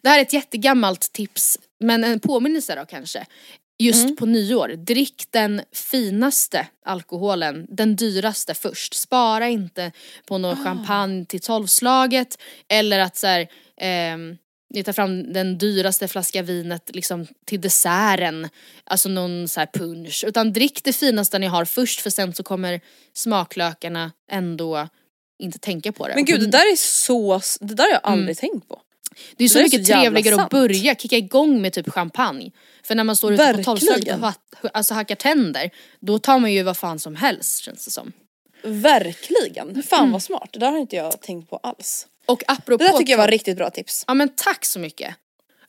Det 0.03 0.09
här 0.09 0.19
är 0.19 0.23
ett 0.23 0.33
jättegammalt 0.33 1.13
tips, 1.13 1.59
men 1.81 2.05
en 2.05 2.21
påminnelse 2.21 2.75
då 2.75 2.85
kanske. 2.87 3.27
Just 3.83 4.05
Mm. 4.05 4.17
på 4.17 4.27
nyår, 4.27 4.69
drick 4.69 5.25
den 5.31 5.63
finaste 5.73 6.67
alkoholen, 6.87 7.67
den 7.69 7.97
dyraste 7.97 8.55
först. 8.55 8.95
Spara 8.95 9.49
inte 9.49 9.93
på 10.27 10.39
någon 10.39 10.59
Ah. 10.61 10.65
champagne 10.65 11.25
till 11.25 11.41
tolvslaget 11.41 12.39
eller 12.69 12.99
att 12.99 13.17
så 13.17 13.27
här, 13.27 13.49
ehm, 13.81 14.37
ni 14.75 14.83
tar 14.85 14.93
fram 14.93 15.33
den 15.33 15.59
dyraste 15.59 16.09
flaska 16.09 16.43
vinet 16.43 16.91
liksom 16.95 17.27
till 17.47 17.61
desserten, 17.61 18.49
alltså 18.85 19.09
någon 19.09 19.49
så 19.49 19.61
här 19.61 19.69
punch. 19.73 20.25
Utan 20.27 20.53
drick 20.53 20.85
det 20.85 20.93
finaste 20.93 21.39
ni 21.39 21.47
har 21.47 21.65
först 21.65 22.01
för 22.01 22.11
sen 22.11 22.35
så 22.35 22.43
kommer 22.43 22.81
smaklökarna 23.15 24.13
ändå 24.31 24.89
inte 25.43 25.59
tänka 25.59 25.93
på 25.93 26.09
det. 26.09 26.15
Men 26.15 26.25
gud 26.25 26.41
det 26.41 26.47
där 26.47 26.73
är 26.73 26.77
så, 26.77 27.41
det 27.61 27.75
där 27.75 27.85
har 27.85 27.91
jag 27.91 28.01
aldrig 28.03 28.39
Mm. 28.45 28.51
tänkt 28.51 28.69
på. 28.69 28.81
Det 29.37 29.45
är 29.45 29.49
så 29.49 29.59
Det 29.59 29.61
är 29.61 29.65
mycket 29.65 29.87
så 29.87 29.93
trevligare 29.93 30.37
sant. 30.37 30.45
att 30.47 30.51
börja, 30.51 30.95
kicka 30.95 31.17
igång 31.17 31.63
med 31.63 31.73
typ 31.73 31.89
champagne. 31.91 32.51
För 32.83 32.95
när 32.95 33.05
man 33.05 33.17
står 33.17 33.33
ute 33.33 33.55
på 33.57 33.63
tolvslaget 33.63 34.19
och 34.63 34.71
alltså 34.75 34.95
hackar 34.95 35.15
tänder, 35.15 35.71
då 36.01 36.19
tar 36.19 36.39
man 36.39 36.53
ju 36.53 36.63
vad 36.63 36.77
fan 36.77 36.99
som 36.99 37.17
helst 37.17 37.59
känns 37.65 37.85
det 37.85 37.91
som. 37.91 38.13
Verkligen, 38.63 39.83
fan 39.83 39.99
Mm. 40.01 40.13
vad 40.13 40.23
smart. 40.23 40.49
Det 40.53 40.59
där 40.59 40.71
har 40.71 40.79
inte 40.79 40.97
jag 40.97 41.21
tänkt 41.23 41.51
på 41.51 41.57
alls. 41.57 42.07
Och 42.27 42.43
apropå 42.49 42.85
Det 42.85 42.91
där 42.91 42.99
tycker 42.99 43.11
jag 43.13 43.19
var 43.19 43.29
riktigt 43.29 43.57
bra 43.57 43.71
tips. 43.71 44.05
Ja 44.07 44.15
men 44.15 44.29
tack 44.29 44.65
så 44.65 44.79
mycket. 44.79 45.15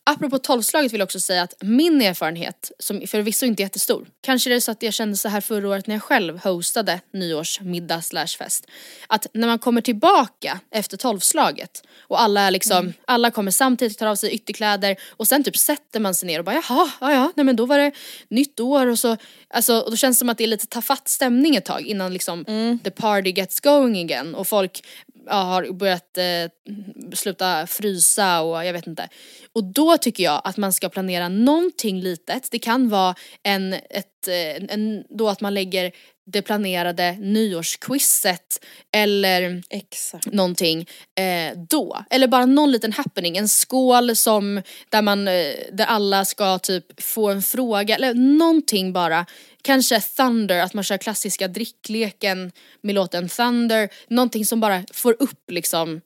Apropå 0.05 0.37
tolvslaget 0.37 0.93
vill 0.93 0.99
jag 0.99 1.05
också 1.05 1.19
säga 1.19 1.41
att 1.41 1.53
min 1.61 2.01
erfarenhet, 2.01 2.71
som 2.79 3.07
förvisso 3.07 3.45
inte 3.45 3.61
är 3.61 3.65
jättestor, 3.65 4.07
kanske 4.21 4.49
är 4.49 4.53
det 4.53 4.61
så 4.61 4.71
att 4.71 4.83
jag 4.83 4.93
kände 4.93 5.17
så 5.17 5.29
här 5.29 5.41
förra 5.41 5.69
året 5.69 5.87
när 5.87 5.95
jag 5.95 6.03
själv 6.03 6.43
hostade 6.43 6.99
nyårsmiddag 7.13 8.01
slash 8.01 8.27
fest. 8.27 8.67
Att 9.07 9.27
när 9.33 9.47
man 9.47 9.59
kommer 9.59 9.81
tillbaka 9.81 10.59
efter 10.71 10.97
tolvslaget 10.97 11.83
och 11.99 12.21
alla 12.21 12.41
är 12.41 12.51
liksom, 12.51 12.93
alla 13.07 13.31
kommer 13.31 13.51
samtidigt, 13.51 13.97
tar 13.97 14.07
av 14.07 14.15
sig 14.15 14.31
ytterkläder 14.31 14.95
och 15.09 15.27
sen 15.27 15.43
typ 15.43 15.57
sätter 15.57 15.99
man 15.99 16.15
sig 16.15 16.27
ner 16.27 16.39
och 16.39 16.45
bara 16.45 16.55
jaha, 16.55 16.91
ja 17.01 17.13
ja, 17.13 17.31
nej 17.35 17.45
men 17.45 17.55
då 17.55 17.65
var 17.65 17.77
det 17.77 17.91
nytt 18.27 18.59
år 18.59 18.87
och 18.87 18.99
så, 18.99 19.17
alltså 19.49 19.79
och 19.79 19.91
då 19.91 19.97
känns 19.97 20.17
det 20.17 20.19
som 20.19 20.29
att 20.29 20.37
det 20.37 20.43
är 20.43 20.47
lite 20.47 20.67
tafatt 20.67 21.07
stämning 21.07 21.55
ett 21.55 21.65
tag 21.65 21.81
innan 21.81 22.13
liksom 22.13 22.45
the 22.83 22.91
party 22.91 23.31
gets 23.31 23.59
going 23.59 24.03
again 24.03 24.35
och 24.35 24.47
folk 24.47 24.83
ja, 25.25 25.35
har 25.35 25.71
börjat 25.71 26.17
eh, 26.17 26.73
sluta 27.13 27.67
frysa 27.67 28.41
och 28.41 28.65
jag 28.65 28.73
vet 28.73 28.87
inte. 28.87 29.09
Och 29.53 29.63
då 29.63 29.97
tycker 29.97 30.23
jag 30.23 30.41
att 30.43 30.57
man 30.57 30.73
ska 30.73 30.89
planera 30.89 31.29
någonting 31.29 32.01
litet. 32.01 32.47
Det 32.51 32.59
kan 32.59 32.89
vara 32.89 33.15
en, 33.43 33.73
ett, 33.73 34.27
eh, 34.27 34.63
en, 34.69 35.03
då 35.09 35.29
att 35.29 35.41
man 35.41 35.53
lägger 35.53 35.91
det 36.25 36.41
planerade 36.41 37.11
nyårsquizet 37.19 38.65
eller 38.91 39.63
Exakt. 39.69 40.25
någonting 40.25 40.87
eh, 41.15 41.57
då. 41.69 42.05
Eller 42.09 42.27
bara 42.27 42.45
någon 42.45 42.71
liten 42.71 42.93
happening, 42.93 43.37
en 43.37 43.49
skål 43.49 44.15
som 44.15 44.61
där 44.89 45.01
man, 45.01 45.27
eh, 45.27 45.53
där 45.71 45.85
alla 45.85 46.25
ska 46.25 46.59
typ 46.59 47.01
få 47.03 47.29
en 47.29 47.41
fråga 47.41 47.95
eller 47.95 48.13
någonting 48.13 48.93
bara. 48.93 49.25
Kanske 49.61 49.99
Thunder, 50.01 50.59
att 50.59 50.73
man 50.73 50.83
kör 50.83 50.97
klassiska 50.97 51.47
drickleken 51.47 52.51
med 52.81 52.95
låten 52.95 53.29
Thunder. 53.29 53.89
Någonting 54.07 54.45
som 54.45 54.59
bara 54.59 54.83
får 54.93 55.15
upp 55.19 55.51
liksom 55.51 56.01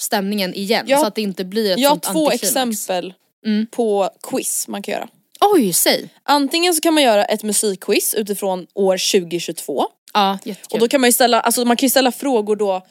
stämningen 0.00 0.54
igen 0.54 0.84
Ja. 0.88 0.98
så 0.98 1.06
att 1.06 1.14
det 1.14 1.22
inte 1.22 1.44
blir 1.44 1.72
ett 1.72 1.78
Jag 1.80 1.90
har 1.90 1.96
två 1.96 2.08
antiklimax. 2.26 2.42
exempel 2.42 3.14
Mm. 3.46 3.66
på 3.66 4.10
quiz 4.22 4.68
man 4.68 4.82
kan 4.82 4.92
göra. 4.92 5.08
Oj, 5.54 5.72
säg! 5.72 6.08
Antingen 6.22 6.74
så 6.74 6.80
kan 6.80 6.94
man 6.94 7.02
göra 7.02 7.24
ett 7.24 7.42
musikquiz 7.42 8.14
utifrån 8.14 8.66
år 8.74 9.20
2022 9.20 9.84
Ja, 10.14 10.38
jättekul. 10.44 10.66
och 10.72 10.78
då 10.78 10.88
kan 10.88 11.00
man 11.00 11.08
ju 11.08 11.12
ställa, 11.12 11.40
alltså 11.40 11.64
man 11.64 11.76
kan 11.76 11.86
ju 11.86 11.90
ställa 11.90 12.12
frågor 12.12 12.56
då 12.56 12.86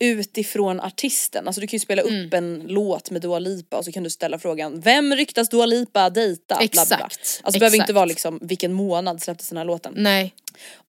utifrån 0.00 0.80
artisten. 0.80 1.46
Alltså 1.46 1.60
du 1.60 1.66
kan 1.66 1.76
ju 1.76 1.80
spela 1.80 2.02
Mm. 2.02 2.26
upp 2.26 2.34
en 2.34 2.62
låt 2.68 3.10
med 3.10 3.22
Dua 3.22 3.38
Lipa 3.38 3.76
och 3.76 3.84
så 3.84 3.92
kan 3.92 4.02
du 4.02 4.10
ställa 4.10 4.38
frågan 4.38 4.80
Vem 4.80 5.14
ryktas 5.14 5.48
Dua 5.48 5.66
Lipa 5.66 6.10
dejta? 6.10 6.56
Bla, 6.56 6.68
bla, 6.72 6.84
bla. 6.86 6.96
Exakt, 6.96 7.40
Alltså 7.42 7.52
det 7.52 7.58
behöver 7.58 7.76
inte 7.76 7.82
exakt. 7.84 7.94
vara 7.94 8.04
liksom 8.04 8.38
vilken 8.42 8.72
månad 8.72 9.22
släpptes 9.22 9.48
den 9.48 9.58
här 9.58 9.64
låten. 9.64 9.92
Nej. 9.96 10.34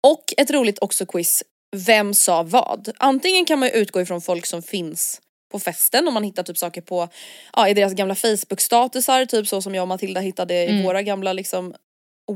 Och 0.01 0.23
ett 0.37 0.51
roligt 0.51 0.79
också 0.81 1.05
quiz, 1.05 1.43
Vem 1.75 2.13
sa 2.13 2.43
vad? 2.43 2.89
Antingen 2.97 3.45
kan 3.45 3.59
man 3.59 3.69
utgå 3.69 4.01
ifrån 4.01 4.21
folk 4.21 4.45
som 4.45 4.61
finns 4.61 5.21
på 5.55 5.59
festen 5.59 6.07
om 6.07 6.13
man 6.13 6.23
hittar 6.23 6.43
typ 6.43 6.57
saker 6.57 6.81
på, 6.81 7.09
ja 7.53 7.69
i 7.69 7.73
deras 7.73 7.93
gamla 7.93 8.15
Facebook-statusar 8.15 9.25
typ 9.25 9.47
så 9.47 9.61
som 9.61 9.75
jag 9.75 9.81
och 9.81 9.87
Matilda 9.87 10.21
hittade 10.21 10.63
i 10.65 10.83
våra 10.83 11.01
gamla 11.01 11.33
liksom 11.33 11.75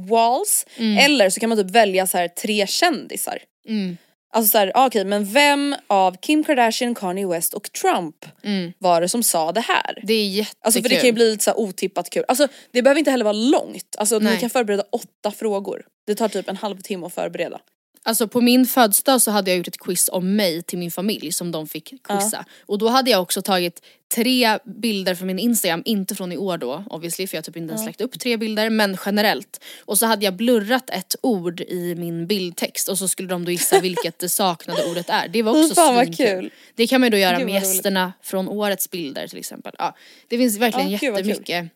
walls. 0.10 0.66
Eller 0.78 1.30
så 1.30 1.40
kan 1.40 1.50
man 1.50 1.58
typ 1.58 1.72
välja 1.72 2.08
så 2.08 2.18
här 2.18 2.28
tre 2.28 2.68
kändisar. 2.68 3.40
Mm. 3.68 3.98
Alltså 4.34 4.52
såhär, 4.52 4.72
ah, 4.76 4.88
okej 4.88 5.06
men 5.06 5.26
vem 5.26 5.76
av 5.88 6.18
Kim 6.22 6.44
Kardashian, 6.44 6.96
Kanye 6.96 7.28
West 7.28 7.54
och 7.54 7.72
Trump 7.72 8.26
Mm. 8.44 8.74
var 8.78 9.02
det 9.02 9.10
som 9.10 9.24
sa 9.24 9.52
det 9.52 9.62
här? 9.62 10.00
Det 10.04 10.14
är 10.14 10.28
jättekul. 10.28 10.60
Alltså 10.62 10.82
för 10.82 10.90
det 10.90 10.96
kan 10.96 11.06
ju 11.06 11.12
bli 11.12 11.32
lite 11.32 11.44
så 11.44 11.54
otippat 11.54 12.10
kul. 12.10 12.24
Alltså 12.28 12.48
det 12.72 12.82
behöver 12.82 13.00
inte 13.00 13.12
heller 13.12 13.26
vara 13.26 13.34
långt. 13.34 13.96
Alltså 13.98 14.20
ni 14.20 14.26
Nej. 14.26 14.40
kan 14.40 14.50
förbereda 14.50 14.84
åtta 14.92 15.32
frågor. 15.32 15.86
Det 16.08 16.16
tar 16.16 16.28
typ 16.30 16.50
en 16.50 16.58
halvtimme 16.58 17.06
att 17.06 17.14
förbereda. 17.14 17.60
Alltså 18.04 18.28
på 18.28 18.42
min 18.42 18.66
födelsedag 18.66 19.22
så 19.22 19.32
hade 19.32 19.52
jag 19.52 19.58
gjort 19.58 19.68
ett 19.68 19.80
quiz 19.80 20.10
om 20.12 20.36
mig 20.36 20.64
till 20.64 20.78
min 20.80 20.92
familj 20.92 21.32
som 21.32 21.52
de 21.52 21.68
fick 21.68 21.94
quizza. 22.04 22.46
Och 22.66 22.78
då 22.78 22.88
hade 22.88 23.12
jag 23.12 23.22
också 23.22 23.42
tagit 23.42 23.82
tre 24.16 24.58
bilder 24.66 25.16
från 25.16 25.28
min 25.28 25.40
Instagram, 25.40 25.82
inte 25.86 26.16
från 26.16 26.32
i 26.32 26.38
år 26.38 26.58
då 26.58 26.84
obviously 26.90 27.28
för 27.28 27.36
jag 27.36 27.40
har 27.40 27.44
typ 27.44 27.58
inte 27.58 27.72
ens 27.74 27.86
lagt 27.86 28.02
upp 28.02 28.20
tre 28.20 28.38
bilder 28.38 28.70
men 28.70 28.98
generellt. 29.06 29.64
Och 29.86 29.98
så 29.98 30.06
hade 30.06 30.26
jag 30.26 30.34
blurrat 30.34 30.90
ett 30.90 31.16
ord 31.22 31.62
i 31.62 31.96
min 31.96 32.28
bildtext 32.28 32.90
och 32.90 32.98
så 32.98 33.08
skulle 33.08 33.28
de 33.30 33.46
då 33.46 33.52
gissa 33.52 33.80
vilket 33.82 34.20
det 34.20 34.30
saknade 34.30 34.84
ordet 34.92 35.10
är. 35.10 35.28
Det 35.28 35.42
var 35.44 35.64
också 35.64 35.76
Fan, 35.76 35.96
vad 35.96 36.18
kul. 36.18 36.52
Det 36.76 36.88
kan 36.88 37.02
man 37.02 37.08
ju 37.08 37.12
då 37.12 37.18
göra 37.18 37.40
med 37.40 37.54
gästerna 37.54 38.14
från 38.22 38.48
årets 38.50 38.90
bilder 38.90 39.28
till 39.28 39.40
exempel. 39.40 39.76
Ja, 39.78 39.96
det 40.28 40.38
finns 40.38 40.58
verkligen 40.58 40.92
Ja, 40.92 41.00
vad 41.12 41.20
kul. 41.20 41.28
jättemycket 41.28 41.72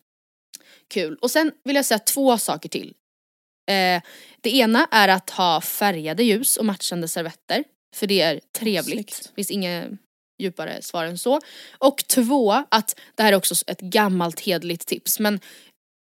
kul. 0.88 1.18
Och 1.20 1.30
sen 1.30 1.52
vill 1.64 1.76
jag 1.76 1.84
säga 1.84 1.98
två 1.98 2.38
saker 2.38 2.68
till. 2.68 2.94
Eh, 3.66 4.02
det 4.40 4.50
ena 4.50 4.88
är 4.90 5.08
att 5.08 5.30
ha 5.30 5.60
färgade 5.60 6.22
ljus 6.22 6.56
och 6.56 6.64
matchande 6.64 7.08
servetter. 7.08 7.64
För 7.96 8.06
det 8.06 8.20
är 8.20 8.40
trevligt. 8.58 9.14
snyggt. 9.14 9.32
finns 9.34 9.50
inget 9.50 9.90
djupare 10.38 10.82
svar 10.82 11.04
än 11.04 11.18
så. 11.18 11.40
Och 11.78 12.04
två, 12.06 12.52
att 12.68 13.00
det 13.14 13.22
här 13.22 13.32
är 13.32 13.36
också 13.36 13.54
ett 13.66 13.80
gammalt 13.80 14.40
hedligt 14.40 14.86
tips 14.86 15.20
men 15.20 15.40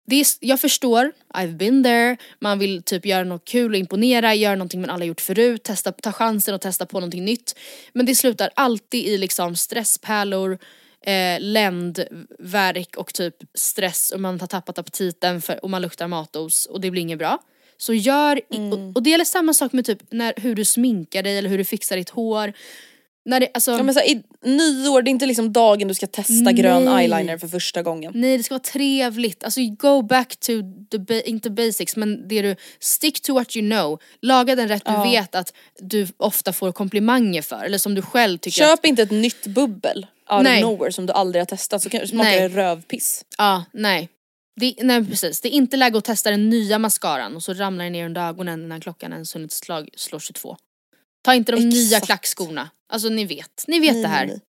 det 0.05 0.15
är, 0.15 0.25
jag 0.39 0.59
förstår, 0.59 1.11
I've 1.33 1.57
been 1.57 1.83
there, 1.83 2.17
man 2.39 2.59
vill 2.59 2.83
typ 2.83 3.05
göra 3.05 3.23
något 3.23 3.45
kul 3.45 3.71
och 3.71 3.77
imponera, 3.77 4.35
göra 4.35 4.55
någonting 4.55 4.81
man 4.81 4.89
aldrig 4.89 5.07
gjort 5.07 5.21
förut, 5.21 5.63
testa, 5.63 5.91
ta 5.91 6.11
chansen 6.11 6.55
och 6.55 6.61
testa 6.61 6.85
på 6.85 6.99
någonting 6.99 7.25
nytt. 7.25 7.59
Men 7.93 8.05
det 8.05 8.15
slutar 8.15 8.49
alltid 8.55 9.05
i 9.05 9.17
liksom 9.17 9.55
stresspärlor, 9.55 10.57
eh, 11.05 11.39
ländvärk 11.39 12.95
och 12.97 13.13
typ 13.13 13.35
stress 13.53 14.11
och 14.11 14.19
man 14.19 14.39
har 14.39 14.47
tappat 14.47 14.77
aptiten 14.77 15.41
för, 15.41 15.63
och 15.63 15.69
man 15.69 15.81
luktar 15.81 16.07
matos 16.07 16.65
och 16.65 16.81
det 16.81 16.91
blir 16.91 17.01
inget 17.01 17.19
bra. 17.19 17.39
Så 17.83 17.93
gör, 17.93 18.37
i- 18.37 18.57
och, 18.71 18.95
och 18.95 19.03
det 19.03 19.09
gäller 19.09 19.25
samma 19.25 19.53
sak 19.53 19.73
med 19.73 19.85
typ 19.85 19.99
när, 20.11 20.33
hur 20.37 20.55
du 20.55 20.65
sminkar 20.65 21.23
dig 21.23 21.37
eller 21.37 21.49
hur 21.49 21.57
du 21.57 21.63
fixar 21.65 21.95
ditt 21.97 22.09
hår. 22.09 22.53
När 23.25 23.39
det, 23.39 23.47
alltså, 23.53 23.71
Ja, 23.71 23.83
men 23.83 23.93
så 23.93 23.99
här, 23.99 24.07
i, 24.09 24.23
nyår, 24.45 25.01
det 25.01 25.09
är 25.09 25.11
inte 25.11 25.25
liksom 25.25 25.53
dagen 25.53 25.87
du 25.87 25.93
ska 25.93 26.07
testa 26.07 26.51
grön 26.51 26.85
Nej. 26.85 27.05
eyeliner 27.05 27.37
för 27.37 27.47
första 27.47 27.81
gången. 27.83 28.11
Nej 28.15 28.37
det 28.37 28.43
ska 28.43 28.53
vara 28.53 28.63
trevligt, 28.63 29.43
alltså 29.43 29.59
go 29.79 30.01
back 30.01 30.35
to 30.39 30.51
the, 31.07 31.29
inte 31.29 31.49
basics 31.49 31.95
men 31.95 32.27
det 32.27 32.41
du, 32.41 32.55
stick 32.79 33.21
to 33.21 33.33
what 33.33 33.55
you 33.55 33.69
know. 33.69 33.99
Laga 34.21 34.55
den 34.55 34.67
rätt 34.67 34.81
Ja. 34.85 35.03
du 35.03 35.09
vet 35.11 35.35
att 35.35 35.53
du 35.79 36.07
ofta 36.17 36.53
får 36.53 36.71
komplimanger 36.71 37.41
för 37.41 37.63
eller 37.65 37.77
som 37.77 37.95
du 37.95 38.01
själv 38.01 38.37
tycker 38.37 38.63
att, 38.63 38.69
Köp 38.69 38.85
inte 38.85 39.01
ett 39.03 39.11
nytt 39.11 39.47
bubbel 39.47 40.07
out 40.31 40.43
Nej. 40.43 40.63
of 40.63 40.69
nowhere 40.71 40.91
som 40.91 41.05
du 41.05 41.13
aldrig 41.13 41.41
har 41.41 41.45
testat 41.45 41.81
så 41.83 41.89
kan- 41.89 42.07
smakar 42.07 42.31
det 42.31 42.47
rövpiss. 42.47 43.25
Ja, 43.37 43.63
nej. 43.73 44.09
Det, 44.55 44.75
nej 44.81 45.05
precis, 45.05 45.41
det 45.41 45.47
är 45.47 45.51
inte 45.51 45.77
läge 45.77 45.97
att 45.97 46.05
testa 46.05 46.31
den 46.31 46.49
nya 46.49 46.79
mascaran 46.79 47.35
och 47.35 47.43
så 47.43 47.53
ramlar 47.53 47.83
den 47.83 47.91
ner 47.93 48.05
under 48.05 48.21
ögonen 48.29 48.63
innan 48.63 48.81
klockan 48.81 49.13
ens 49.13 49.35
hunnit 49.35 49.51
slag, 49.51 49.89
slå 49.97 50.19
22. 50.19 50.57
Ta 51.23 51.33
inte 51.35 51.51
de 51.51 51.61
nya 51.61 51.81
Exakt. 51.87 52.05
klackskorna. 52.05 52.69
Alltså 52.93 53.09
ni 53.09 53.25
vet, 53.25 53.63
ni 53.67 53.79
vet 53.79 53.93
Nej, 53.93 54.01
det 54.01 54.07
här. 54.07 54.25
nej. 54.25 54.39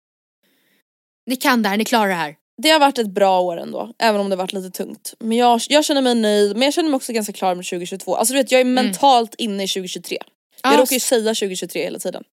Ni 1.27 1.35
kan 1.35 1.61
det 1.63 1.69
här, 1.69 1.77
ni 1.77 1.85
klarar 1.85 2.07
det 2.09 2.13
här. 2.15 2.35
Det 2.61 2.69
har 2.69 2.79
varit 2.79 2.97
ett 2.97 3.09
bra 3.09 3.39
år 3.41 3.57
ändå, 3.57 3.93
även 3.99 4.21
om 4.21 4.29
det 4.29 4.35
har 4.35 4.43
varit 4.43 4.53
lite 4.53 4.69
tungt. 4.77 5.13
Men 5.19 5.37
jag, 5.37 5.61
jag 5.69 5.85
känner 5.85 6.01
mig 6.01 6.15
nöjd, 6.15 6.53
men 6.53 6.61
jag 6.61 6.73
känner 6.73 6.89
mig 6.89 6.95
också 6.97 7.13
ganska 7.13 7.33
klar 7.33 7.55
med 7.55 7.65
2022. 7.65 8.15
Alltså 8.15 8.33
du 8.33 8.39
vet 8.39 8.51
jag 8.51 8.61
är 8.61 8.65
Mm. 8.65 8.85
mentalt 8.85 9.35
inne 9.37 9.63
i 9.63 9.67
2023. 9.67 10.17
Jag 10.63 10.73
Ja, 10.73 10.77
råkar 10.81 10.93
ju 10.93 10.99
säga 10.99 11.33
2023 11.35 11.83
hela 11.83 11.99
tiden. 11.99 12.23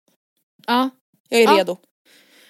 Ja. 0.66 0.90
Jag 1.28 1.40
är 1.40 1.44
Ja. 1.44 1.58
redo. 1.58 1.76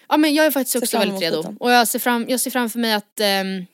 Ja 0.09 0.17
men 0.17 0.35
jag 0.35 0.47
är 0.47 0.51
faktiskt 0.51 0.77
också 0.77 0.99
väldigt 0.99 1.21
redo. 1.23 1.57
Och 1.61 1.71
jag 1.73 1.89
ser 1.89 1.99
fram, 1.99 2.27
jag 2.29 2.41
ser 2.41 2.51
framför 2.51 2.79
mig 2.79 2.93
att, 2.93 3.21
ehm, 3.21 3.67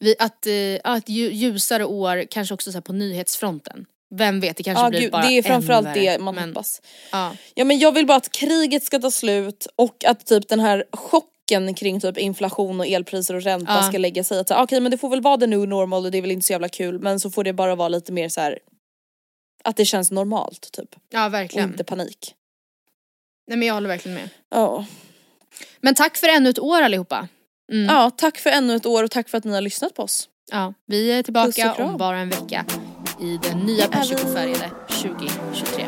vi, 0.00 0.14
att, 0.18 0.46
eh, 0.46 0.52
lju- 0.52 1.30
ljusare 1.30 1.84
år 1.84 2.24
kanske 2.30 2.54
också 2.54 2.72
så 2.72 2.80
på 2.80 2.92
nyhetsfronten. 2.92 3.86
Vem 4.14 4.40
vet, 4.40 4.56
det 4.56 4.62
kanske 4.62 4.84
Ja, 4.84 4.90
blir 4.90 5.00
gud, 5.00 5.12
bara 5.12 5.22
det 5.26 5.32
är 5.38 5.42
framförallt 5.42 5.86
ännu 5.86 6.00
det 6.00 6.06
värre. 6.06 6.18
man 6.18 6.34
men, 6.34 6.48
hoppas. 6.48 6.82
Ja. 7.12 7.34
Ja 7.54 7.64
men 7.64 7.78
jag 7.78 7.92
vill 7.92 8.06
bara 8.06 8.16
att 8.16 8.32
kriget 8.32 8.84
ska 8.84 8.98
ta 8.98 9.10
slut 9.10 9.66
och 9.76 10.04
att 10.04 10.26
typ 10.26 10.48
den 10.48 10.60
här 10.60 10.84
chocken 10.92 11.74
kring 11.74 12.00
typ 12.00 12.18
inflation 12.18 12.80
och 12.80 12.86
elpriser 12.86 13.34
och 13.34 13.42
ränta 13.42 13.72
Ja. 13.74 13.82
ska 13.82 13.98
lägga 13.98 14.24
sig. 14.24 14.40
Att 14.40 14.50
okej 14.50 14.80
men 14.80 14.90
det 14.90 14.98
får 14.98 15.08
väl 15.08 15.20
vara 15.20 15.36
the 15.38 15.46
new 15.46 15.68
normal 15.68 16.04
och 16.04 16.10
det 16.10 16.18
är 16.18 16.22
väl 16.22 16.30
inte 16.30 16.46
så 16.46 16.52
jävla 16.52 16.68
kul 16.68 16.98
men 16.98 17.20
så 17.20 17.30
får 17.30 17.44
det 17.44 17.52
bara 17.52 17.74
vara 17.74 17.88
lite 17.88 18.12
mer 18.12 18.28
så 18.28 18.40
här 18.40 18.58
att 19.64 19.76
det 19.76 19.84
känns 19.84 20.10
normalt 20.10 20.72
typ. 20.72 20.88
ja 21.10 21.26
Och 21.26 21.34
verkligen. 21.34 21.70
inte 21.70 21.84
panik. 21.84 22.34
Nej 23.46 23.58
men 23.58 23.68
jag 23.68 23.74
håller 23.74 23.88
verkligen 23.88 24.14
med. 24.14 24.28
Ja. 24.50 24.86
Men 25.80 25.94
tack 25.94 26.16
för 26.16 26.28
ännu 26.28 26.50
ett 26.50 26.58
år 26.58 26.82
allihopa. 26.82 27.28
Mm. 27.72 27.86
ja, 27.86 28.10
tack 28.10 28.38
för 28.38 28.50
ännu 28.50 28.74
ett 28.74 28.86
år 28.86 29.04
och 29.04 29.10
tack 29.10 29.28
för 29.28 29.38
att 29.38 29.44
ni 29.44 29.54
har 29.54 29.60
lyssnat 29.60 29.94
på 29.94 30.02
oss. 30.02 30.28
Ja, 30.50 30.74
vi 30.86 31.12
är 31.12 31.22
tillbaka 31.22 31.74
om 31.74 31.96
bara 31.96 32.18
en 32.18 32.28
vecka 32.28 32.64
i 33.20 33.38
den 33.42 33.58
nya. 33.58 33.88
Persikofärgade 33.88 34.70
2023. 34.88 35.87